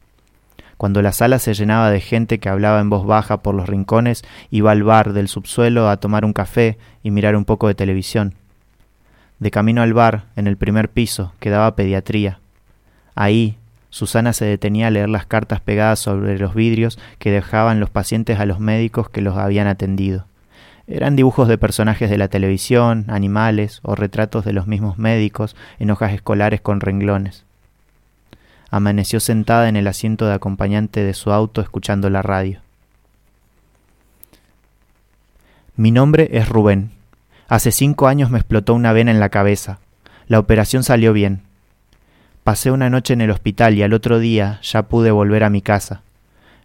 Cuando 0.81 1.03
la 1.03 1.13
sala 1.13 1.39
se 1.39 1.53
llenaba 1.53 1.91
de 1.91 2.01
gente 2.01 2.39
que 2.39 2.49
hablaba 2.49 2.81
en 2.81 2.89
voz 2.89 3.05
baja 3.05 3.43
por 3.43 3.55
los 3.55 3.69
rincones, 3.69 4.25
iba 4.51 4.71
al 4.71 4.83
bar 4.83 5.13
del 5.13 5.29
subsuelo 5.29 5.91
a 5.91 5.99
tomar 5.99 6.25
un 6.25 6.33
café 6.33 6.79
y 7.03 7.11
mirar 7.11 7.37
un 7.37 7.45
poco 7.45 7.69
de 7.69 7.75
televisión. 7.75 8.33
De 9.41 9.51
camino 9.51 9.83
al 9.83 9.93
bar, 9.93 10.25
en 10.37 10.47
el 10.47 10.57
primer 10.57 10.89
piso, 10.89 11.35
quedaba 11.39 11.77
pediatría. 11.77 12.39
Ahí, 13.15 13.59
Susana 13.91 14.33
se 14.33 14.47
detenía 14.47 14.87
a 14.87 14.91
leer 14.91 15.11
las 15.11 15.27
cartas 15.27 15.61
pegadas 15.61 15.99
sobre 15.99 16.39
los 16.39 16.55
vidrios 16.55 16.99
que 17.19 17.31
dejaban 17.31 17.79
los 17.79 17.91
pacientes 17.91 18.41
a 18.41 18.47
los 18.47 18.59
médicos 18.59 19.11
que 19.11 19.21
los 19.21 19.37
habían 19.37 19.67
atendido. 19.67 20.25
Eran 20.87 21.15
dibujos 21.15 21.47
de 21.47 21.59
personajes 21.59 22.09
de 22.09 22.17
la 22.17 22.29
televisión, 22.29 23.05
animales 23.09 23.81
o 23.83 23.97
retratos 23.97 24.47
de 24.47 24.55
los 24.55 24.67
mismos 24.67 24.97
médicos 24.97 25.57
en 25.79 25.91
hojas 25.91 26.15
escolares 26.15 26.63
con 26.63 26.81
renglones 26.81 27.45
amaneció 28.71 29.21
sentada 29.21 29.69
en 29.69 29.77
el 29.77 29.87
asiento 29.87 30.27
de 30.27 30.35
acompañante 30.35 31.03
de 31.03 31.15
su 31.15 31.33
auto 31.33 31.61
escuchando 31.61 32.09
la 32.09 32.23
radio. 32.23 32.61
Mi 35.77 35.91
nombre 35.91 36.29
es 36.33 36.49
Rubén. 36.49 36.93
Hace 37.49 37.73
cinco 37.73 38.07
años 38.07 38.31
me 38.31 38.39
explotó 38.39 38.75
una 38.75 38.93
vena 38.93 39.11
en 39.11 39.19
la 39.19 39.29
cabeza. 39.29 39.79
La 40.29 40.39
operación 40.39 40.85
salió 40.85 41.13
bien. 41.13 41.43
Pasé 42.45 42.71
una 42.71 42.91
noche 42.91 43.13
en 43.13 43.21
el 43.21 43.31
hospital 43.31 43.75
y 43.75 43.83
al 43.83 43.93
otro 43.93 44.19
día 44.19 44.61
ya 44.63 44.85
pude 44.85 45.11
volver 45.11 45.43
a 45.43 45.51
mi 45.51 45.63
casa. 45.63 46.03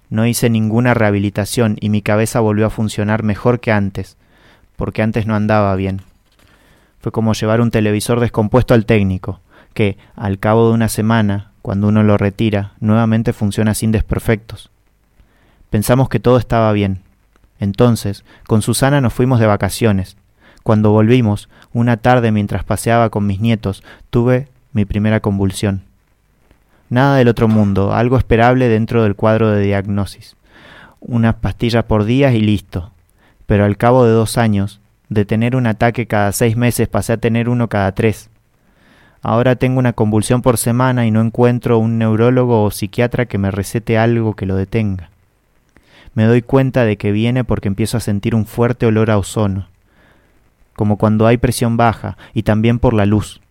No 0.09 0.27
hice 0.27 0.49
ninguna 0.49 0.93
rehabilitación 0.93 1.77
y 1.79 1.89
mi 1.89 2.01
cabeza 2.01 2.39
volvió 2.39 2.67
a 2.67 2.69
funcionar 2.69 3.23
mejor 3.23 3.59
que 3.59 3.71
antes, 3.71 4.17
porque 4.75 5.01
antes 5.01 5.25
no 5.25 5.35
andaba 5.35 5.75
bien. 5.75 6.01
Fue 6.99 7.11
como 7.11 7.33
llevar 7.33 7.61
un 7.61 7.71
televisor 7.71 8.19
descompuesto 8.19 8.73
al 8.73 8.85
técnico, 8.85 9.39
que, 9.73 9.97
al 10.15 10.39
cabo 10.39 10.67
de 10.67 10.75
una 10.75 10.89
semana, 10.89 11.51
cuando 11.65 11.87
uno 11.87 12.03
lo 12.03 12.15
retira, 12.15 12.73
nuevamente 12.79 13.33
funciona 13.33 13.73
sin 13.73 13.91
desperfectos. 13.91 14.69
Pensamos 15.71 16.09
que 16.09 16.19
todo 16.19 16.37
estaba 16.37 16.71
bien. 16.73 16.99
Entonces, 17.59 18.23
con 18.45 18.61
Susana 18.61 19.01
nos 19.01 19.13
fuimos 19.13 19.39
de 19.39 19.47
vacaciones. 19.47 20.15
Cuando 20.61 20.91
volvimos, 20.91 21.49
una 21.73 21.97
tarde 21.97 22.31
mientras 22.31 22.63
paseaba 22.63 23.09
con 23.09 23.25
mis 23.25 23.39
nietos, 23.39 23.81
tuve 24.11 24.47
mi 24.73 24.85
primera 24.85 25.21
convulsión. 25.21 25.81
Nada 26.91 27.15
del 27.15 27.29
otro 27.29 27.47
mundo, 27.47 27.95
algo 27.95 28.19
esperable 28.19 28.69
dentro 28.69 29.01
del 29.01 29.15
cuadro 29.15 29.49
de 29.49 29.63
diagnosis. 29.63 30.35
Unas 30.99 31.33
pastillas 31.33 31.85
por 31.85 32.05
día 32.05 32.31
y 32.31 32.41
listo. 32.41 32.91
Pero 33.47 33.65
al 33.65 33.75
cabo 33.77 34.05
de 34.05 34.11
dos 34.11 34.37
años, 34.37 34.81
de 35.09 35.25
tener 35.25 35.55
un 35.55 35.65
ataque 35.65 36.05
cada 36.05 36.31
seis 36.31 36.57
meses 36.57 36.87
pasé 36.87 37.13
a 37.13 37.17
tener 37.17 37.49
uno 37.49 37.69
cada 37.69 37.91
tres. 37.93 38.29
Ahora 39.27 39.55
tengo 39.55 39.79
una 39.79 39.93
convulsión 39.93 40.43
por 40.43 40.59
semana 40.59 41.07
y 41.07 41.09
no 41.09 41.19
encuentro 41.19 41.79
un 41.79 41.97
neurólogo 41.97 42.63
o 42.63 42.69
psiquiatra 42.69 43.25
que 43.25 43.39
me 43.39 43.49
recete 43.49 43.97
algo 43.97 44.35
que 44.35 44.45
lo 44.45 44.55
detenga. 44.55 45.09
Me 46.13 46.25
doy 46.25 46.43
cuenta 46.43 46.85
de 46.85 46.97
que 46.97 47.11
viene 47.11 47.43
porque 47.43 47.67
empiezo 47.67 47.97
a 47.97 48.01
sentir 48.01 48.35
un 48.35 48.45
fuerte 48.45 48.85
olor 48.85 49.09
a 49.09 49.17
ozono, 49.17 49.67
como 50.75 50.97
cuando 50.97 51.25
hay 51.25 51.37
presión 51.37 51.75
baja, 51.75 52.19
y 52.35 52.43
también 52.43 52.77
por 52.77 52.93
la 52.93 53.07
luz. 53.07 53.41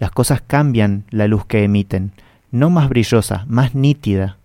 Las 0.00 0.10
cosas 0.10 0.42
cambian 0.44 1.04
la 1.10 1.28
luz 1.28 1.46
que 1.46 1.62
emiten, 1.62 2.10
no 2.50 2.68
más 2.68 2.88
brillosa, 2.88 3.44
más 3.46 3.76
nítida. 3.76 4.38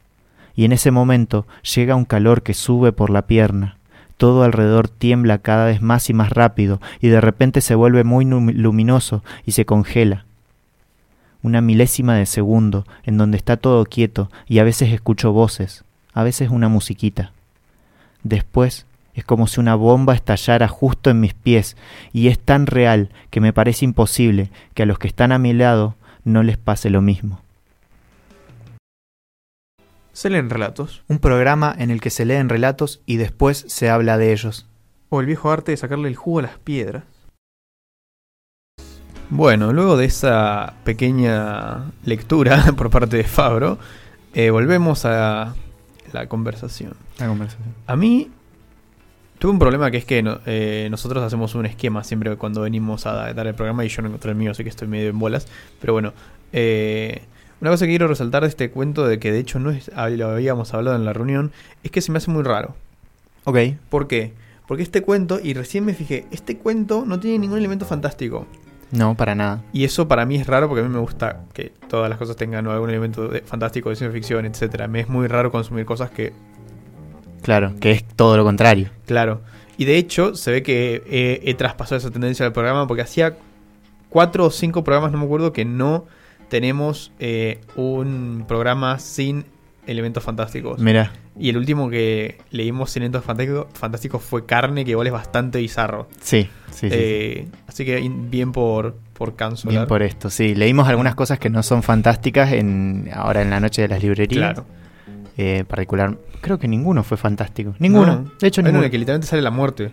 Y 0.53 0.65
en 0.65 0.71
ese 0.71 0.91
momento 0.91 1.47
llega 1.63 1.95
un 1.95 2.05
calor 2.05 2.43
que 2.43 2.53
sube 2.53 2.91
por 2.91 3.09
la 3.09 3.23
pierna. 3.23 3.79
Todo 4.17 4.43
alrededor 4.43 4.87
tiembla 4.87 5.39
cada 5.39 5.65
vez 5.65 5.81
más 5.81 6.11
y 6.11 6.13
más 6.13 6.29
rápido, 6.29 6.79
y 7.01 7.07
de 7.07 7.21
repente 7.21 7.61
se 7.61 7.73
vuelve 7.73 8.03
muy 8.03 8.23
luminoso 8.23 9.23
y 9.47 9.53
se 9.53 9.65
congela 9.65 10.27
una 11.43 11.61
milésima 11.61 12.15
de 12.15 12.25
segundo 12.25 12.85
en 13.03 13.17
donde 13.17 13.37
está 13.37 13.57
todo 13.57 13.85
quieto 13.85 14.29
y 14.47 14.59
a 14.59 14.63
veces 14.63 14.93
escucho 14.93 15.31
voces, 15.31 15.83
a 16.13 16.23
veces 16.23 16.49
una 16.49 16.69
musiquita. 16.69 17.31
Después 18.23 18.85
es 19.13 19.25
como 19.25 19.47
si 19.47 19.59
una 19.59 19.75
bomba 19.75 20.15
estallara 20.15 20.67
justo 20.67 21.09
en 21.09 21.19
mis 21.19 21.33
pies 21.33 21.75
y 22.13 22.27
es 22.27 22.39
tan 22.39 22.67
real 22.67 23.09
que 23.29 23.41
me 23.41 23.53
parece 23.53 23.85
imposible 23.85 24.51
que 24.73 24.83
a 24.83 24.85
los 24.85 24.99
que 24.99 25.07
están 25.07 25.31
a 25.31 25.39
mi 25.39 25.53
lado 25.53 25.95
no 26.23 26.43
les 26.43 26.57
pase 26.57 26.89
lo 26.89 27.01
mismo. 27.01 27.41
Se 30.13 30.29
leen 30.29 30.49
relatos. 30.49 31.03
Un 31.07 31.19
programa 31.19 31.73
en 31.77 31.91
el 31.91 32.01
que 32.01 32.09
se 32.09 32.25
leen 32.25 32.49
relatos 32.49 33.01
y 33.05 33.17
después 33.17 33.63
se 33.67 33.89
habla 33.89 34.17
de 34.17 34.33
ellos. 34.33 34.67
O 35.07 35.21
el 35.21 35.25
viejo 35.25 35.49
arte 35.49 35.71
de 35.71 35.77
sacarle 35.77 36.09
el 36.09 36.15
jugo 36.15 36.39
a 36.39 36.43
las 36.43 36.57
piedras. 36.57 37.03
Bueno, 39.31 39.73
luego 39.73 39.95
de 39.95 40.05
esa 40.05 40.73
pequeña 40.83 41.91
lectura 42.03 42.71
por 42.77 42.89
parte 42.89 43.17
de 43.17 43.23
Fabro, 43.23 43.77
eh, 44.33 44.49
volvemos 44.49 45.05
a 45.05 45.53
la 46.11 46.27
conversación. 46.27 46.93
La 47.19 47.27
conversación. 47.27 47.75
A 47.85 47.95
mí 47.95 48.31
tuve 49.37 49.51
un 49.51 49.59
problema 49.59 49.91
que 49.91 49.97
es 49.97 50.05
que 50.05 50.23
eh, 50.47 50.87
nosotros 50.89 51.23
hacemos 51.23 51.53
un 51.53 51.67
esquema 51.67 52.03
siempre 52.03 52.35
cuando 52.37 52.61
venimos 52.61 53.05
a 53.05 53.31
dar 53.33 53.45
el 53.45 53.53
programa 53.53 53.85
y 53.85 53.89
yo 53.89 54.01
no 54.01 54.07
encontré 54.07 54.31
el 54.31 54.37
mío, 54.37 54.49
así 54.49 54.63
que 54.63 54.69
estoy 54.69 54.87
medio 54.87 55.09
en 55.09 55.19
bolas. 55.19 55.47
Pero 55.79 55.93
bueno, 55.93 56.13
eh, 56.51 57.21
una 57.61 57.69
cosa 57.69 57.85
que 57.85 57.91
quiero 57.91 58.07
resaltar 58.07 58.41
de 58.41 58.49
este 58.49 58.71
cuento, 58.71 59.07
de 59.07 59.19
que 59.19 59.31
de 59.31 59.37
hecho 59.37 59.59
no 59.59 59.69
es, 59.69 59.91
lo 59.95 60.29
habíamos 60.29 60.73
hablado 60.73 60.95
en 60.95 61.05
la 61.05 61.13
reunión, 61.13 61.51
es 61.83 61.91
que 61.91 62.01
se 62.01 62.11
me 62.11 62.17
hace 62.17 62.31
muy 62.31 62.41
raro. 62.41 62.73
Ok. 63.43 63.57
¿Por 63.89 64.07
qué? 64.07 64.33
Porque 64.67 64.83
este 64.83 65.01
cuento, 65.01 65.39
y 65.41 65.53
recién 65.53 65.85
me 65.85 65.93
fijé, 65.93 66.25
este 66.31 66.57
cuento 66.57 67.03
no 67.05 67.19
tiene 67.19 67.39
ningún 67.39 67.57
elemento 67.57 67.85
fantástico. 67.85 68.47
No, 68.91 69.15
para 69.15 69.35
nada. 69.35 69.61
Y 69.71 69.83
eso 69.83 70.07
para 70.07 70.25
mí 70.25 70.35
es 70.35 70.47
raro 70.47 70.67
porque 70.67 70.81
a 70.81 70.83
mí 70.83 70.93
me 70.93 70.99
gusta 70.99 71.43
que 71.53 71.71
todas 71.87 72.09
las 72.09 72.17
cosas 72.17 72.35
tengan 72.35 72.67
algún 72.67 72.89
elemento 72.89 73.27
de, 73.27 73.41
fantástico, 73.41 73.89
de 73.89 73.95
ciencia 73.95 74.13
ficción, 74.13 74.45
etcétera. 74.45 74.87
Me 74.87 75.01
es 75.01 75.09
muy 75.09 75.27
raro 75.27 75.51
consumir 75.51 75.85
cosas 75.85 76.09
que. 76.09 76.33
Claro, 77.41 77.73
que 77.79 77.91
es 77.91 78.03
todo 78.03 78.35
lo 78.35 78.43
contrario. 78.43 78.89
Claro. 79.05 79.41
Y 79.77 79.85
de 79.85 79.97
hecho, 79.97 80.35
se 80.35 80.51
ve 80.51 80.63
que 80.63 81.41
he, 81.45 81.53
traspasado 81.53 81.97
esa 81.97 82.11
tendencia 82.11 82.43
del 82.43 82.51
programa 82.51 82.85
porque 82.85 83.01
hacía 83.01 83.37
cuatro 84.09 84.45
o 84.45 84.51
cinco 84.51 84.83
programas, 84.83 85.11
no 85.11 85.19
me 85.19 85.25
acuerdo, 85.25 85.53
que 85.53 85.63
no 85.63 86.05
tenemos 86.49 87.13
eh, 87.19 87.61
un 87.75 88.43
programa 88.47 88.99
sin 88.99 89.45
elementos 89.89 90.23
fantásticos. 90.23 90.79
Mira. 90.79 91.11
Y 91.37 91.49
el 91.49 91.57
último 91.57 91.89
que 91.89 92.37
leímos 92.51 92.95
elementos 92.95 93.23
fantásticos, 93.25 94.21
fue 94.23 94.45
Carne, 94.45 94.85
que 94.85 94.91
igual 94.91 95.07
es 95.07 95.13
bastante 95.13 95.59
bizarro. 95.59 96.07
Sí, 96.21 96.49
sí, 96.71 96.89
sí. 96.89 96.89
Eh, 96.91 97.47
así 97.67 97.85
que 97.85 97.99
bien 98.29 98.51
por, 98.51 98.95
por 99.13 99.35
cancelar. 99.35 99.73
Bien 99.73 99.87
por 99.87 100.01
esto, 100.03 100.29
sí. 100.29 100.55
Leímos 100.55 100.87
algunas 100.87 101.15
cosas 101.15 101.39
que 101.39 101.49
no 101.49 101.63
son 101.63 101.83
fantásticas 101.83 102.51
en 102.53 103.09
ahora 103.13 103.41
en 103.41 103.49
la 103.49 103.59
noche 103.59 103.81
de 103.83 103.87
las 103.87 104.01
librerías. 104.03 104.53
Claro. 104.53 104.65
eh, 105.37 105.63
particular. 105.67 106.17
Creo 106.41 106.57
que 106.59 106.67
ninguno 106.67 107.03
fue 107.03 107.17
fantástico. 107.17 107.73
Ninguno. 107.79 108.05
No. 108.23 108.31
De 108.39 108.47
hecho, 108.47 108.61
ninguno. 108.61 108.89
que 108.89 108.97
literalmente 108.97 109.27
sale 109.27 109.41
la 109.41 109.51
muerte. 109.51 109.91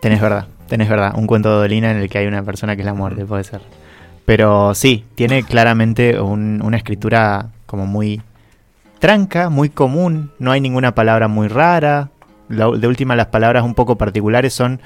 Tenés 0.00 0.20
verdad, 0.20 0.46
tenés 0.68 0.88
verdad. 0.88 1.14
Un 1.16 1.26
cuento 1.26 1.50
de 1.50 1.56
Dolina 1.56 1.90
en 1.90 1.96
el 1.98 2.08
que 2.08 2.18
hay 2.18 2.26
una 2.26 2.42
persona 2.42 2.76
que 2.76 2.82
es 2.82 2.86
la 2.86 2.94
muerte, 2.94 3.24
puede 3.24 3.44
ser. 3.44 3.60
Pero 4.24 4.74
sí, 4.74 5.04
tiene 5.14 5.42
claramente 5.42 6.20
un- 6.20 6.60
una 6.62 6.76
escritura 6.76 7.50
como 7.66 7.86
muy 7.86 8.22
tranca, 8.98 9.50
muy 9.50 9.68
común. 9.68 10.32
No 10.38 10.52
hay 10.52 10.60
ninguna 10.60 10.94
palabra 10.94 11.28
muy 11.28 11.48
rara. 11.48 12.10
La- 12.48 12.70
de 12.70 12.86
última, 12.88 13.16
las 13.16 13.26
palabras 13.26 13.64
un 13.64 13.74
poco 13.74 13.96
particulares 13.98 14.54
son 14.54 14.80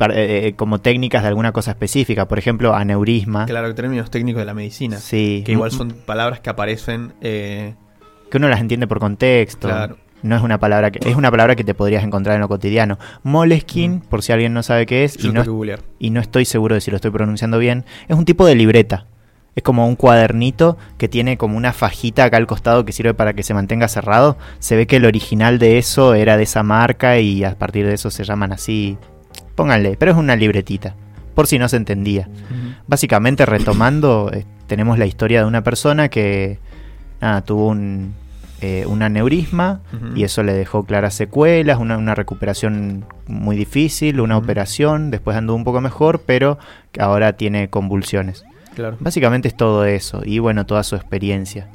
eh, 0.00 0.46
eh, 0.46 0.54
como 0.56 0.80
técnicas 0.80 1.22
de 1.22 1.28
alguna 1.28 1.52
cosa 1.52 1.72
específica. 1.72 2.26
Por 2.28 2.38
ejemplo, 2.38 2.74
aneurisma. 2.74 3.46
Claro, 3.46 3.74
términos 3.74 4.10
técnicos 4.10 4.40
de 4.40 4.46
la 4.46 4.54
medicina. 4.54 4.96
Sí. 4.98 5.42
Que 5.44 5.52
igual 5.52 5.70
son 5.72 5.90
palabras 6.06 6.40
que 6.40 6.50
aparecen. 6.50 7.12
eh, 7.20 7.74
que 8.30 8.38
uno 8.38 8.48
las 8.48 8.60
entiende 8.60 8.86
por 8.86 8.98
contexto. 9.00 9.68
Claro. 9.68 9.96
No 10.22 10.36
es 10.36 10.42
una 10.42 10.58
palabra 10.58 10.92
que 10.92 11.06
es 11.06 11.16
una 11.16 11.30
palabra 11.32 11.56
que 11.56 11.64
te 11.64 11.74
podrías 11.74 12.04
encontrar 12.04 12.36
en 12.36 12.40
lo 12.42 12.48
cotidiano. 12.48 12.96
Moleskin, 13.24 13.96
Mm. 13.96 14.00
por 14.02 14.22
si 14.22 14.32
alguien 14.32 14.54
no 14.54 14.62
sabe 14.62 14.86
qué 14.86 15.02
es 15.04 15.16
yo 15.16 15.30
y 15.30 15.32
no, 15.32 15.42
que 15.42 15.78
y 15.98 16.10
no 16.10 16.20
estoy 16.20 16.44
seguro 16.44 16.76
de 16.76 16.80
si 16.80 16.90
lo 16.92 16.96
estoy 16.96 17.10
pronunciando 17.10 17.58
bien, 17.58 17.84
es 18.06 18.16
un 18.16 18.24
tipo 18.24 18.46
de 18.46 18.54
libreta. 18.54 19.06
Es 19.54 19.62
como 19.62 19.86
un 19.86 19.96
cuadernito 19.96 20.78
que 20.96 21.08
tiene 21.08 21.36
como 21.36 21.56
una 21.56 21.72
fajita 21.72 22.24
acá 22.24 22.38
al 22.38 22.46
costado 22.46 22.84
que 22.84 22.92
sirve 22.92 23.12
para 23.12 23.34
que 23.34 23.42
se 23.42 23.52
mantenga 23.52 23.86
cerrado. 23.88 24.38
Se 24.60 24.76
ve 24.76 24.86
que 24.86 24.96
el 24.96 25.04
original 25.04 25.58
de 25.58 25.78
eso 25.78 26.14
era 26.14 26.36
de 26.36 26.44
esa 26.44 26.62
marca 26.62 27.18
y 27.18 27.44
a 27.44 27.58
partir 27.58 27.86
de 27.86 27.94
eso 27.94 28.10
se 28.10 28.24
llaman 28.24 28.52
así. 28.52 28.96
Pónganle, 29.54 29.96
pero 29.98 30.12
es 30.12 30.16
una 30.16 30.36
libretita, 30.36 30.94
por 31.34 31.46
si 31.46 31.58
no 31.58 31.68
se 31.68 31.76
entendía. 31.76 32.28
Básicamente, 32.86 33.44
retomando, 33.44 34.30
eh, 34.32 34.46
tenemos 34.66 34.98
la 34.98 35.06
historia 35.06 35.40
de 35.40 35.46
una 35.46 35.62
persona 35.62 36.08
que 36.08 36.58
nada, 37.20 37.42
tuvo 37.42 37.68
un, 37.68 38.14
eh, 38.62 38.84
un 38.86 39.02
aneurisma 39.02 39.80
y 40.14 40.24
eso 40.24 40.42
le 40.42 40.54
dejó 40.54 40.84
claras 40.84 41.14
secuelas, 41.14 41.78
una, 41.78 41.98
una 41.98 42.14
recuperación 42.14 43.04
muy 43.26 43.56
difícil, 43.56 44.20
una 44.20 44.38
operación, 44.38 45.10
después 45.10 45.36
andó 45.36 45.54
un 45.54 45.64
poco 45.64 45.80
mejor, 45.80 46.22
pero 46.24 46.58
ahora 46.98 47.34
tiene 47.34 47.68
convulsiones. 47.68 48.44
Básicamente 49.00 49.48
es 49.48 49.56
todo 49.56 49.84
eso 49.84 50.22
y 50.24 50.38
bueno, 50.38 50.66
toda 50.66 50.82
su 50.82 50.96
experiencia. 50.96 51.68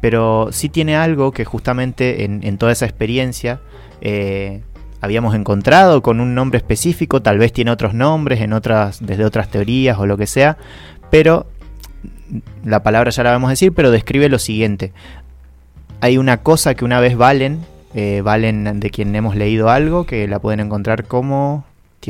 Pero 0.00 0.48
sí 0.52 0.68
tiene 0.68 0.96
algo 0.96 1.32
que 1.32 1.44
justamente 1.44 2.24
en, 2.24 2.40
en 2.44 2.58
toda 2.58 2.72
esa 2.72 2.86
experiencia 2.86 3.60
eh, 4.00 4.62
habíamos 5.00 5.34
encontrado 5.34 6.02
con 6.02 6.20
un 6.20 6.34
nombre 6.34 6.58
específico, 6.58 7.22
tal 7.22 7.38
vez 7.38 7.52
tiene 7.52 7.70
otros 7.70 7.94
nombres 7.94 8.40
en 8.40 8.52
otras, 8.52 9.04
desde 9.04 9.24
otras 9.24 9.48
teorías 9.48 9.98
o 9.98 10.06
lo 10.06 10.16
que 10.16 10.26
sea, 10.26 10.56
pero 11.10 11.46
la 12.64 12.82
palabra 12.82 13.10
ya 13.10 13.22
la 13.22 13.30
vamos 13.30 13.48
a 13.48 13.52
decir, 13.52 13.72
pero 13.72 13.90
describe 13.90 14.28
lo 14.28 14.38
siguiente. 14.38 14.92
Hay 16.00 16.18
una 16.18 16.38
cosa 16.38 16.74
que 16.74 16.84
una 16.84 17.00
vez 17.00 17.16
Valen, 17.16 17.60
eh, 17.94 18.20
Valen 18.22 18.80
de 18.80 18.90
quien 18.90 19.14
hemos 19.14 19.36
leído 19.36 19.70
algo, 19.70 20.04
que 20.04 20.28
la 20.28 20.38
pueden 20.38 20.60
encontrar 20.60 21.04
como 21.04 21.64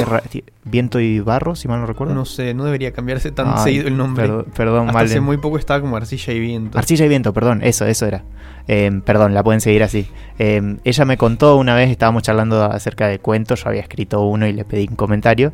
tierra, 0.04 0.20
ti- 0.20 0.44
viento 0.64 1.00
y 1.00 1.20
barro, 1.20 1.54
si 1.54 1.68
mal 1.68 1.80
no 1.80 1.86
recuerdo. 1.86 2.14
No 2.14 2.24
sé, 2.24 2.54
no 2.54 2.64
debería 2.64 2.92
cambiarse 2.92 3.30
tan 3.30 3.48
Ay, 3.56 3.64
seguido 3.64 3.88
el 3.88 3.96
nombre. 3.96 4.26
per- 4.28 4.44
perdón, 4.46 4.88
Hasta 4.88 5.00
hace 5.00 5.20
muy 5.20 5.36
poco 5.38 5.58
estaba 5.58 5.80
como 5.80 5.96
Arcilla 5.96 6.32
y 6.32 6.40
Viento. 6.40 6.78
Arcilla 6.78 7.04
y 7.04 7.08
viento, 7.08 7.32
perdón, 7.32 7.60
eso, 7.62 7.84
eso 7.86 8.06
era. 8.06 8.24
Eh, 8.66 9.00
perdón, 9.04 9.32
la 9.34 9.42
pueden 9.42 9.60
seguir 9.60 9.82
así. 9.82 10.08
Eh, 10.38 10.76
ella 10.84 11.04
me 11.04 11.16
contó 11.16 11.56
una 11.56 11.74
vez, 11.74 11.90
estábamos 11.90 12.22
charlando 12.22 12.62
acerca 12.64 13.08
de 13.08 13.18
cuentos, 13.18 13.62
yo 13.64 13.68
había 13.70 13.80
escrito 13.80 14.20
uno 14.22 14.46
y 14.46 14.52
le 14.52 14.64
pedí 14.64 14.86
un 14.88 14.96
comentario. 14.96 15.52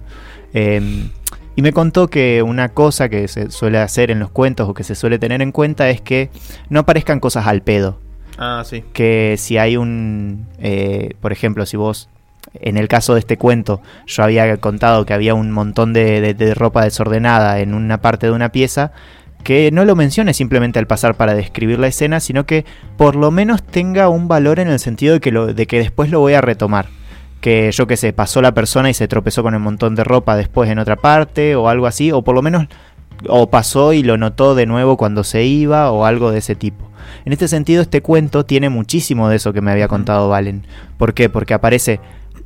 Eh, 0.53 1.09
y 1.57 1.63
me 1.63 1.73
contó 1.73 2.09
que 2.09 2.43
una 2.43 2.71
cosa 2.71 3.09
que 3.09 3.29
se 3.29 3.51
suele 3.53 3.79
hacer 3.79 4.11
en 4.11 4.19
los 4.19 4.31
cuentos 4.31 4.69
o 4.69 4.75
que 4.75 4.83
se 4.83 4.97
suele 4.97 5.21
tener 5.21 5.41
en 5.43 5.53
cuenta 5.53 5.89
es 5.89 6.01
que 6.01 6.31
no 6.69 6.81
aparezcan 6.81 7.21
cosas 7.21 7.47
al 7.47 7.63
pedo. 7.63 8.01
Ah, 8.37 8.65
sí. 8.67 8.83
Que 8.93 9.37
si 9.39 9.59
hay 9.59 9.77
un, 9.77 10.47
eh, 10.59 11.15
por 11.21 11.31
ejemplo, 11.31 11.65
si 11.67 11.77
vos, 11.77 12.09
en 12.55 12.77
el 12.77 12.89
caso 12.89 13.15
de 13.15 13.21
este 13.21 13.37
cuento, 13.39 13.81
yo 14.07 14.23
había 14.23 14.57
contado 14.59 15.05
que 15.07 15.15
había 15.15 15.35
un 15.35 15.51
montón 15.51 15.93
de, 15.93 16.21
de- 16.21 16.35
de 16.35 16.55
ropa 16.55 16.85
desordenada 16.85 17.61
en 17.61 17.75
una 17.75 18.01
parte 18.01 18.27
de 18.27 18.33
una 18.33 18.51
pieza, 18.51 18.93
que 19.43 19.71
no 19.73 19.85
lo 19.85 19.95
mencione 19.97 20.33
simplemente 20.33 20.79
al 20.79 20.87
pasar 20.87 21.17
para 21.17 21.35
describir 21.35 21.79
la 21.79 21.89
escena, 21.89 22.21
sino 22.21 22.47
que 22.47 22.65
por 22.97 23.15
lo 23.17 23.31
menos 23.31 23.63
tenga 23.63 24.09
un 24.09 24.27
valor 24.29 24.59
en 24.59 24.69
el 24.69 24.79
sentido 24.79 25.15
de 25.15 25.21
que, 25.21 25.33
lo, 25.33 25.53
de 25.53 25.67
que 25.67 25.79
después 25.79 26.11
lo 26.11 26.21
voy 26.21 26.33
a 26.35 26.41
retomar. 26.41 26.87
Que 27.43 27.71
yo 27.73 27.87
que 27.87 27.99
sé, 27.99 28.15
pasó 28.15 28.41
la 28.41 28.55
persona 28.55 28.89
y 28.89 28.95
se 28.95 29.07
tropezó 29.07 29.43
con 29.43 29.55
un 29.55 29.61
montón 29.61 29.95
de 29.97 30.03
ropa 30.05 30.35
después 30.35 30.71
en 30.71 30.79
otra 30.79 30.97
parte 30.97 31.57
o 31.57 31.69
algo 31.69 31.87
así, 31.87 32.11
o 32.11 32.23
por 32.23 32.35
lo 32.35 32.41
menos 32.41 32.67
o 33.29 33.51
pasó 33.51 33.93
y 33.93 34.03
lo 34.03 34.17
notó 34.17 34.55
de 34.55 34.65
nuevo 34.65 34.97
cuando 34.97 35.25
se 35.25 35.45
iba 35.45 35.91
o 35.91 36.07
algo 36.07 36.31
de 36.31 36.39
ese 36.39 36.55
tipo. 36.55 36.91
En 37.27 37.35
este 37.35 37.47
sentido, 37.49 37.83
este 37.83 38.01
cuento 38.01 38.47
tiene 38.47 38.71
muchísimo 38.71 39.29
de 39.29 39.37
eso 39.37 39.53
que 39.53 39.61
me 39.61 39.71
había 39.73 39.89
contado 39.89 40.31
Valen. 40.31 40.67
¿Por 40.97 41.13
qué? 41.13 41.29
Porque 41.29 41.53
aparece 41.53 42.01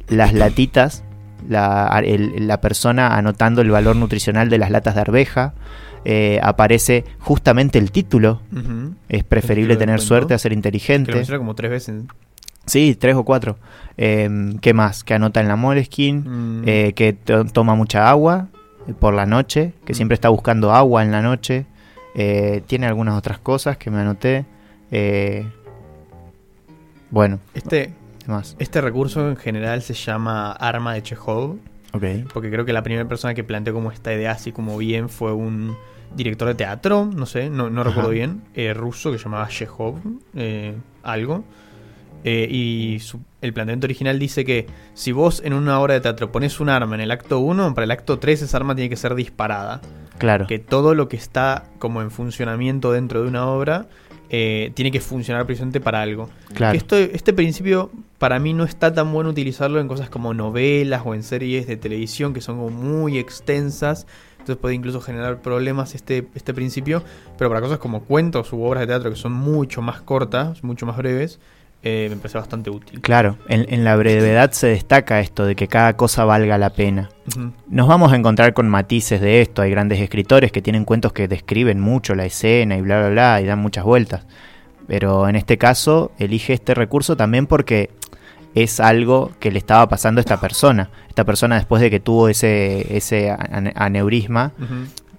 las 0.09 0.33
latitas, 0.33 1.05
la, 1.49 2.01
el- 2.05 2.47
la 2.47 2.61
persona 2.61 3.17
anotando 3.17 3.61
el 3.63 3.71
valor 3.71 3.97
nutricional 3.97 4.49
de 4.51 4.59
las 4.59 4.71
latas 4.71 4.95
de 4.95 5.01
arveja, 5.03 5.55
eh, 6.05 6.41
aparece 6.43 7.05
justamente 7.19 7.79
el 7.79 7.91
título, 7.91 8.41
es 9.09 9.25
preferible 9.25 9.77
tener 9.77 9.97
cuento. 9.97 10.07
suerte 10.07 10.35
a 10.35 10.39
ser 10.39 10.51
Que 10.51 10.55
lo 10.55 10.59
inteligente. 10.59 11.37
como 11.39 11.55
tres 11.55 11.71
veces. 11.71 12.03
Sí, 12.67 12.95
tres 12.99 13.15
o 13.17 13.25
cuatro. 13.25 13.59
Eh, 13.97 14.29
¿Qué 14.61 14.75
más? 14.75 15.03
Que 15.05 15.15
anota 15.15 15.41
en 15.41 15.49
la 15.49 15.57
Moleskine, 15.57 16.21
Mm. 16.21 16.63
eh, 16.67 16.93
que 16.95 17.13
to- 17.15 17.45
toma 17.47 17.75
mucha 17.75 18.09
agua 18.11 18.49
eh, 18.87 18.95
por 18.99 19.15
la 19.15 19.27
noche, 19.27 19.73
que 19.87 19.93
Mm. 19.93 19.97
siempre 19.97 20.15
está 20.15 20.29
buscando 20.29 20.73
agua 20.73 21.03
en 21.03 21.11
la 21.11 21.23
noche. 21.23 21.67
Eh, 22.15 22.63
tiene 22.67 22.87
algunas 22.87 23.17
otras 23.17 23.39
cosas 23.39 23.77
que 23.79 23.91
me 23.91 24.01
anoté. 24.01 24.45
Eh, 24.91 25.47
bueno, 27.11 27.39
Este, 27.55 27.93
¿qué 28.29 28.33
más? 28.33 28.57
este 28.59 28.81
recurso 28.83 29.29
en 29.29 29.37
general 29.37 29.81
se 29.83 29.95
llama 29.95 30.53
arma 30.53 30.93
de 30.95 31.03
Chekhov. 31.03 31.57
Ok. 31.95 32.05
Porque 32.35 32.51
creo 32.51 32.65
que 32.67 32.75
la 32.75 32.83
primera 32.83 33.09
persona 33.09 33.33
que 33.33 33.43
planteó 33.45 33.73
como 33.73 33.91
esta 33.91 34.13
idea 34.13 34.33
así 34.33 34.53
como 34.53 34.77
bien 34.77 35.09
fue 35.09 35.33
un 35.33 35.75
director 36.15 36.49
de 36.49 36.55
teatro, 36.55 37.07
no 37.15 37.25
sé, 37.27 37.49
no, 37.51 37.71
no 37.71 37.83
recuerdo 37.85 38.11
bien, 38.11 38.43
eh, 38.55 38.75
ruso 38.75 39.11
que 39.11 39.19
llamaba 39.19 39.49
Chekhov, 39.49 39.97
eh, 40.35 40.75
algo. 41.03 41.45
Eh, 42.25 42.49
y 42.51 42.99
su- 43.01 43.21
el 43.41 43.53
planteamiento 43.53 43.87
original 43.87 44.19
dice 44.19 44.45
que 44.45 44.67
si 44.95 45.13
vos 45.13 45.41
en 45.45 45.53
una 45.55 45.81
obra 45.81 45.95
de 45.95 46.01
teatro 46.01 46.33
pones 46.33 46.59
un 46.61 46.69
arma 46.69 46.95
en 46.97 47.01
el 47.01 47.11
acto 47.11 47.39
1, 47.39 47.75
para 47.75 47.85
el 47.85 47.91
acto 47.93 48.19
3 48.19 48.43
esa 48.43 48.57
arma 48.57 48.75
tiene 48.75 48.91
que 48.91 48.97
ser 48.97 49.15
disparada. 49.15 49.81
Claro. 50.19 50.47
Que 50.49 50.59
todo 50.59 50.95
lo 50.95 51.09
que 51.09 51.17
está 51.17 51.65
como 51.79 52.03
en 52.03 52.11
funcionamiento 52.11 52.91
dentro 52.93 53.23
de 53.23 53.29
una 53.29 53.47
obra 53.47 53.87
eh, 54.31 54.73
tiene 54.75 54.91
que 54.91 55.01
funcionar 55.01 55.47
precisamente 55.47 55.81
para 55.81 56.03
algo. 56.03 56.29
Claro. 56.53 56.73
Que 56.73 56.79
esto- 56.79 56.97
este 56.97 57.33
principio 57.33 57.91
para 58.19 58.39
mí 58.39 58.53
no 58.53 58.65
está 58.65 58.93
tan 58.93 59.13
bueno 59.13 59.31
utilizarlo 59.31 59.81
en 59.81 59.89
cosas 59.89 60.11
como 60.11 60.35
novelas 60.35 61.03
o 61.05 61.15
en 61.15 61.23
series 61.23 61.67
de 61.67 61.77
televisión 61.77 62.35
que 62.35 62.41
son 62.41 62.57
como 62.57 62.71
muy 62.71 63.19
extensas. 63.19 64.07
Entonces 64.33 64.57
puede 64.57 64.75
incluso 64.75 65.01
generar 65.01 65.41
problemas 65.41 65.95
este, 65.95 66.27
este 66.35 66.53
principio. 66.53 67.03
Pero 67.37 67.51
para 67.51 67.61
cosas 67.61 67.79
como 67.79 68.03
cuentos 68.03 68.53
u 68.53 68.63
obras 68.63 68.81
de 68.83 68.89
teatro 68.89 69.11
que 69.11 69.17
son 69.17 69.33
mucho 69.33 69.83
más 69.83 70.01
cortas, 70.01 70.65
mucho 70.65 70.85
más 70.87 70.97
breves, 70.97 71.39
eh, 71.85 72.09
me 72.11 72.17
parece 72.17 72.39
bastante 72.39 72.71
útil. 72.71 73.01
Claro, 73.01 73.39
en, 73.47 73.67
en 73.73 73.85
la 73.85 73.95
brevedad 73.95 74.51
se 74.51 74.67
destaca 74.67 75.21
esto 75.21 75.45
de 75.47 75.55
que 75.55 75.69
cada 75.69 75.97
cosa 75.97 76.25
valga 76.25 76.59
la 76.59 76.71
pena. 76.71 77.11
Nos 77.69 77.87
vamos 77.87 78.13
a 78.13 78.17
encontrar 78.17 78.53
con 78.53 78.69
matices 78.69 79.21
de 79.21 79.43
esto. 79.43 79.63
Hay 79.63 79.71
grandes 79.71 80.01
escritores 80.01 80.51
que 80.51 80.61
tienen 80.61 80.85
cuentos 80.85 81.13
que 81.13 81.29
describen 81.29 81.79
mucho 81.79 82.17
la 82.17 82.25
escena 82.25 82.77
y 82.77 82.81
bla, 82.81 82.99
bla, 82.99 83.11
bla, 83.11 83.41
y 83.41 83.47
dan 83.47 83.61
muchas 83.61 83.85
vueltas. 83.85 84.27
Pero 84.89 85.29
en 85.29 85.37
este 85.37 85.59
caso, 85.59 86.11
elige 86.19 86.55
este 86.55 86.75
recurso 86.75 87.15
también 87.15 87.47
porque 87.47 87.91
es 88.63 88.81
algo 88.81 89.31
que 89.41 89.51
le 89.51 89.59
estaba 89.59 89.89
pasando 89.89 90.19
a 90.19 90.23
esta 90.23 90.41
persona. 90.41 90.91
Esta 91.09 91.25
persona, 91.25 91.57
después 91.57 91.81
de 91.83 91.91
que 91.91 92.01
tuvo 92.01 92.29
ese, 92.29 92.97
ese 92.97 93.31
ane- 93.31 93.73
aneurisma, 93.77 94.53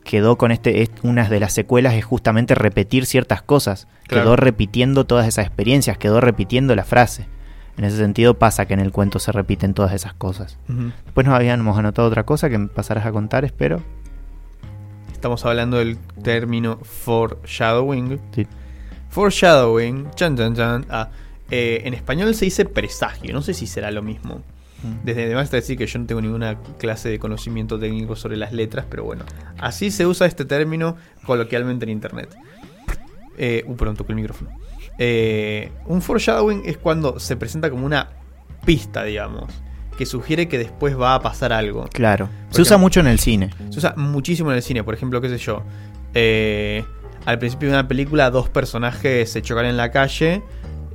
quedó 0.03 0.37
con 0.37 0.51
este. 0.51 0.81
es- 0.81 0.91
una 1.03 1.27
de 1.29 1.39
las 1.39 1.53
secuelas 1.53 1.93
es 1.93 2.05
justamente 2.05 2.55
repetir 2.55 3.05
ciertas 3.05 3.41
cosas. 3.41 3.87
Claro. 4.07 4.23
Quedó 4.23 4.35
repitiendo 4.35 5.05
todas 5.05 5.27
esas 5.27 5.45
experiencias, 5.45 5.97
quedó 5.97 6.19
repitiendo 6.21 6.75
la 6.75 6.83
frase. 6.83 7.27
En 7.77 7.85
ese 7.85 7.97
sentido 7.97 8.33
pasa 8.33 8.65
que 8.65 8.73
en 8.73 8.79
el 8.81 8.91
cuento 8.91 9.19
se 9.19 9.31
repiten 9.31 9.73
todas 9.73 9.93
esas 9.93 10.13
cosas. 10.13 10.57
Después 11.05 11.25
nos 11.25 11.35
habíamos 11.35 11.77
anotado 11.77 12.07
otra 12.07 12.23
cosa 12.25 12.49
que 12.49 12.59
pasarás 12.59 13.05
a 13.05 13.11
contar, 13.11 13.45
espero. 13.45 13.81
Estamos 15.13 15.45
hablando 15.45 15.77
del 15.77 15.97
término 16.23 16.77
foreshadowing. 16.83 18.19
Sí. 18.35 18.47
Foreshadowing, 19.09 20.11
chan 20.15 20.37
chan 20.37 20.55
chan. 20.55 20.85
Ah, 20.89 21.09
eh, 21.51 21.81
en 21.85 21.93
español 21.93 22.33
se 22.35 22.45
dice 22.45 22.65
presagio, 22.65 23.33
no 23.33 23.41
sé 23.41 23.53
si 23.53 23.67
será 23.67 23.91
lo 23.91 24.01
mismo. 24.01 24.43
Desde 25.03 25.25
además 25.25 25.45
está 25.45 25.57
decir 25.57 25.77
que 25.77 25.85
yo 25.85 25.99
no 25.99 26.05
tengo 26.05 26.21
ninguna 26.21 26.57
clase 26.77 27.09
de 27.09 27.19
conocimiento 27.19 27.77
técnico 27.77 28.15
sobre 28.15 28.37
las 28.37 28.53
letras, 28.53 28.85
pero 28.89 29.03
bueno, 29.03 29.25
así 29.57 29.91
se 29.91 30.05
usa 30.07 30.25
este 30.25 30.45
término 30.45 30.95
coloquialmente 31.25 31.83
en 31.83 31.89
internet. 31.89 32.33
Eh, 33.37 33.63
uh, 33.67 33.75
perdón, 33.75 33.97
toqué 33.97 34.13
el 34.13 34.15
micrófono. 34.15 34.51
Eh, 34.97 35.71
un 35.85 36.01
foreshadowing 36.01 36.61
es 36.65 36.77
cuando 36.77 37.19
se 37.19 37.35
presenta 37.35 37.69
como 37.69 37.85
una 37.85 38.09
pista, 38.65 39.03
digamos, 39.03 39.51
que 39.97 40.05
sugiere 40.05 40.47
que 40.47 40.57
después 40.57 40.97
va 40.97 41.13
a 41.13 41.21
pasar 41.21 41.51
algo. 41.51 41.85
Claro. 41.91 42.29
Se 42.51 42.61
usa 42.61 42.77
mucho 42.77 43.01
en 43.01 43.07
el 43.07 43.19
cine. 43.19 43.49
Se 43.71 43.79
usa 43.79 43.95
muchísimo 43.97 44.49
en 44.51 44.57
el 44.57 44.63
cine, 44.63 44.83
por 44.85 44.93
ejemplo, 44.93 45.19
qué 45.19 45.27
sé 45.27 45.39
yo. 45.39 45.63
eh, 46.13 46.85
al 47.25 47.37
principio 47.37 47.67
de 47.69 47.75
una 47.75 47.87
película 47.87 48.29
dos 48.31 48.49
personajes 48.49 49.29
se 49.29 49.41
chocan 49.41 49.65
en 49.65 49.77
la 49.77 49.91
calle 49.91 50.41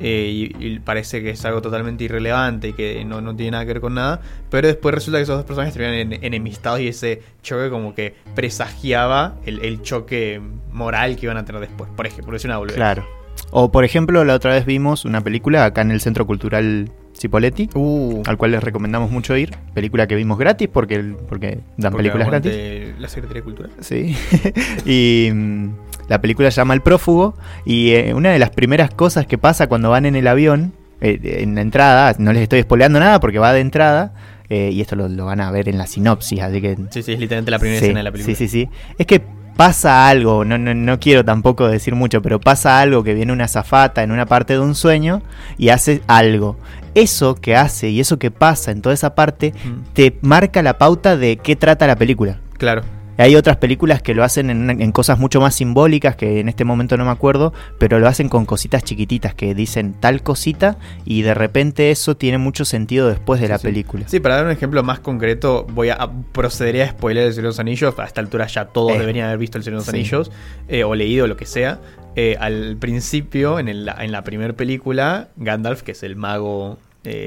eh, 0.07 0.53
y, 0.61 0.67
y 0.67 0.79
parece 0.81 1.23
que 1.23 1.31
es 1.31 1.45
algo 1.47 1.63
totalmente 1.63 2.05
irrelevante 2.05 2.69
y 2.69 2.73
que 2.75 3.05
no, 3.05 3.21
no 3.23 3.35
tiene 3.35 3.53
nada 3.53 3.65
que 3.65 3.73
ver 3.73 3.81
con 3.81 3.95
nada, 3.95 4.21
pero 4.51 4.69
después 4.69 4.95
resulta 4.95 5.19
que 5.19 5.23
esos 5.23 5.37
dos 5.37 5.45
personajes 5.47 5.73
terminan 5.75 6.13
en- 6.13 6.25
enemistados 6.25 6.81
y 6.81 6.89
ese 6.89 7.23
choque 7.43 7.71
como 7.71 7.95
que 7.95 8.15
presagiaba 8.35 9.37
el, 9.47 9.61
el 9.65 9.83
choque 9.83 10.41
moral 10.73 11.17
que 11.17 11.27
iban 11.27 11.37
a 11.39 11.45
tener 11.45 11.61
después, 11.61 11.91
por 11.97 12.07
ejemplo, 12.07 12.37
es 12.37 12.45
una 12.45 12.59
boludez. 12.59 12.77
Claro. 12.77 13.07
O 13.51 13.71
por 13.73 13.85
ejemplo, 13.85 14.25
la 14.25 14.35
otra 14.35 14.53
vez 14.53 14.65
vimos 14.67 15.05
una 15.05 15.21
película 15.23 15.65
acá 15.65 15.81
en 15.83 15.91
el 15.91 16.01
Centro 16.01 16.27
Cultural 16.27 16.91
Cipoletti, 17.19 17.69
Uh, 17.75 18.23
al 18.27 18.37
cual 18.37 18.51
les 18.53 18.63
recomendamos 18.63 19.11
mucho 19.11 19.37
ir. 19.37 19.51
Película 19.75 20.07
que 20.07 20.15
vimos 20.17 20.39
gratis 20.39 20.69
porque, 20.73 21.15
porque 21.29 21.61
dan 21.77 21.93
porque 21.93 22.11
películas 22.11 22.29
gratis. 22.29 22.53
La 22.99 23.09
Secretaría 23.09 23.41
de 23.41 23.45
Cultura. 23.45 23.69
Sí. 23.81 24.17
y 24.87 25.31
mm, 25.33 25.69
la 26.09 26.21
película 26.21 26.51
se 26.51 26.57
llama 26.57 26.75
El 26.75 26.81
prófugo. 26.83 27.35
Y 27.65 27.93
eh, 27.93 28.15
una 28.15 28.31
de 28.31 28.39
las 28.39 28.51
primeras 28.51 28.91
cosas 28.91 29.27
que 29.27 29.39
pasa 29.39 29.67
cuando 29.67 29.91
van 29.91 30.07
en 30.07 30.17
el 30.17 30.27
avión, 30.27 30.73
eh, 31.01 31.39
en 31.43 31.55
la 31.55 31.61
entrada, 31.61 32.15
no 32.19 32.33
les 32.33 32.43
estoy 32.43 32.63
spoileando 32.63 33.01
nada 33.01 33.21
porque 33.21 33.39
va 33.39 33.53
de 33.53 33.61
entrada. 33.61 34.13
eh, 34.51 34.71
y 34.73 34.81
esto 34.81 34.95
lo, 34.97 35.09
lo 35.09 35.25
van 35.27 35.41
a 35.41 35.51
ver 35.51 35.69
en 35.69 35.79
la 35.79 35.87
sinopsis, 35.87 36.41
así 36.43 36.61
que 36.61 36.77
Sí, 36.91 37.03
sí, 37.03 37.13
es 37.13 37.19
literalmente 37.19 37.51
la 37.51 37.59
primera 37.59 37.81
Sí, 37.81 37.87
escena 37.87 38.01
de 38.01 38.05
la 38.05 38.13
película. 38.13 38.37
Sí, 38.37 38.49
sí, 38.49 38.65
sí. 38.65 38.69
Es 38.99 39.07
que 39.07 39.23
pasa 39.57 40.09
algo, 40.09 40.45
no, 40.45 40.59
no, 40.59 40.75
no 40.75 40.99
quiero 41.01 41.25
tampoco 41.25 41.69
decir 41.69 41.95
mucho, 41.95 42.21
pero 42.21 42.41
pasa 42.41 42.81
algo 42.81 43.03
que 43.05 43.15
viene 43.15 43.33
una 43.33 43.47
zafata 43.49 44.03
en 44.03 44.11
una 44.11 44.27
parte 44.27 44.53
de 44.55 44.59
un 44.59 44.75
sueño 44.75 45.23
y 45.57 45.69
hace 45.71 46.03
algo. 46.09 46.57
Eso 46.95 47.35
que 47.37 47.57
hace 47.57 47.89
y 47.91 48.01
eso 48.01 48.19
que 48.19 48.31
pasa 48.31 48.71
en 48.71 48.83
toda 48.83 48.95
esa 48.95 49.15
parte 49.15 49.53
Mm, 49.65 49.93
te 49.95 50.17
marca 50.23 50.63
la 50.63 50.77
pauta 50.79 51.17
de 51.17 51.37
qué 51.39 51.57
trata 51.57 51.87
la 51.87 51.97
película. 51.97 52.39
Claro. 52.59 52.83
Hay 53.17 53.37
otras 53.37 53.59
películas 53.59 54.03
que 54.03 54.15
lo 54.15 54.25
hacen 54.25 54.51
en, 54.51 54.71
en 54.83 54.93
cosas 54.93 55.19
mucho 55.19 55.41
más 55.41 55.55
simbólicas, 55.55 56.17
que 56.17 56.41
en 56.41 56.49
este 56.49 56.65
momento 56.65 56.97
no 56.97 57.05
me 57.05 57.11
acuerdo, 57.13 57.53
pero 57.79 57.99
lo 58.01 58.09
hacen 58.09 58.29
con 58.29 58.45
cositas 58.45 58.83
chiquititas 58.83 59.35
que 59.35 59.55
dicen 59.55 59.95
tal 60.01 60.23
cosita 60.23 60.79
y 61.05 61.23
de 61.23 61.33
repente 61.35 61.91
eso 61.91 62.17
tiene 62.17 62.39
mucho 62.39 62.65
sentido 62.65 63.09
después 63.09 63.41
de 63.41 63.49
la 63.49 63.59
Sí. 63.59 63.69
película. 63.69 64.09
Sí, 64.09 64.19
para 64.21 64.37
dar 64.37 64.47
un 64.47 64.51
ejemplo 64.51 64.83
más 64.83 64.99
concreto, 65.01 65.65
voy 65.73 65.91
a, 65.91 65.95
a- 65.95 66.11
procederé 66.33 66.83
a 66.83 66.91
spoiler 66.91 67.25
El 67.29 67.33
Señor 67.33 67.43
de 67.45 67.49
los 67.51 67.59
Anillos. 67.61 67.95
A 67.99 68.05
esta 68.05 68.21
altura 68.21 68.47
ya 68.47 68.65
todos 68.67 68.93
Eh, 68.93 68.99
deberían 68.99 69.27
haber 69.27 69.39
visto 69.39 69.59
El 69.59 69.65
Señor 69.65 69.81
de 69.81 69.87
los 69.87 69.91
sí. 69.91 69.97
Anillos, 69.97 70.33
eh, 70.69 70.83
o 70.85 70.95
leído 70.95 71.27
lo 71.27 71.37
que 71.37 71.47
sea. 71.47 71.81
Eh, 72.17 72.37
al 72.41 72.77
principio, 72.79 73.59
en, 73.59 73.69
el- 73.69 73.89
en 73.99 74.13
la 74.13 74.23
primera 74.25 74.53
película, 74.55 75.29
Gandalf, 75.37 75.83
que 75.83 75.93
es 75.93 76.03
el 76.03 76.17
mago 76.17 76.79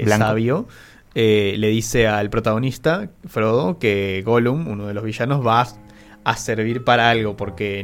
sabio, 0.07 0.67
eh, 1.19 1.55
le 1.57 1.69
dice 1.69 2.05
al 2.05 2.29
protagonista, 2.29 3.09
Frodo, 3.25 3.79
que 3.79 4.21
Gollum, 4.23 4.67
uno 4.67 4.85
de 4.85 4.93
los 4.93 5.03
villanos, 5.03 5.43
va 5.43 5.67
a, 6.23 6.35
servir 6.35 6.83
para 6.83 7.09
algo, 7.09 7.35
porque 7.35 7.83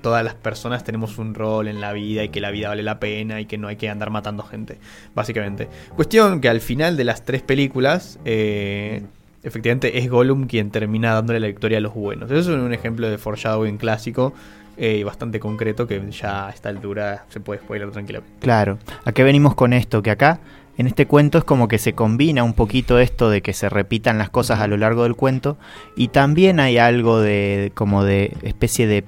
todas 0.00 0.24
las 0.24 0.32
personas 0.32 0.82
tenemos 0.82 1.18
un 1.18 1.34
rol 1.34 1.68
en 1.68 1.82
la 1.82 1.92
vida 1.92 2.24
y 2.24 2.30
que 2.30 2.40
la 2.40 2.50
vida 2.50 2.68
vale 2.68 2.82
la 2.82 2.98
pena 2.98 3.38
y 3.38 3.44
que 3.44 3.58
no 3.58 3.68
hay 3.68 3.76
que 3.76 3.90
andar 3.90 4.08
matando 4.08 4.44
gente, 4.44 4.78
básicamente. 5.14 5.68
Cuestión 5.94 6.40
que 6.40 6.48
al 6.48 6.62
final 6.62 6.96
de 6.96 7.04
las 7.04 7.22
tres 7.22 7.42
películas, 7.42 8.18
eh, 8.24 9.02
efectivamente 9.42 9.98
es 9.98 10.08
Gollum 10.08 10.46
quien 10.46 10.70
termina 10.70 11.12
dándole 11.12 11.38
la 11.38 11.48
victoria 11.48 11.76
a 11.76 11.82
los 11.82 11.92
buenos. 11.92 12.30
Eso 12.30 12.56
es 12.56 12.62
un 12.62 12.72
ejemplo 12.72 13.10
de 13.10 13.18
foreshadowing 13.18 13.76
clásico 13.76 14.32
eh, 14.78 14.96
y 14.96 15.02
bastante 15.02 15.38
concreto 15.38 15.86
que 15.86 16.00
ya 16.10 16.46
a 16.46 16.50
esta 16.50 16.70
altura 16.70 17.26
se 17.28 17.40
puede 17.40 17.60
spoiler 17.60 17.90
tranquilamente. 17.90 18.38
Claro, 18.40 18.78
¿a 19.04 19.12
qué 19.12 19.22
venimos 19.22 19.54
con 19.54 19.74
esto? 19.74 20.00
Que 20.00 20.10
acá, 20.10 20.40
en 20.80 20.86
este 20.86 21.06
cuento, 21.06 21.36
es 21.36 21.44
como 21.44 21.68
que 21.68 21.76
se 21.76 21.92
combina 21.92 22.42
un 22.42 22.54
poquito 22.54 22.98
esto 22.98 23.28
de 23.28 23.42
que 23.42 23.52
se 23.52 23.68
repitan 23.68 24.16
las 24.16 24.30
cosas 24.30 24.60
a 24.60 24.66
lo 24.66 24.78
largo 24.78 25.02
del 25.02 25.14
cuento, 25.14 25.58
y 25.94 26.08
también 26.08 26.58
hay 26.58 26.78
algo 26.78 27.20
de, 27.20 27.70
como 27.74 28.02
de 28.02 28.34
especie 28.40 28.86
de, 28.86 29.04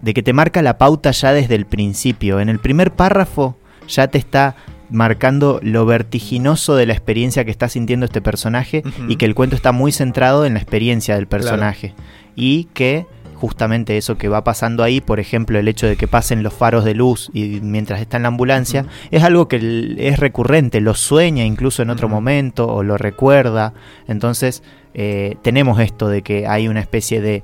de 0.00 0.14
que 0.14 0.22
te 0.22 0.32
marca 0.32 0.62
la 0.62 0.78
pauta 0.78 1.10
ya 1.10 1.34
desde 1.34 1.56
el 1.56 1.66
principio. 1.66 2.40
En 2.40 2.48
el 2.48 2.58
primer 2.58 2.90
párrafo 2.90 3.58
ya 3.86 4.08
te 4.08 4.16
está 4.16 4.56
marcando 4.88 5.60
lo 5.62 5.84
vertiginoso 5.84 6.74
de 6.74 6.86
la 6.86 6.94
experiencia 6.94 7.44
que 7.44 7.50
está 7.50 7.68
sintiendo 7.68 8.06
este 8.06 8.22
personaje 8.22 8.82
y 9.08 9.16
que 9.16 9.26
el 9.26 9.34
cuento 9.34 9.56
está 9.56 9.72
muy 9.72 9.92
centrado 9.92 10.46
en 10.46 10.54
la 10.54 10.60
experiencia 10.60 11.16
del 11.16 11.26
personaje. 11.26 11.94
Y 12.34 12.64
que 12.72 13.06
justamente 13.42 13.96
eso 13.96 14.16
que 14.16 14.28
va 14.28 14.44
pasando 14.44 14.84
ahí, 14.84 15.00
por 15.00 15.18
ejemplo, 15.18 15.58
el 15.58 15.66
hecho 15.66 15.88
de 15.88 15.96
que 15.96 16.06
pasen 16.06 16.44
los 16.44 16.54
faros 16.54 16.84
de 16.84 16.94
luz 16.94 17.28
y 17.34 17.58
mientras 17.60 18.00
está 18.00 18.16
en 18.16 18.22
la 18.22 18.28
ambulancia, 18.28 18.86
es 19.10 19.24
algo 19.24 19.48
que 19.48 19.96
es 19.98 20.20
recurrente, 20.20 20.80
lo 20.80 20.94
sueña 20.94 21.44
incluso 21.44 21.82
en 21.82 21.90
otro 21.90 22.08
momento 22.08 22.68
o 22.68 22.84
lo 22.84 22.96
recuerda. 22.98 23.74
Entonces, 24.06 24.62
eh, 24.94 25.38
tenemos 25.42 25.80
esto 25.80 26.08
de 26.08 26.22
que 26.22 26.46
hay 26.46 26.68
una 26.68 26.78
especie 26.78 27.20
de 27.20 27.42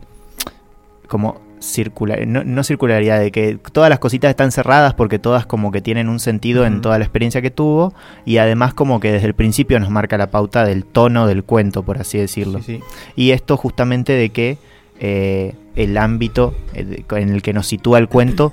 como 1.09 1.41
circular, 1.59 2.25
no, 2.29 2.45
no 2.45 2.63
circularidad, 2.63 3.19
de 3.19 3.33
que 3.33 3.59
todas 3.73 3.91
las 3.91 3.99
cositas 3.99 4.31
están 4.31 4.53
cerradas 4.53 4.95
porque 4.95 5.19
todas 5.19 5.47
como 5.47 5.73
que 5.73 5.81
tienen 5.81 6.09
un 6.09 6.21
sentido 6.21 6.65
en 6.65 6.81
toda 6.81 7.01
la 7.01 7.07
experiencia 7.07 7.43
que 7.43 7.51
tuvo 7.51 7.93
y 8.25 8.37
además 8.37 8.73
como 8.73 9.01
que 9.01 9.11
desde 9.11 9.27
el 9.27 9.35
principio 9.35 9.81
nos 9.81 9.91
marca 9.91 10.17
la 10.17 10.31
pauta 10.31 10.65
del 10.65 10.85
tono 10.85 11.27
del 11.27 11.43
cuento, 11.43 11.83
por 11.83 11.99
así 11.99 12.19
decirlo. 12.19 12.61
Sí, 12.63 12.77
sí. 12.77 12.81
Y 13.17 13.33
esto 13.33 13.57
justamente 13.57 14.13
de 14.13 14.29
que 14.29 14.59
eh, 15.01 15.55
el 15.77 15.97
ámbito 15.97 16.55
eh, 16.75 17.05
en 17.11 17.29
el 17.31 17.43
que 17.43 17.53
nos 17.53 17.67
sitúa 17.67 17.99
el 17.99 18.09
cuento 18.09 18.53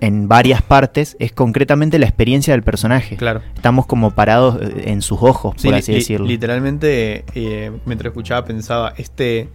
en 0.00 0.28
varias 0.28 0.62
partes 0.62 1.14
es 1.20 1.30
concretamente 1.32 1.98
la 1.98 2.06
experiencia 2.06 2.54
del 2.54 2.62
personaje. 2.62 3.16
Claro. 3.16 3.42
Estamos 3.54 3.84
como 3.86 4.12
parados 4.12 4.58
eh, 4.62 4.84
en 4.86 5.02
sus 5.02 5.18
ojos, 5.22 5.54
Sí, 5.58 5.68
por 5.68 5.74
así 5.76 5.92
li- 5.92 5.98
decirlo. 5.98 6.26
Literalmente, 6.26 7.24
eh, 7.34 7.70
mientras 7.84 8.10
escuchaba, 8.12 8.44
pensaba, 8.46 8.94
este, 8.96 9.48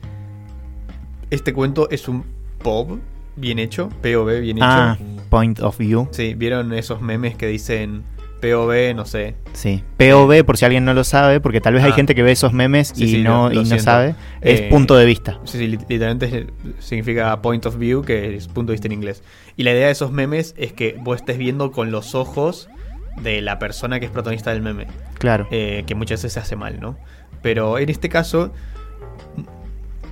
este 1.32 1.54
cuento 1.54 1.90
es 1.90 2.08
un 2.08 2.24
POV 2.62 3.00
bien 3.36 3.60
hecho, 3.60 3.90
POV 4.02 4.42
bien 4.42 4.58
hecho. 4.58 4.66
ah, 4.68 4.98
point 5.30 5.60
of 5.60 5.78
view. 5.78 6.08
Sí, 6.12 6.36
¿vieron 6.36 6.74
esos 6.74 7.02
memes 7.02 7.36
que 7.36 7.48
dicen 7.48 8.04
POV, 8.42 8.94
no 8.96 9.06
sé? 9.06 9.36
Sí. 9.54 9.84
POV, 9.98 10.44
por 10.46 10.58
si 10.58 10.66
alguien 10.66 10.86
no 10.86 10.94
lo 10.94 11.04
sabe, 11.04 11.40
porque 11.40 11.62
tal 11.62 11.74
vez 11.74 11.84
hay 11.84 11.92
Ah. 11.92 11.96
gente 11.96 12.16
que 12.16 12.24
ve 12.24 12.32
esos 12.32 12.54
memes 12.54 12.90
Sí, 12.96 13.06
y 13.06 13.08
sí, 13.08 13.22
no, 13.24 13.52
y 13.52 13.64
no 13.64 13.80
sabe, 13.80 14.16
es 14.42 14.62
Eh, 14.62 14.68
punto 14.70 14.96
de 14.96 15.06
vista. 15.06 15.40
Sí, 15.46 15.58
sí, 15.58 15.68
lit- 15.68 15.86
literalmente 15.90 16.48
significa 16.80 17.42
point 17.42 17.66
of 17.66 17.78
view, 17.78 18.04
que 18.04 18.36
es 18.36 18.48
punto 18.48 18.72
de 18.72 18.76
vista 18.76 18.88
en 18.88 18.92
inglés. 18.94 19.24
Y 19.56 19.64
la 19.64 19.72
idea 19.72 19.86
de 19.88 19.92
esos 19.92 20.12
memes 20.12 20.54
es 20.58 20.74
que 20.74 20.98
vos 21.00 21.18
estés 21.18 21.38
viendo 21.38 21.72
con 21.72 21.92
los 21.92 22.16
ojos 22.16 22.70
de 23.22 23.42
la 23.42 23.60
persona 23.60 24.00
que 24.00 24.06
es 24.06 24.12
protagonista 24.12 24.52
del 24.52 24.62
meme. 24.62 24.88
Claro. 25.18 25.48
eh, 25.50 25.84
que 25.88 25.96
muchas 25.96 26.20
veces 26.20 26.34
se 26.34 26.40
hace 26.42 26.56
mal, 26.56 26.80
¿no? 26.82 26.98
Pero 27.42 27.80
en 27.80 27.90
este 27.90 28.10
caso 28.10 28.52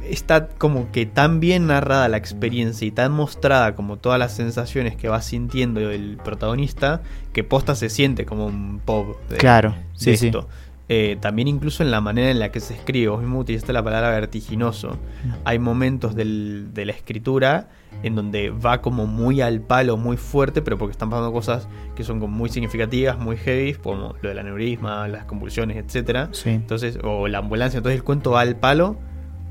está 0.10 0.47
como 0.49 0.91
que 0.91 1.06
tan 1.06 1.39
bien 1.39 1.68
narrada 1.68 2.08
la 2.10 2.18
experiencia 2.18 2.88
y 2.88 2.91
tan 2.91 3.12
mostrada 3.12 3.76
como 3.76 3.97
todas 3.97 4.20
las 4.20 4.34
sensaciones 4.36 4.95
que 4.95 5.08
va 5.10 5.22
sintiendo 5.22 5.80
el 5.91 6.18
protagonista 6.24 7.01
que 7.32 7.43
posta 7.43 7.76
se 7.76 7.89
siente 7.89 8.26
como 8.26 8.45
un 8.45 8.80
pop 8.84 9.16
de, 9.30 9.38
claro. 9.38 9.72
de 9.72 9.78
Sí, 9.93 10.18
sí. 10.18 10.28
esto. 10.28 10.47
Eh, 10.89 11.18
también 11.22 11.47
incluso 11.47 11.82
en 11.82 11.91
la 11.91 12.01
manera 12.01 12.30
en 12.30 12.39
la 12.39 12.51
que 12.51 12.60
se 12.60 12.74
escribe, 12.74 13.08
vos 13.08 13.22
mismo 13.22 13.39
utilizaste 13.39 13.72
la 13.72 13.82
palabra 13.82 14.10
vertiginoso. 14.12 14.97
Hay 15.45 15.58
momentos 15.58 16.14
del- 16.14 16.74
de 16.74 16.86
la 16.86 16.91
escritura 16.91 17.70
en 18.04 18.16
donde 18.16 18.49
va 18.49 18.82
como 18.82 19.08
muy 19.08 19.39
al 19.39 19.62
palo, 19.62 19.95
muy 19.95 20.18
fuerte, 20.18 20.62
pero 20.62 20.78
porque 20.78 20.91
están 20.91 21.10
pasando 21.10 21.32
cosas 21.32 21.70
que 21.95 22.04
son 22.04 22.20
como 22.20 22.36
muy 22.36 22.49
significativas, 22.49 23.18
muy 23.18 23.38
heavy, 23.38 23.74
como 23.76 24.16
lo 24.22 24.30
del 24.30 24.39
aneurisma, 24.39 25.08
las 25.08 25.24
convulsiones, 25.26 25.78
etcétera. 25.78 26.28
Sí. 26.34 26.49
Entonces, 26.49 26.99
o 27.01 27.30
la 27.30 27.38
ambulancia, 27.38 27.78
entonces 27.78 27.97
el 27.99 28.04
cuento 28.04 28.32
va 28.32 28.41
al 28.41 28.58
palo 28.58 28.97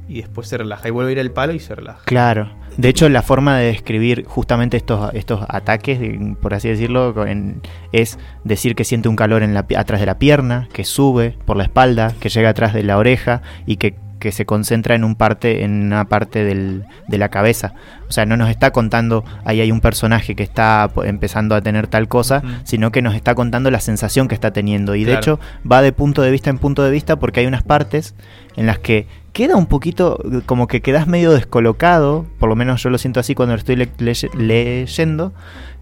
y 0.09 0.16
después 0.22 0.48
se 0.48 0.59
relaja. 0.59 0.88
Y 0.88 0.90
vuelve 0.90 1.11
a 1.11 1.12
ir 1.12 1.20
al 1.20 1.30
palo 1.30 1.53
y 1.53 1.59
se 1.61 1.74
relaja. 1.74 2.00
Claro. 2.05 2.50
De 2.76 2.88
hecho, 2.88 3.09
la 3.09 3.22
forma 3.22 3.59
de 3.59 3.66
describir 3.66 4.24
justamente 4.26 4.76
estos, 4.78 5.12
estos 5.14 5.44
ataques, 5.48 5.98
por 6.40 6.55
así 6.55 6.68
decirlo, 6.68 7.14
es 7.92 8.18
decir 8.44 8.74
que 8.74 8.84
siente 8.84 9.09
un 9.09 9.16
calor 9.16 9.42
en 9.42 9.53
la, 9.55 9.66
atrás 9.76 10.00
de 10.00 10.07
la 10.07 10.18
pierna, 10.18 10.68
que 10.72 10.84
sube 10.84 11.36
por 11.44 11.57
la 11.57 11.64
espalda, 11.64 12.14
que 12.18 12.28
llega 12.30 12.48
atrás 12.48 12.72
de 12.72 12.82
la 12.82 12.96
oreja 12.96 13.42
y 13.66 13.76
que, 13.76 13.94
que 14.18 14.32
se 14.32 14.46
concentra 14.46 14.94
en 14.94 15.05
un 15.05 15.16
parte, 15.16 15.64
en 15.64 15.82
una 15.84 16.07
parte 16.07 16.44
del- 16.44 16.84
de 17.09 17.18
la 17.18 17.28
cabeza. 17.28 17.74
O 18.09 18.12
sea, 18.12 18.24
no 18.24 18.36
nos 18.38 18.48
está 18.48 18.70
contando 18.70 19.22
ahí 19.44 19.61
hay 19.61 19.70
un 19.72 19.80
personaje 19.82 20.34
que 20.34 20.42
está 20.42 20.90
empezando 21.05 21.55
a 21.55 21.61
tener 21.61 21.88
tal 21.88 22.09
cosa, 22.09 22.42
sino 22.64 22.90
que 22.90 23.03
nos 23.03 23.14
está 23.14 23.34
contando 23.34 23.70
la 23.70 23.80
sensación 23.80 24.28
que 24.28 24.34
está 24.34 24.50
teniendo. 24.53 24.94
Y 24.94 25.05
de 25.05 25.14
hecho, 25.14 25.40
va 25.70 25.82
de 25.82 25.92
punto 25.92 26.22
de 26.22 26.30
vista 26.30 26.48
en 26.48 26.57
punto 26.59 26.82
de 26.84 26.90
vista 26.90 27.16
porque 27.16 27.40
hay 27.40 27.46
unas 27.46 27.62
partes 27.64 28.14
en 28.57 28.66
las 28.66 28.78
que 28.78 29.07
queda 29.33 29.57
un 29.57 29.66
poquito 29.66 30.18
eh, 30.24 30.41
como 30.47 30.66
que 30.66 30.80
quedas 30.83 31.07
medio 31.07 31.33
descolocado, 31.33 32.26
por 32.39 32.49
lo 32.49 32.57
menos 32.57 32.83
yo 32.83 32.91
lo 32.91 32.99
siento 32.99 33.20
así 33.20 33.35
cuando 33.35 33.55
lo 33.55 33.59
estoy 33.59 33.76
le- 33.76 33.93
leye- 33.99 34.30
leyendo, 34.35 35.33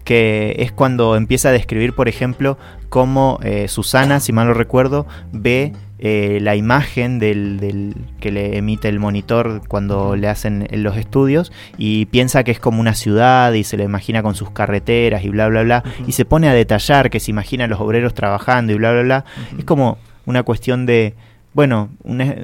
que 0.03 0.55
es 0.59 0.71
cuando 0.71 1.15
empieza 1.15 1.49
a 1.49 1.51
describir, 1.51 1.93
por 1.93 2.07
ejemplo, 2.07 2.57
cómo 2.89 3.39
eh, 3.43 3.67
Susana, 3.67 4.19
si 4.19 4.33
mal 4.33 4.47
no 4.47 4.53
recuerdo, 4.53 5.05
ve 5.31 5.73
eh, 5.99 6.39
la 6.41 6.55
imagen 6.55 7.19
del, 7.19 7.59
del- 7.59 7.93
que 8.19 8.31
le 8.31 8.57
emite 8.57 8.89
el 8.89 8.99
monitor 8.99 9.61
cuando 9.67 10.15
le 10.15 10.27
hacen 10.27 10.67
en 10.71 10.81
los 10.81 10.97
estudios 10.97 11.51
y 11.77 12.05
piensa 12.07 12.43
que 12.43 12.49
es 12.51 12.59
como 12.59 12.79
una 12.81 12.95
ciudad 12.95 13.53
y 13.53 13.63
se 13.63 13.77
lo 13.77 13.83
imagina 13.83 14.23
con 14.23 14.33
sus 14.33 14.49
carreteras 14.49 15.23
y 15.23 15.29
bla 15.29 15.47
bla 15.49 15.61
bla 15.61 15.83
y 16.07 16.13
se 16.13 16.25
pone 16.25 16.49
a 16.49 16.53
detallar 16.53 17.11
que 17.11 17.19
se 17.19 17.29
imagina 17.29 17.65
a 17.65 17.67
los 17.67 17.79
obreros 17.79 18.15
trabajando 18.15 18.73
y 18.73 18.77
bla 18.77 18.91
bla 18.93 19.01
bla. 19.03 19.25
Es 19.59 19.65
como 19.65 19.99
una 20.25 20.41
cuestión 20.41 20.87
de 20.87 21.13
bueno, 21.53 21.89
una, 22.03 22.35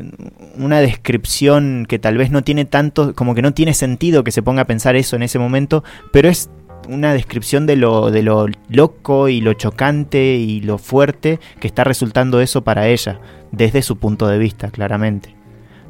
una, 0.58 0.82
descripción 0.82 1.86
que 1.88 2.00
tal 2.00 2.18
vez 2.18 2.30
no 2.30 2.44
tiene 2.44 2.66
tanto, 2.66 3.14
como 3.16 3.36
que 3.36 3.42
no 3.42 3.54
tiene 3.54 3.74
sentido 3.74 4.24
que 4.24 4.32
se 4.32 4.42
ponga 4.42 4.64
a 4.64 4.68
pensar 4.68 4.96
eso 4.96 5.16
en 5.16 5.24
ese 5.24 5.40
momento, 5.40 5.84
pero 6.12 6.28
es 6.28 6.50
una 6.90 7.14
descripción 7.14 7.66
de 7.66 7.76
lo, 7.76 8.12
de 8.12 8.24
lo 8.24 8.48
loco 8.70 9.30
y 9.30 9.42
lo 9.42 9.54
chocante 9.54 10.36
y 10.36 10.62
lo 10.62 10.78
fuerte 10.78 11.40
que 11.60 11.68
está 11.68 11.84
resultando 11.84 12.42
eso 12.42 12.64
para 12.64 12.88
ella, 12.88 13.20
desde 13.52 13.82
su 13.82 13.98
punto 13.98 14.28
de 14.28 14.38
vista, 14.38 14.72
claramente. 14.72 15.36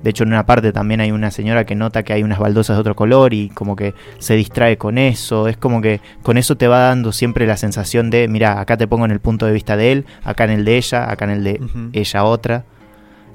De 0.03 0.11
hecho, 0.11 0.23
en 0.23 0.29
una 0.29 0.45
parte 0.45 0.71
también 0.71 1.01
hay 1.01 1.11
una 1.11 1.31
señora 1.31 1.65
que 1.65 1.73
nota 1.73 2.03
que 2.03 2.13
hay 2.13 2.21
unas 2.21 2.37
baldosas 2.37 2.77
de 2.77 2.81
otro 2.81 2.95
color 2.95 3.33
y 3.33 3.49
como 3.49 3.75
que 3.75 3.95
se 4.19 4.35
distrae 4.35 4.77
con 4.77 4.99
eso. 4.99 5.47
Es 5.47 5.57
como 5.57 5.81
que 5.81 6.01
con 6.21 6.37
eso 6.37 6.55
te 6.55 6.67
va 6.67 6.79
dando 6.79 7.11
siempre 7.11 7.47
la 7.47 7.57
sensación 7.57 8.11
de, 8.11 8.27
mira, 8.27 8.59
acá 8.59 8.77
te 8.77 8.87
pongo 8.87 9.05
en 9.05 9.11
el 9.11 9.19
punto 9.19 9.47
de 9.47 9.53
vista 9.53 9.75
de 9.75 9.91
él, 9.91 10.05
acá 10.23 10.43
en 10.43 10.51
el 10.51 10.65
de 10.65 10.77
ella, 10.77 11.11
acá 11.11 11.25
en 11.25 11.31
el 11.31 11.43
de 11.43 11.61
ella 11.93 12.23
otra. 12.23 12.65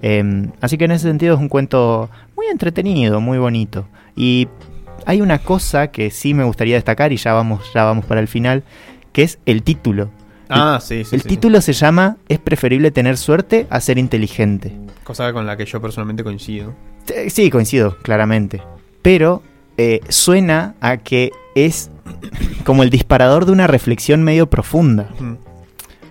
Em, 0.03 0.51
así 0.61 0.77
que 0.77 0.85
en 0.85 0.91
ese 0.91 1.09
sentido 1.09 1.35
es 1.35 1.41
un 1.41 1.49
cuento 1.49 2.11
muy 2.37 2.47
entretenido, 2.47 3.21
muy 3.21 3.39
bonito. 3.39 3.87
Y 4.17 4.49
hay 5.07 5.21
una 5.21 5.39
cosa 5.39 5.89
que 5.89 6.11
sí 6.11 6.35
me 6.35 6.45
gustaría 6.45 6.75
destacar 6.75 7.13
y 7.13 7.17
ya 7.17 7.33
vamos, 7.33 7.73
ya 7.73 7.85
vamos 7.85 8.05
para 8.05 8.21
el 8.21 8.29
final, 8.29 8.65
que 9.13 9.23
es 9.23 9.39
el 9.47 9.63
título. 9.63 10.11
Ah, 10.49 10.81
sí, 10.83 11.05
sí. 11.05 11.17
El 11.17 11.23
título 11.23 11.61
se 11.61 11.73
llama 11.73 12.19
Es 12.29 12.39
preferible 12.39 12.91
tener 12.91 13.17
suerte 13.17 13.67
a 13.71 13.81
ser 13.81 13.97
inteligente. 13.97 14.77
Cosa 15.05 15.33
con 15.33 15.47
la 15.47 15.57
que 15.57 15.65
yo 15.65 15.81
personalmente 15.81 16.23
coincido. 16.23 16.75
Sí, 17.29 17.49
coincido, 17.51 17.97
claramente. 18.03 18.63
Pero 19.01 19.43
eh, 19.77 20.01
suena 20.09 20.75
a 20.81 20.99
que 20.99 21.31
es 21.55 21.91
como 22.65 22.83
el 22.83 22.91
disparador 22.91 23.47
de 23.47 23.53
una 23.53 23.67
reflexión 23.67 24.23
medio 24.23 24.51
profunda. 24.51 25.09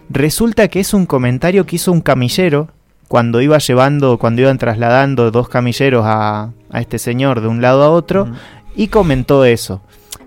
Resulta 0.09 0.67
que 0.67 0.79
es 0.79 0.93
un 0.93 1.05
comentario 1.05 1.65
que 1.65 1.75
hizo 1.75 1.91
un 1.91 2.01
camillero 2.01 2.69
cuando 3.11 3.41
iba 3.41 3.57
llevando, 3.57 4.17
cuando 4.17 4.43
iban 4.43 4.57
trasladando 4.57 5.31
dos 5.31 5.49
camilleros 5.49 6.05
a, 6.07 6.51
este 6.73 6.97
señor 6.97 7.41
de 7.41 7.49
un 7.49 7.61
lado 7.61 7.83
a 7.83 7.89
otro, 7.89 8.29
y 8.73 8.87
comentó 8.87 9.43
eso. 9.43 9.81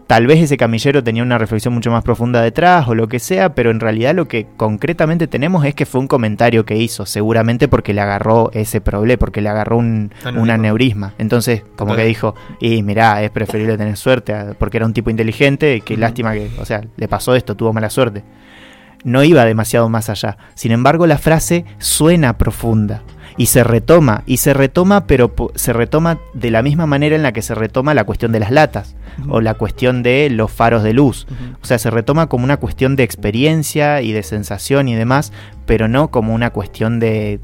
Tal 0.07 0.27
vez 0.27 0.43
ese 0.43 0.59
camillero 0.59 1.03
tenía 1.03 1.23
una 1.23 1.39
reflexión 1.39 1.73
mucho 1.73 1.91
más 1.91 2.05
profunda 2.05 2.43
detrás 2.43 2.87
o 2.87 2.95
lo 2.95 3.09
que 3.09 3.21
sea, 3.21 3.55
pero 3.55 3.71
en 3.71 3.81
realidad 3.81 4.15
lo 4.15 4.29
que 4.29 4.49
concretamente 4.59 5.27
tenemos 5.27 5.65
es 5.65 5.75
que 5.75 5.87
fue 5.87 5.99
un 5.99 6.09
comentario 6.09 6.67
que 6.67 6.77
hizo, 6.77 7.07
seguramente 7.07 7.69
porque 7.69 7.95
le 7.95 8.03
agarró 8.03 8.51
ese 8.53 8.83
problema, 8.83 9.19
porque 9.19 9.41
le 9.41 9.49
agarró 9.49 9.79
un, 9.79 10.13
aneurisma. 10.23 11.15
Entonces, 11.17 11.63
como 11.77 11.97
que 11.97 12.05
dijo, 12.05 12.35
y 12.61 12.83
mirá, 12.83 13.23
es 13.23 13.31
preferible 13.31 13.79
tener 13.79 13.97
suerte, 13.97 14.35
porque 14.59 14.77
era 14.77 14.85
un 14.85 14.93
tipo 14.93 15.09
inteligente, 15.09 15.81
qué 15.81 15.97
lástima 15.97 16.35
que, 16.35 16.51
o 16.61 16.67
sea, 16.67 16.83
le 16.99 17.09
pasó 17.09 17.35
esto, 17.35 17.55
tuvo 17.55 17.73
mala 17.73 17.89
suerte 17.89 18.25
no 19.05 19.23
iba 19.23 19.45
demasiado 19.45 19.89
más 19.89 20.09
allá. 20.09 20.37
Sin 20.55 20.73
embargo, 20.73 21.07
la 21.07 21.19
frase 21.19 21.65
suena 21.79 22.37
profunda 22.39 23.03
y 23.37 23.47
se 23.47 23.65
retoma, 23.65 24.23
y 24.27 24.39
se 24.39 24.55
retoma, 24.55 25.07
pero 25.07 25.33
se 25.55 25.73
retoma 25.73 26.19
de 26.35 26.51
la 26.51 26.63
misma 26.63 26.87
manera 26.87 27.17
en 27.17 27.23
la 27.23 27.33
que 27.33 27.43
se 27.43 27.55
retoma 27.55 27.95
la 27.95 28.05
cuestión 28.05 28.33
de 28.33 28.41
las 28.41 28.51
latas 28.51 28.97
o 29.29 29.41
la 29.41 29.55
cuestión 29.55 30.03
de 30.03 30.31
los 30.31 30.51
faros 30.51 30.83
de 30.83 30.93
luz. 30.93 31.27
O 31.63 31.67
sea, 31.67 31.79
se 31.79 31.91
retoma 31.91 32.29
como 32.29 32.45
una 32.45 32.59
cuestión 32.59 32.97
de 32.97 33.03
experiencia 33.03 34.03
y 34.03 34.13
de 34.13 34.23
sensación 34.23 34.89
y 34.89 34.95
demás, 34.95 35.33
pero 35.67 35.89
no 35.89 36.11
como 36.11 36.35
una 36.35 36.51
cuestión 36.51 37.01
de 37.01 37.41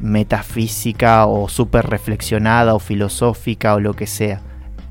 metafísica 0.00 1.26
o 1.26 1.48
súper 1.48 1.86
reflexionada 1.86 2.74
o 2.74 2.78
filosófica 2.78 3.74
o 3.74 3.80
lo 3.80 3.94
que 3.94 4.06
sea 4.06 4.40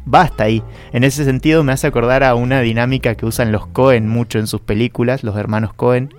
basta 0.06 0.46
ahí. 0.46 0.64
En 0.92 1.04
ese 1.04 1.26
sentido 1.26 1.64
me 1.64 1.72
hace 1.72 1.88
acordar 1.88 2.24
a 2.24 2.36
una 2.36 2.62
dinámica 2.62 3.16
que 3.16 3.26
usan 3.26 3.52
los 3.52 3.68
Cohen 3.68 4.08
mucho 4.08 4.40
en 4.40 4.48
sus 4.48 4.62
películas, 4.62 5.24
los 5.24 5.36
hermanos 5.38 5.74
Cohen, 5.74 6.14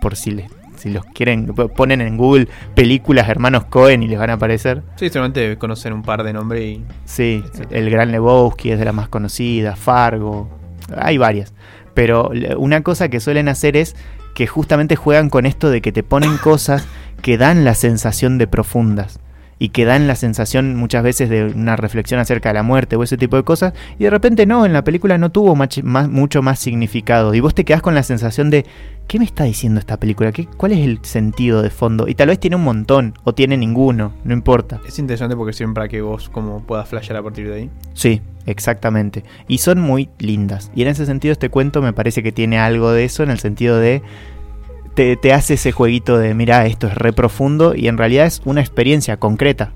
por 0.00 0.16
si 0.16 0.30
les 0.32 0.50
si 0.76 0.90
los 0.90 1.04
quieren, 1.06 1.46
ponen 1.54 2.02
en 2.02 2.18
Google 2.18 2.48
películas 2.74 3.28
hermanos 3.30 3.64
Cohen 3.64 4.02
y 4.02 4.08
les 4.08 4.18
van 4.18 4.28
a 4.28 4.34
aparecer. 4.34 4.82
Sí, 4.96 5.08
solamente 5.08 5.56
conocen 5.56 5.94
un 5.94 6.02
par 6.02 6.22
de 6.24 6.34
nombres 6.34 6.62
y... 6.62 6.84
Sí, 7.06 7.42
el 7.70 7.88
Gran 7.88 8.12
Lebowski 8.12 8.72
es 8.72 8.78
de 8.78 8.84
las 8.84 8.92
más 8.92 9.08
conocidas, 9.08 9.78
Fargo, 9.78 10.50
hay 10.94 11.16
varias. 11.16 11.54
Pero 11.94 12.32
una 12.58 12.82
cosa 12.82 13.08
que 13.08 13.20
suelen 13.20 13.48
hacer 13.48 13.78
es 13.78 13.96
que 14.34 14.46
justamente 14.46 14.96
juegan 14.96 15.30
con 15.30 15.46
esto 15.46 15.70
de 15.70 15.80
que 15.80 15.92
te 15.92 16.02
ponen 16.02 16.36
cosas 16.36 16.86
que 17.22 17.38
dan 17.38 17.64
la 17.64 17.74
sensación 17.74 18.36
de 18.36 18.46
profundas 18.46 19.20
y 19.58 19.70
que 19.70 19.84
dan 19.84 20.06
la 20.06 20.16
sensación 20.16 20.76
muchas 20.76 21.02
veces 21.02 21.28
de 21.28 21.44
una 21.44 21.76
reflexión 21.76 22.20
acerca 22.20 22.50
de 22.50 22.54
la 22.54 22.62
muerte 22.62 22.96
o 22.96 23.02
ese 23.02 23.16
tipo 23.16 23.36
de 23.36 23.44
cosas, 23.44 23.72
y 23.98 24.04
de 24.04 24.10
repente 24.10 24.46
no, 24.46 24.66
en 24.66 24.72
la 24.72 24.84
película 24.84 25.18
no 25.18 25.30
tuvo 25.30 25.56
mucho 25.56 26.42
más 26.42 26.58
significado, 26.58 27.34
y 27.34 27.40
vos 27.40 27.54
te 27.54 27.64
quedás 27.64 27.82
con 27.82 27.94
la 27.94 28.02
sensación 28.02 28.50
de, 28.50 28.66
¿qué 29.06 29.18
me 29.18 29.24
está 29.24 29.44
diciendo 29.44 29.80
esta 29.80 29.98
película? 29.98 30.32
¿Qué, 30.32 30.46
¿Cuál 30.46 30.72
es 30.72 30.78
el 30.78 30.98
sentido 31.02 31.62
de 31.62 31.70
fondo? 31.70 32.08
Y 32.08 32.14
tal 32.14 32.28
vez 32.28 32.38
tiene 32.38 32.56
un 32.56 32.64
montón, 32.64 33.14
o 33.24 33.34
tiene 33.34 33.56
ninguno, 33.56 34.12
no 34.24 34.32
importa. 34.32 34.80
Es 34.86 34.98
interesante 34.98 35.36
porque 35.36 35.52
sirven 35.52 35.74
para 35.74 35.88
que 35.88 36.00
vos 36.00 36.28
como 36.28 36.62
puedas 36.62 36.88
flashear 36.88 37.16
a 37.18 37.22
partir 37.22 37.48
de 37.48 37.54
ahí. 37.54 37.70
Sí, 37.94 38.20
exactamente. 38.46 39.24
Y 39.48 39.58
son 39.58 39.80
muy 39.80 40.08
lindas. 40.18 40.70
Y 40.74 40.82
en 40.82 40.88
ese 40.88 41.06
sentido 41.06 41.32
este 41.32 41.48
cuento 41.48 41.80
me 41.82 41.92
parece 41.92 42.22
que 42.22 42.32
tiene 42.32 42.58
algo 42.58 42.90
de 42.92 43.04
eso, 43.04 43.22
en 43.22 43.30
el 43.30 43.38
sentido 43.38 43.78
de 43.78 44.02
te, 44.94 45.32
hace 45.32 45.54
ese 45.54 45.72
jueguito 45.72 46.18
de, 46.18 46.34
mira, 46.34 46.66
esto 46.66 46.86
es 46.86 46.94
re 46.94 47.12
profundo 47.12 47.74
y 47.74 47.88
en 47.88 47.98
realidad 47.98 48.26
es 48.26 48.40
una 48.44 48.60
experiencia 48.60 49.16
concreta. 49.18 49.72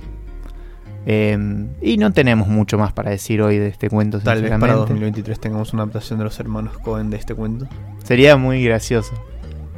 Em, 1.07 1.69
y 1.81 1.97
no 1.97 2.13
tenemos 2.13 2.49
mucho 2.49 2.77
más 2.77 2.93
para 2.93 3.11
decir 3.11 3.41
hoy 3.41 3.59
de 3.59 3.69
este 3.69 3.89
cuento. 3.89 4.21
Tal 4.21 4.43
vez 4.43 4.51
para 4.59 4.75
2023 4.75 5.41
tengamos 5.41 5.73
una 5.73 5.85
adaptación 5.85 6.19
de 6.19 6.25
los 6.25 6.39
hermanos 6.39 6.77
Cohen 6.79 7.11
de 7.11 7.17
este 7.17 7.35
cuento. 7.35 7.67
Sería 8.05 8.37
muy 8.37 8.63
gracioso. 8.63 9.15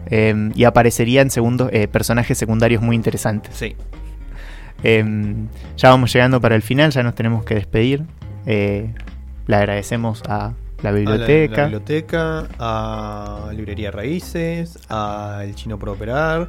Em, 0.07 0.51
y 0.57 0.65
aparecerían 0.65 1.31
segundos, 1.31 1.71
eh, 1.73 1.87
personajes 1.87 2.37
secundarios 2.37 2.83
muy 2.83 2.97
interesantes. 2.97 3.55
Sí. 3.55 3.77
Em, 4.83 5.47
ya 5.77 5.91
vamos 5.91 6.13
llegando 6.13 6.41
para 6.41 6.57
el 6.57 6.63
final, 6.63 6.91
ya 6.91 7.03
nos 7.03 7.15
tenemos 7.15 7.45
que 7.45 7.55
despedir. 7.55 8.05
Eh, 8.47 8.93
le 9.47 9.57
agradecemos 9.57 10.23
a 10.29 10.55
la 10.83 10.93
biblioteca. 10.93 11.55
A 11.55 11.59
la, 11.59 11.65
biblioteca, 11.65 12.49
a 12.59 13.51
Librería 13.55 13.91
Raíces, 13.91 14.79
a 14.89 15.41
El 15.45 15.55
Chino 15.55 15.79
por 15.79 15.91
Operar, 15.91 16.49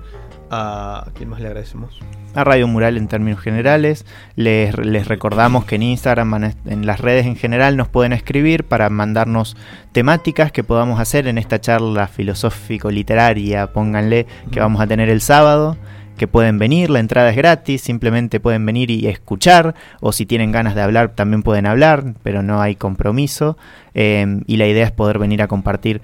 a... 0.50 1.08
¿Quién 1.16 1.30
más 1.30 1.40
le 1.40 1.48
agradecemos? 1.48 2.00
A 2.34 2.44
Radio 2.44 2.68
Mural 2.68 2.98
en 2.98 3.08
términos 3.08 3.42
generales. 3.42 4.06
Les, 4.36 4.78
les 4.78 5.08
recordamos 5.08 5.66
que 5.66 5.76
en 5.76 5.84
Instagram, 5.84 6.52
en 6.66 6.86
las 6.86 7.00
redes 7.00 7.26
en 7.26 7.36
general, 7.36 7.76
nos 7.76 7.90
pueden 7.90 8.14
escribir 8.14 8.64
para 8.64 8.90
mandarnos 8.90 9.58
temáticas 9.92 10.52
que 10.52 10.64
podamos 10.64 11.00
hacer 11.00 11.28
en 11.28 11.38
esta 11.38 11.60
charla 11.60 12.08
filosófico-literaria, 12.08 13.74
pónganle, 13.74 14.28
que 14.52 14.60
vamos 14.60 14.82
a 14.82 14.88
tener 14.88 15.10
el 15.10 15.22
sábado 15.22 15.78
que 16.18 16.28
pueden 16.28 16.60
venir, 16.60 16.90
la 16.90 17.00
entrada 17.00 17.30
es 17.30 17.36
gratis, 17.36 17.82
simplemente 17.82 18.40
pueden 18.40 18.66
venir 18.66 18.92
y 18.92 19.08
escuchar, 19.08 19.76
o 20.02 20.12
si 20.12 20.26
tienen 20.26 20.52
ganas 20.52 20.76
de 20.76 20.82
hablar 20.82 21.16
también 21.16 21.44
pueden 21.44 21.66
hablar, 21.66 22.14
pero 22.24 22.44
no 22.44 22.62
hay 22.62 22.76
compromiso, 22.76 23.58
em, 23.94 24.42
y 24.48 24.58
la 24.58 24.68
idea 24.68 24.86
es 24.86 24.92
poder 24.92 25.20
venir 25.20 25.42
a 25.42 25.48
compartir 25.48 26.02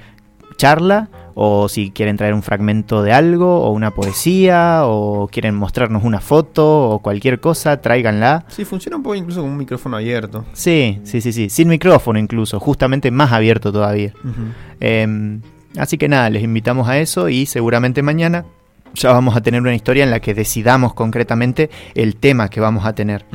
charla, 0.57 1.09
o 1.35 1.69
si 1.69 1.91
quieren 1.91 2.17
traer 2.17 2.33
un 2.33 2.41
fragmento 2.41 3.03
de 3.03 3.13
algo, 3.13 3.61
o 3.61 3.71
una 3.71 3.91
poesía, 3.91 4.81
o 4.85 5.27
quieren 5.31 5.53
mostrarnos 5.53 6.03
una 6.03 6.19
foto, 6.19 6.89
o 6.89 6.99
cualquier 6.99 7.39
cosa, 7.39 7.79
tráiganla. 7.79 8.43
Sí, 8.47 8.65
funciona 8.65 8.97
un 8.97 9.03
poco 9.03 9.13
incluso 9.13 9.41
con 9.41 9.51
un 9.51 9.57
micrófono 9.57 9.97
abierto. 9.97 10.45
Sí, 10.53 10.99
sí, 11.03 11.21
sí, 11.21 11.31
sí, 11.31 11.49
sin 11.49 11.67
micrófono 11.67 12.17
incluso, 12.17 12.59
justamente 12.59 13.11
más 13.11 13.31
abierto 13.31 13.71
todavía. 13.71 14.13
Em, 14.79 15.41
así 15.77 15.99
que 15.99 16.09
nada, 16.09 16.31
les 16.31 16.41
invitamos 16.41 16.89
a 16.89 16.97
eso 16.97 17.29
y 17.29 17.45
seguramente 17.45 18.01
mañana 18.01 18.45
ya 18.93 19.11
vamos 19.11 19.35
a 19.35 19.41
tener 19.41 19.61
una 19.61 19.75
historia 19.75 20.03
en 20.03 20.11
la 20.11 20.19
que 20.19 20.33
decidamos 20.33 20.93
concretamente 20.93 21.69
el 21.95 22.15
tema 22.15 22.49
que 22.49 22.59
vamos 22.59 22.85
a 22.85 22.93
tener. 22.93 23.25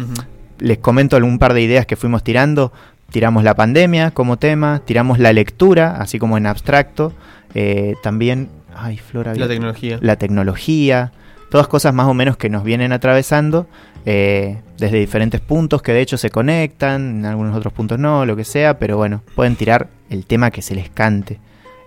Les 0.58 0.78
comento 0.78 1.16
algún 1.16 1.38
par 1.38 1.54
de 1.54 1.62
ideas 1.62 1.86
que 1.86 1.96
fuimos 1.96 2.22
tirando. 2.22 2.72
Tiramos 3.10 3.44
la 3.44 3.54
pandemia 3.54 4.10
como 4.12 4.38
tema, 4.38 4.82
tiramos 4.84 5.18
la 5.18 5.32
lectura, 5.32 5.96
así 5.98 6.18
como 6.18 6.36
en 6.38 6.46
abstracto. 6.46 7.12
Eh, 7.54 7.94
también, 8.02 8.48
ay, 8.74 8.98
Flora. 8.98 9.34
La 9.34 9.48
tecnología. 9.48 9.98
La 10.00 10.16
tecnología. 10.16 11.12
Todas 11.50 11.68
cosas 11.68 11.92
más 11.92 12.06
o 12.06 12.14
menos 12.14 12.38
que 12.38 12.48
nos 12.48 12.64
vienen 12.64 12.92
atravesando 12.92 13.66
eh, 14.04 14.60
desde 14.78 14.98
diferentes 14.98 15.40
puntos 15.40 15.80
que 15.80 15.92
de 15.92 16.00
hecho 16.00 16.16
se 16.16 16.30
conectan, 16.30 17.18
en 17.18 17.26
algunos 17.26 17.56
otros 17.56 17.72
puntos 17.72 17.98
no, 17.98 18.26
lo 18.26 18.34
que 18.34 18.44
sea, 18.44 18.78
pero 18.78 18.96
bueno, 18.96 19.22
pueden 19.36 19.54
tirar 19.54 19.88
el 20.10 20.26
tema 20.26 20.50
que 20.50 20.62
se 20.62 20.74
les 20.74 20.90
cante. 20.90 21.38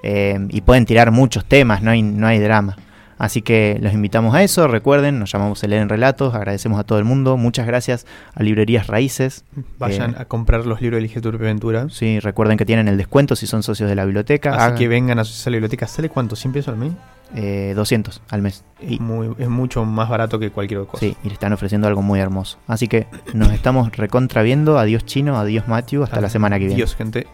Eh, 0.04 0.38
y 0.50 0.62
pueden 0.62 0.86
tirar 0.86 1.12
muchos 1.12 1.46
temas, 1.46 1.82
no 1.82 1.92
hay, 1.92 2.04
no 2.04 2.28
hay 2.28 2.40
drama. 2.40 2.78
Así 3.18 3.42
que 3.42 3.78
los 3.82 3.94
invitamos 3.94 4.36
a 4.36 4.44
eso. 4.44 4.68
Recuerden, 4.68 5.20
nos 5.20 5.32
llamamos 5.32 5.64
a 5.64 5.68
leer 5.68 5.82
en 5.82 5.90
relatos. 5.90 6.34
Agradecemos 6.36 6.80
a 6.80 6.84
todo 6.84 7.00
el 7.00 7.06
mundo. 7.06 7.38
Muchas 7.38 7.68
gracias 7.68 8.06
a 8.34 8.44
Librerías 8.44 8.88
Raíces. 8.88 9.46
Vayan 9.80 10.12
eh, 10.12 10.18
a 10.20 10.26
comprar 10.26 10.66
los 10.66 10.82
libros 10.82 10.98
de 10.98 11.06
Elige 11.06 11.22
tu 11.22 11.30
aventura. 11.30 11.88
Sí, 11.90 12.20
recuerden 12.20 12.58
que 12.58 12.66
tienen 12.66 12.88
el 12.88 12.98
descuento 12.98 13.36
si 13.36 13.48
son 13.48 13.64
socios 13.64 13.90
de 13.90 13.96
la 13.96 14.06
biblioteca. 14.06 14.56
Así 14.56 14.76
que 14.76 14.88
vengan 14.88 15.20
a 15.20 15.24
la 15.24 15.52
biblioteca. 15.52 15.88
¿Sale 15.88 16.10
cuánto? 16.10 16.36
¿100 16.36 16.52
pesos 16.52 16.74
al 16.74 16.78
mes? 16.78 16.94
Eh, 17.34 17.74
200 17.76 18.22
al 18.30 18.42
mes. 18.42 18.64
Es, 18.80 19.00
muy, 19.00 19.36
es 19.40 19.50
mucho 19.50 19.84
más 19.84 20.10
barato 20.10 20.40
que 20.40 20.52
cualquier 20.52 20.86
cosa. 20.86 21.00
Sí, 21.00 21.18
y 21.24 21.28
le 21.28 21.34
están 21.34 21.54
ofreciendo 21.54 21.88
algo 21.88 22.02
muy 22.02 22.20
hermoso. 22.20 22.60
Así 22.68 22.88
que 22.88 23.08
nos 23.34 23.52
estamos 23.52 23.96
recontraviendo. 23.96 24.78
Adiós 24.78 25.06
Chino, 25.06 25.38
adiós 25.38 25.68
Matthew. 25.68 26.04
Hasta 26.04 26.22
la 26.22 26.30
semana 26.30 26.60
que 26.60 26.66
viene. 26.66 26.76
Adiós, 26.76 26.96
gente. 26.96 27.28